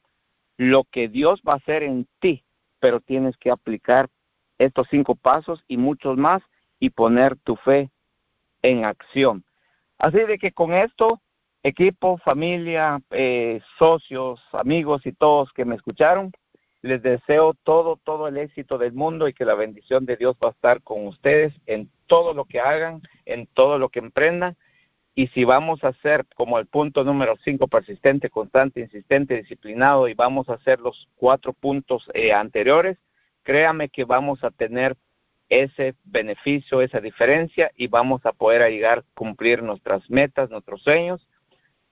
lo 0.58 0.84
que 0.84 1.08
Dios 1.08 1.42
va 1.48 1.54
a 1.54 1.58
hacer 1.58 1.84
en 1.84 2.08
ti, 2.20 2.44
pero 2.80 3.00
tienes 3.00 3.38
que 3.38 3.52
aplicar 3.52 4.10
estos 4.66 4.88
cinco 4.90 5.16
pasos 5.16 5.64
y 5.68 5.78
muchos 5.78 6.18
más 6.18 6.42
y 6.80 6.90
poner 6.90 7.36
tu 7.38 7.56
fe 7.56 7.90
en 8.62 8.86
acción. 8.86 9.44
Así 9.98 10.18
de 10.18 10.38
que 10.38 10.52
con 10.52 10.74
esto, 10.74 11.22
equipo, 11.64 12.18
familia, 12.18 13.00
eh, 13.12 13.62
socios, 13.78 14.42
amigos 14.52 15.06
y 15.06 15.14
todos 15.14 15.52
que 15.54 15.66
me 15.66 15.76
escucharon, 15.76 16.32
les 16.82 17.02
deseo 17.02 17.54
todo, 17.64 18.00
todo 18.04 18.28
el 18.28 18.38
éxito 18.38 18.78
del 18.78 18.94
mundo 18.94 19.28
y 19.28 19.34
que 19.34 19.46
la 19.46 19.54
bendición 19.54 20.06
de 20.06 20.18
Dios 20.18 20.36
va 20.44 20.48
a 20.48 20.52
estar 20.52 20.82
con 20.82 21.06
ustedes 21.06 21.54
en 21.68 21.92
todo 22.08 22.34
lo 22.34 22.46
que 22.46 22.60
hagan, 22.60 23.02
en 23.26 23.48
todo 23.48 23.78
lo 23.78 23.90
que 23.90 24.00
emprendan. 24.00 24.58
Y 25.14 25.28
si 25.28 25.44
vamos 25.44 25.84
a 25.84 25.94
ser 26.02 26.26
como 26.36 26.58
el 26.58 26.66
punto 26.66 27.04
número 27.04 27.36
cinco, 27.44 27.68
persistente, 27.68 28.30
constante, 28.30 28.80
insistente, 28.80 29.38
disciplinado, 29.38 30.08
y 30.08 30.14
vamos 30.14 30.50
a 30.50 30.54
hacer 30.54 30.80
los 30.80 31.10
cuatro 31.16 31.54
puntos 31.54 32.10
eh, 32.14 32.34
anteriores, 32.34 32.98
créame 33.44 33.90
que 33.90 34.06
vamos 34.06 34.44
a 34.44 34.52
tener 34.52 34.98
ese 35.50 35.96
beneficio, 36.06 36.82
esa 36.82 37.02
diferencia 37.02 37.72
y 37.76 37.88
vamos 37.88 38.26
a 38.26 38.32
poder 38.32 38.70
llegar 38.72 39.00
a 39.00 39.04
cumplir 39.14 39.62
nuestras 39.62 40.10
metas, 40.10 40.50
nuestros 40.50 40.82
sueños. 40.82 41.28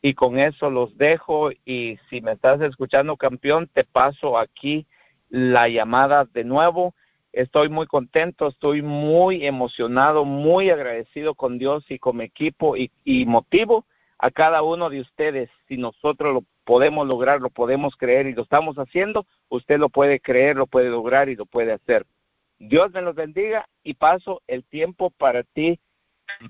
Y 0.01 0.13
con 0.13 0.39
eso 0.39 0.69
los 0.69 0.97
dejo 0.97 1.51
y 1.65 1.99
si 2.09 2.21
me 2.21 2.31
estás 2.31 2.61
escuchando 2.61 3.17
campeón, 3.17 3.69
te 3.73 3.83
paso 3.83 4.37
aquí 4.37 4.87
la 5.27 5.67
llamada 5.67 6.23
de 6.23 6.45
nuevo. 6.45 6.95
Estoy 7.33 7.67
muy 7.67 7.85
contento, 7.85 8.47
estoy 8.47 8.81
muy 8.81 9.45
emocionado, 9.45 10.23
muy 10.23 10.69
agradecido 10.69 11.35
con 11.35 11.57
Dios 11.57 11.83
y 11.89 11.99
con 11.99 12.17
mi 12.17 12.23
equipo 12.23 12.77
y, 12.77 12.91
y 13.03 13.25
motivo 13.25 13.85
a 14.19 14.29
cada 14.31 14.61
uno 14.61 14.89
de 14.89 14.99
ustedes. 14.99 15.49
Si 15.67 15.77
nosotros 15.77 16.33
lo 16.33 16.43
podemos 16.65 17.07
lograr, 17.07 17.41
lo 17.41 17.49
podemos 17.49 17.95
creer 17.95 18.27
y 18.27 18.33
lo 18.33 18.43
estamos 18.43 18.75
haciendo, 18.75 19.25
usted 19.47 19.79
lo 19.79 19.89
puede 19.89 20.19
creer, 20.19 20.57
lo 20.57 20.67
puede 20.67 20.89
lograr 20.89 21.29
y 21.29 21.35
lo 21.35 21.45
puede 21.45 21.71
hacer. 21.71 22.05
Dios 22.59 22.91
me 22.91 23.01
los 23.01 23.15
bendiga 23.15 23.67
y 23.83 23.93
paso 23.93 24.41
el 24.45 24.65
tiempo 24.65 25.09
para 25.11 25.43
ti, 25.43 25.79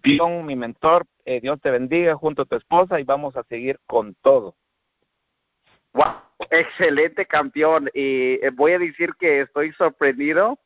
mi 0.04 0.56
mentor. 0.56 1.06
Eh, 1.24 1.40
Dios 1.40 1.62
te 1.62 1.70
bendiga 1.70 2.16
junto 2.16 2.42
a 2.42 2.46
tu 2.46 2.56
esposa 2.56 3.00
y 3.00 3.04
vamos 3.04 3.38
a 3.38 3.44
seguir 3.44 3.80
con 3.86 4.16
todo. 4.22 4.56
Wow, 5.94 6.16
excelente 6.50 7.26
campeón. 7.26 7.90
Y 7.94 8.44
eh, 8.44 8.50
voy 8.54 8.74
a 8.74 8.80
decir 8.80 9.14
que 9.20 9.42
estoy 9.42 9.72
sorprendido. 9.74 10.58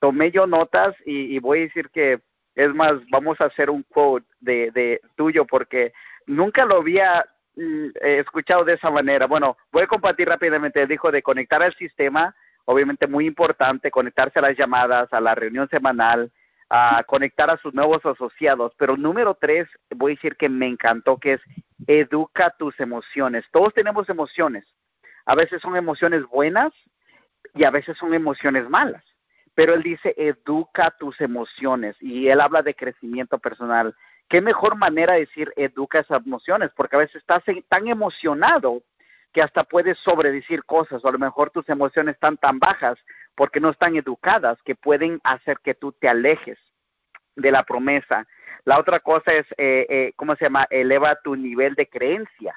Tomé 0.00 0.30
yo 0.30 0.46
notas 0.46 0.96
y, 1.04 1.38
voy 1.40 1.58
a 1.58 1.62
decir 1.62 1.90
que 1.90 2.20
es 2.54 2.74
más, 2.74 2.94
vamos 3.10 3.38
a 3.40 3.44
hacer 3.44 3.68
un 3.68 3.82
quote 3.82 4.26
de, 4.40 4.70
de 4.70 5.00
tuyo 5.14 5.44
porque 5.44 5.92
nunca 6.26 6.64
lo 6.64 6.78
había 6.78 7.24
Mm, 7.56 7.88
escuchado 8.00 8.64
de 8.64 8.74
esa 8.74 8.90
manera. 8.90 9.26
Bueno, 9.26 9.56
voy 9.72 9.82
a 9.82 9.86
compartir 9.86 10.28
rápidamente. 10.28 10.86
Dijo 10.86 11.10
de 11.10 11.22
conectar 11.22 11.62
al 11.62 11.74
sistema, 11.74 12.34
obviamente 12.64 13.06
muy 13.06 13.26
importante, 13.26 13.90
conectarse 13.90 14.38
a 14.38 14.42
las 14.42 14.56
llamadas, 14.56 15.12
a 15.12 15.20
la 15.20 15.34
reunión 15.34 15.68
semanal, 15.68 16.32
a 16.70 17.02
conectar 17.06 17.50
a 17.50 17.58
sus 17.58 17.74
nuevos 17.74 18.04
asociados. 18.06 18.72
Pero 18.78 18.96
número 18.96 19.36
tres, 19.38 19.68
voy 19.94 20.12
a 20.12 20.14
decir 20.14 20.36
que 20.36 20.48
me 20.48 20.68
encantó, 20.68 21.18
que 21.18 21.34
es 21.34 21.40
educa 21.86 22.54
tus 22.58 22.78
emociones. 22.78 23.44
Todos 23.52 23.74
tenemos 23.74 24.08
emociones. 24.08 24.64
A 25.26 25.34
veces 25.34 25.60
son 25.60 25.76
emociones 25.76 26.24
buenas 26.28 26.72
y 27.54 27.64
a 27.64 27.70
veces 27.70 27.98
son 27.98 28.14
emociones 28.14 28.68
malas. 28.70 29.04
Pero 29.54 29.74
él 29.74 29.82
dice, 29.82 30.14
educa 30.16 30.92
tus 30.92 31.20
emociones. 31.20 31.96
Y 32.00 32.28
él 32.28 32.40
habla 32.40 32.62
de 32.62 32.74
crecimiento 32.74 33.38
personal 33.38 33.94
qué 34.30 34.40
mejor 34.40 34.76
manera 34.76 35.14
de 35.14 35.20
decir 35.20 35.52
educa 35.56 35.98
esas 35.98 36.24
emociones, 36.24 36.70
porque 36.76 36.96
a 36.96 37.00
veces 37.00 37.16
estás 37.16 37.42
tan 37.68 37.88
emocionado 37.88 38.82
que 39.32 39.42
hasta 39.42 39.64
puedes 39.64 39.98
sobredecir 39.98 40.64
cosas, 40.64 41.04
o 41.04 41.08
a 41.08 41.12
lo 41.12 41.18
mejor 41.18 41.50
tus 41.50 41.68
emociones 41.68 42.14
están 42.14 42.36
tan 42.36 42.58
bajas 42.60 42.96
porque 43.34 43.60
no 43.60 43.70
están 43.70 43.96
educadas 43.96 44.56
que 44.64 44.76
pueden 44.76 45.20
hacer 45.24 45.58
que 45.64 45.74
tú 45.74 45.92
te 45.92 46.08
alejes 46.08 46.58
de 47.34 47.50
la 47.50 47.64
promesa. 47.64 48.26
La 48.64 48.78
otra 48.78 49.00
cosa 49.00 49.32
es, 49.32 49.46
eh, 49.58 49.86
eh, 49.88 50.12
¿cómo 50.14 50.36
se 50.36 50.44
llama? 50.44 50.66
Eleva 50.70 51.16
tu 51.16 51.34
nivel 51.34 51.74
de 51.74 51.88
creencia. 51.88 52.54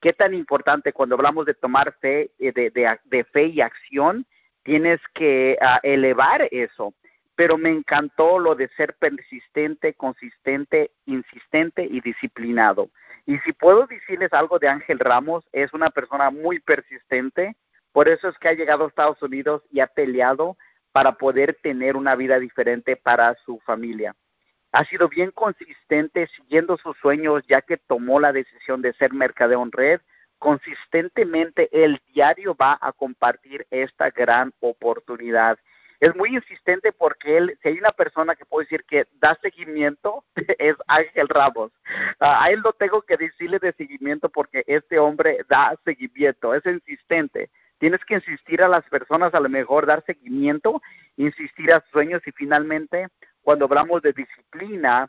¿Qué 0.00 0.12
tan 0.12 0.34
importante 0.34 0.92
cuando 0.92 1.14
hablamos 1.14 1.46
de 1.46 1.54
tomar 1.54 1.94
fe, 2.00 2.32
eh, 2.40 2.52
de, 2.52 3.24
fe 3.24 3.44
y 3.44 3.60
acción? 3.60 4.26
Tienes 4.64 5.00
que 5.14 5.56
ah, 5.60 5.78
elevar 5.84 6.48
eso 6.50 6.94
pero 7.34 7.56
me 7.56 7.70
encantó 7.70 8.38
lo 8.38 8.54
de 8.54 8.68
ser 8.76 8.94
persistente, 8.94 9.94
consistente, 9.94 10.92
insistente 11.06 11.86
y 11.90 12.00
disciplinado. 12.00 12.90
Y 13.26 13.38
si 13.38 13.52
puedo 13.52 13.86
decirles 13.86 14.32
algo 14.32 14.58
de 14.58 14.68
Ángel 14.68 14.98
Ramos, 14.98 15.44
es 15.52 15.72
una 15.72 15.90
persona 15.90 16.30
muy 16.30 16.60
persistente, 16.60 17.56
por 17.92 18.08
eso 18.08 18.28
es 18.28 18.38
que 18.38 18.48
ha 18.48 18.54
llegado 18.54 18.84
a 18.84 18.88
Estados 18.88 19.22
Unidos 19.22 19.62
y 19.70 19.80
ha 19.80 19.86
peleado 19.86 20.56
para 20.92 21.12
poder 21.12 21.58
tener 21.62 21.96
una 21.96 22.16
vida 22.16 22.38
diferente 22.38 22.96
para 22.96 23.34
su 23.36 23.58
familia. 23.60 24.14
Ha 24.72 24.84
sido 24.84 25.08
bien 25.08 25.30
consistente 25.30 26.26
siguiendo 26.28 26.76
sus 26.78 26.96
sueños 26.98 27.42
ya 27.46 27.60
que 27.60 27.76
tomó 27.76 28.20
la 28.20 28.32
decisión 28.32 28.80
de 28.80 28.94
ser 28.94 29.12
mercadeo 29.12 29.62
en 29.62 29.72
red. 29.72 30.00
Consistentemente 30.38 31.68
el 31.72 32.00
diario 32.14 32.54
va 32.54 32.78
a 32.80 32.92
compartir 32.92 33.66
esta 33.70 34.10
gran 34.10 34.52
oportunidad 34.60 35.58
es 36.02 36.16
muy 36.16 36.34
insistente 36.34 36.90
porque 36.90 37.36
él, 37.36 37.56
si 37.62 37.68
hay 37.68 37.78
una 37.78 37.92
persona 37.92 38.34
que 38.34 38.44
puedo 38.44 38.64
decir 38.64 38.82
que 38.82 39.06
da 39.20 39.38
seguimiento, 39.40 40.24
es 40.58 40.74
Ángel 40.88 41.28
Ramos. 41.28 41.70
a 42.18 42.50
él 42.50 42.60
no 42.64 42.72
tengo 42.72 43.02
que 43.02 43.16
decirle 43.16 43.60
de 43.60 43.72
seguimiento 43.74 44.28
porque 44.28 44.64
este 44.66 44.98
hombre 44.98 45.38
da 45.48 45.78
seguimiento, 45.84 46.54
es 46.54 46.66
insistente. 46.66 47.50
Tienes 47.78 48.04
que 48.04 48.14
insistir 48.14 48.64
a 48.64 48.68
las 48.68 48.82
personas, 48.88 49.32
a 49.32 49.38
lo 49.38 49.48
mejor 49.48 49.86
dar 49.86 50.04
seguimiento, 50.04 50.82
insistir 51.16 51.72
a 51.72 51.84
sueños 51.92 52.20
y 52.26 52.32
finalmente, 52.32 53.06
cuando 53.40 53.66
hablamos 53.66 54.02
de 54.02 54.12
disciplina, 54.12 55.08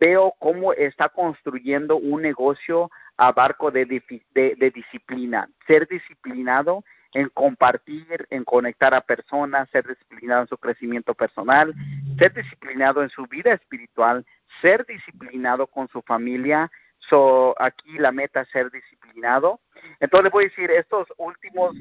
veo 0.00 0.34
cómo 0.40 0.72
está 0.72 1.10
construyendo 1.10 1.96
un 1.96 2.22
negocio 2.22 2.90
a 3.16 3.30
barco 3.30 3.70
de, 3.70 3.84
de 3.84 4.70
disciplina. 4.74 5.48
Ser 5.68 5.86
disciplinado 5.86 6.82
en 7.14 7.28
compartir, 7.28 8.26
en 8.30 8.44
conectar 8.44 8.92
a 8.92 9.00
personas, 9.00 9.68
ser 9.70 9.86
disciplinado 9.86 10.42
en 10.42 10.48
su 10.48 10.58
crecimiento 10.58 11.14
personal, 11.14 11.72
ser 12.18 12.34
disciplinado 12.34 13.02
en 13.02 13.08
su 13.08 13.26
vida 13.26 13.52
espiritual, 13.52 14.26
ser 14.60 14.84
disciplinado 14.84 15.68
con 15.68 15.88
su 15.88 16.02
familia. 16.02 16.70
So, 16.98 17.54
aquí 17.60 17.98
la 17.98 18.12
meta 18.12 18.40
es 18.40 18.48
ser 18.48 18.70
disciplinado. 18.70 19.60
Entonces 20.00 20.32
voy 20.32 20.44
a 20.44 20.48
decir, 20.48 20.70
estos 20.70 21.06
últimos, 21.16 21.74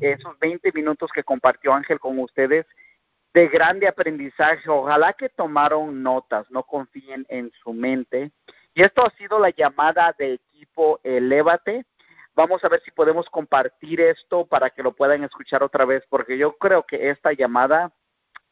esos 0.00 0.38
20 0.38 0.72
minutos 0.72 1.10
que 1.12 1.24
compartió 1.24 1.74
Ángel 1.74 2.00
con 2.00 2.18
ustedes, 2.18 2.66
de 3.34 3.48
grande 3.48 3.86
aprendizaje, 3.86 4.68
ojalá 4.68 5.12
que 5.12 5.28
tomaron 5.28 6.02
notas, 6.02 6.50
no 6.50 6.64
confíen 6.64 7.26
en 7.28 7.52
su 7.62 7.72
mente. 7.72 8.32
Y 8.74 8.82
esto 8.82 9.04
ha 9.04 9.10
sido 9.10 9.38
la 9.38 9.50
llamada 9.50 10.14
de 10.18 10.34
equipo 10.34 11.00
Elévate. 11.04 11.84
Vamos 12.40 12.64
a 12.64 12.70
ver 12.70 12.80
si 12.80 12.90
podemos 12.90 13.28
compartir 13.28 14.00
esto 14.00 14.46
para 14.46 14.70
que 14.70 14.82
lo 14.82 14.92
puedan 14.92 15.22
escuchar 15.24 15.62
otra 15.62 15.84
vez, 15.84 16.02
porque 16.08 16.38
yo 16.38 16.56
creo 16.56 16.84
que 16.84 17.10
esta 17.10 17.34
llamada 17.34 17.92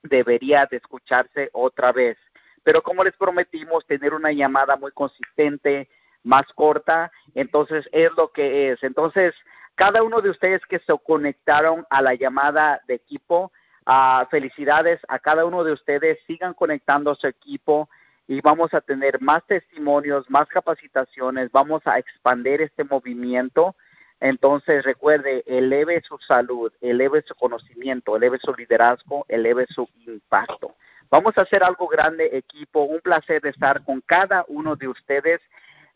debería 0.03 0.67
de 0.67 0.77
escucharse 0.77 1.49
otra 1.55 1.91
vez. 1.91 2.19
Pero 2.63 2.83
como 2.83 3.03
les 3.03 3.17
prometimos, 3.17 3.87
tener 3.87 4.13
una 4.13 4.31
llamada 4.31 4.77
muy 4.77 4.93
consistente, 4.93 5.89
más 6.23 6.45
corta, 6.55 7.11
entonces 7.35 7.89
es 7.91 8.11
lo 8.15 8.31
que 8.31 8.73
es. 8.73 8.83
Entonces, 8.83 9.35
cada 9.75 10.03
uno 10.03 10.21
de 10.21 10.29
ustedes 10.29 10.61
que 10.67 10.81
se 10.81 10.93
conectaron 10.99 11.87
a 11.89 12.03
la 12.03 12.13
llamada 12.13 12.83
de 12.89 12.97
equipo, 12.97 13.53
uh, 13.87 14.27
felicidades 14.31 15.01
a 15.09 15.19
cada 15.19 15.47
uno 15.47 15.65
de 15.65 15.73
ustedes, 15.73 16.19
sigan 16.27 16.53
conectando 16.53 17.13
a 17.13 17.15
su 17.15 17.27
equipo, 17.27 17.89
y 18.29 18.43
vamos 18.43 18.75
a 18.75 18.83
tener 18.83 19.21
más 19.23 19.43
testimonios, 19.47 20.29
más 20.29 20.47
capacitaciones, 20.49 21.51
vamos 21.51 21.81
a 21.87 21.99
expandir 21.99 22.61
este 22.61 22.85
movimiento. 22.85 23.75
Entonces, 24.21 24.85
recuerde, 24.85 25.43
eleve 25.47 26.03
su 26.03 26.19
salud, 26.19 26.71
eleve 26.83 27.23
su 27.23 27.35
conocimiento, 27.35 28.17
eleve 28.17 28.39
su 28.39 28.55
liderazgo, 28.55 29.25
eleve 29.29 29.67
su 29.69 29.89
impacto. 30.07 30.75
Vamos 31.11 31.39
a 31.39 31.43
hacer 31.43 31.65
algo 31.65 31.89
grande, 31.89 32.37
equipo. 32.37 32.83
Un 32.83 33.01
placer 33.01 33.47
estar 33.47 33.83
con 33.83 34.03
cada 34.03 34.45
uno 34.49 34.77
de 34.77 34.89
ustedes. 34.89 35.41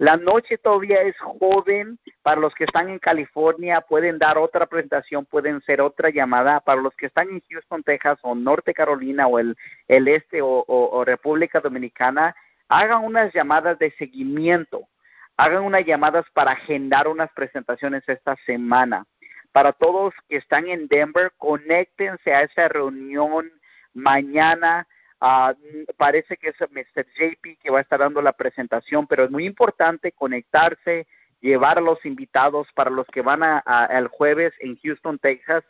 La 0.03 0.17
noche 0.17 0.59
todavía 0.59 1.01
es 1.03 1.17
joven. 1.21 1.97
Para 2.23 2.41
los 2.41 2.53
que 2.57 2.65
están 2.65 2.89
en 2.89 2.99
California 2.99 3.81
pueden 3.83 4.19
dar 4.19 4.37
otra 4.37 4.67
presentación, 4.67 5.25
pueden 5.25 5.61
ser 5.61 5.81
otra 5.81 6.11
llamada. 6.11 6.59
Para 6.59 6.83
los 6.83 6.93
que 6.97 7.07
están 7.07 7.29
en 7.29 7.41
Houston, 7.49 7.85
Texas 7.85 8.19
o 8.23 8.35
Norte 8.35 8.75
Carolina 8.75 9.29
o 9.29 9.39
el, 9.39 9.57
el 9.87 10.09
este 10.09 10.41
o, 10.43 11.05
República 11.07 11.61
Dominicana, 11.61 12.35
hagan 12.69 13.05
unas 13.05 13.33
llamadas 13.33 13.79
de 13.79 13.93
seguimiento. 13.93 14.89
Hagan 15.37 15.63
unas 15.63 15.87
llamadas 15.87 16.27
para 16.35 16.51
agendar 16.51 17.07
unas 17.07 17.31
presentaciones 17.31 18.03
esta 18.09 18.35
semana. 18.45 19.07
Para 19.53 19.73
todos 19.73 20.15
que 20.29 20.39
están 20.39 20.67
en 20.67 20.89
Denver, 20.89 21.31
conéctense 21.39 22.35
a 22.35 22.43
esa 22.43 22.67
reunión 22.67 23.53
mañana 23.95 24.85
Ah, 25.25 25.55
parece 25.97 26.37
que 26.37 26.49
es 26.49 26.57
Mr. 26.59 27.07
JP 27.15 27.57
que 27.63 27.71
va 27.71 27.79
a 27.79 27.83
estar 27.83 28.01
dando 28.01 28.21
la 28.21 28.33
presentación, 28.33 29.07
pero 29.07 29.23
es 29.23 29.31
muy 29.31 29.47
importante 29.47 30.11
conectarse, 30.11 31.07
llevar 31.41 31.79
a 31.79 31.81
los 31.81 32.05
invitados 32.05 32.67
para 32.75 32.91
los 32.91 33.07
que 33.07 33.23
van 33.23 33.45
a, 33.45 33.87
el 33.93 34.09
jueves 34.09 34.53
en 34.59 34.77
Houston, 34.79 35.21
Texas, 35.21 35.63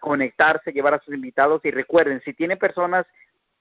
conectarse, 0.00 0.72
llevar 0.72 0.92
a 0.92 1.00
sus 1.00 1.14
invitados 1.14 1.62
y 1.64 1.70
recuerden, 1.70 2.20
si 2.20 2.34
tienen 2.34 2.58
personas 2.58 3.06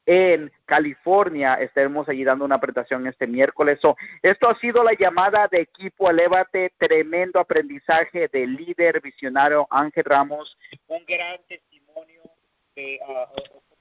en 0.06 0.52
California, 0.66 1.54
estaremos 1.56 2.10
allí 2.10 2.26
dando 2.26 2.44
una 2.44 2.60
presentación 2.60 3.08
este 3.08 3.26
miércoles. 3.26 3.80
esto 4.22 4.50
ha 4.50 4.56
sido 4.60 4.84
la 4.84 4.96
llamada 5.00 5.48
de 5.50 5.62
equipo 5.62 6.10
Elévate, 6.10 6.74
tremendo 6.78 7.40
aprendizaje 7.40 8.28
del 8.28 8.54
líder 8.54 9.00
visionario 9.00 9.66
Ángel 9.70 10.04
Ramos, 10.04 10.58
un 10.88 11.06
gran 11.06 11.40
testimonio 11.48 12.22
de, 12.76 13.00
uh, 13.08 13.75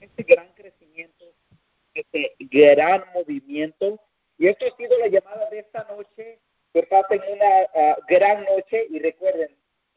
este 0.00 0.22
gran 0.22 0.52
crecimiento, 0.54 1.24
este 1.94 2.36
gran 2.38 3.04
movimiento. 3.14 4.00
Y 4.38 4.48
esto 4.48 4.66
ha 4.66 4.76
sido 4.76 4.98
la 4.98 5.08
llamada 5.08 5.48
de 5.50 5.60
esta 5.60 5.84
noche. 5.84 6.38
Que 6.72 6.84
pasen 6.84 7.20
una 7.28 7.66
ah, 7.74 7.96
gran 8.06 8.44
noche 8.44 8.86
y 8.90 9.00
recuerden, 9.00 9.56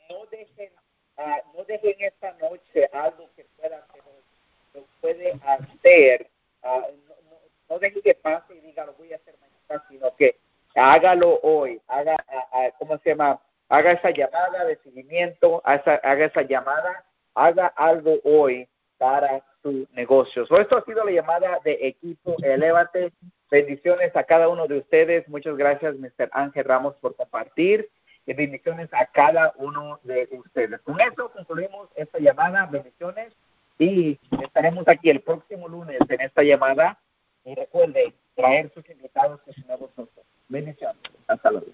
no 0.10 0.26
dejen, 0.26 0.72
uh, 1.18 1.56
no 1.56 1.64
dejen 1.66 1.94
esta 2.00 2.34
noche 2.34 2.90
algo 2.92 3.30
que 3.36 3.46
pueda 3.56 3.78
hacer, 3.78 4.02
lo 4.74 4.84
puede 5.00 5.34
hacer. 5.34 6.32
Uh, 6.64 6.68
no, 7.08 7.16
no, 7.30 7.38
no, 7.70 7.78
dejen 7.78 8.02
que 8.02 8.16
pase 8.16 8.56
y 8.56 8.62
diga 8.62 8.88
lo 8.88 8.94
voy 8.96 9.14
a 9.14 9.18
hacer 9.18 9.36
mañana, 9.40 9.86
sino 9.88 10.16
que 10.16 10.36
hágalo 10.74 11.40
hoy, 11.44 11.80
haga, 11.88 12.18
¿cómo 12.80 12.98
se 12.98 13.12
llama? 13.12 13.40
Haga 13.70 13.94
esa 13.94 14.12
llamada 14.12 14.66
de 14.66 14.78
seguimiento, 14.84 15.62
haga 15.66 16.26
esa 16.26 16.42
llamada, 16.44 17.06
haga 17.34 17.68
algo 17.68 18.20
hoy 18.24 18.68
para 18.98 19.44
su 19.62 19.88
negocio. 19.94 20.44
esto 20.44 20.78
ha 20.78 20.86
sido 20.86 21.04
la 21.04 21.12
llamada 21.12 21.60
de 21.64 21.78
equipo 21.82 22.36
Elevate. 22.42 23.12
Bendiciones 23.50 24.16
a 24.16 24.24
cada 24.24 24.50
uno 24.50 24.68
de 24.68 24.80
ustedes. 24.80 25.28
Muchas 25.28 25.58
gracias, 25.58 25.96
Mr. 25.96 26.30
Ángel 26.32 26.66
Ramos, 26.66 26.96
por 26.96 27.16
compartir. 27.16 27.90
Y 28.26 28.34
bendiciones 28.34 28.90
a 28.94 29.06
cada 29.08 29.54
uno 29.58 30.00
de 30.04 30.30
ustedes. 30.32 30.80
Con 30.82 31.00
eso 31.02 31.30
concluimos 31.32 31.90
esta 31.96 32.20
llamada. 32.20 32.66
Bendiciones. 32.66 33.34
Y 33.78 34.20
estaremos 34.42 34.88
aquí 34.88 35.10
el 35.10 35.20
próximo 35.20 35.68
lunes 35.68 36.00
en 36.08 36.22
esta 36.22 36.42
llamada. 36.44 36.98
Y 37.44 37.56
recuerde 37.56 38.14
traer 38.36 38.72
sus 38.74 38.90
invitados 38.90 39.42
que 39.42 39.54
son 39.54 39.66
vosotros. 39.80 40.26
Bendiciones. 40.48 41.02
Hasta 41.28 41.52
luego. 41.52 41.68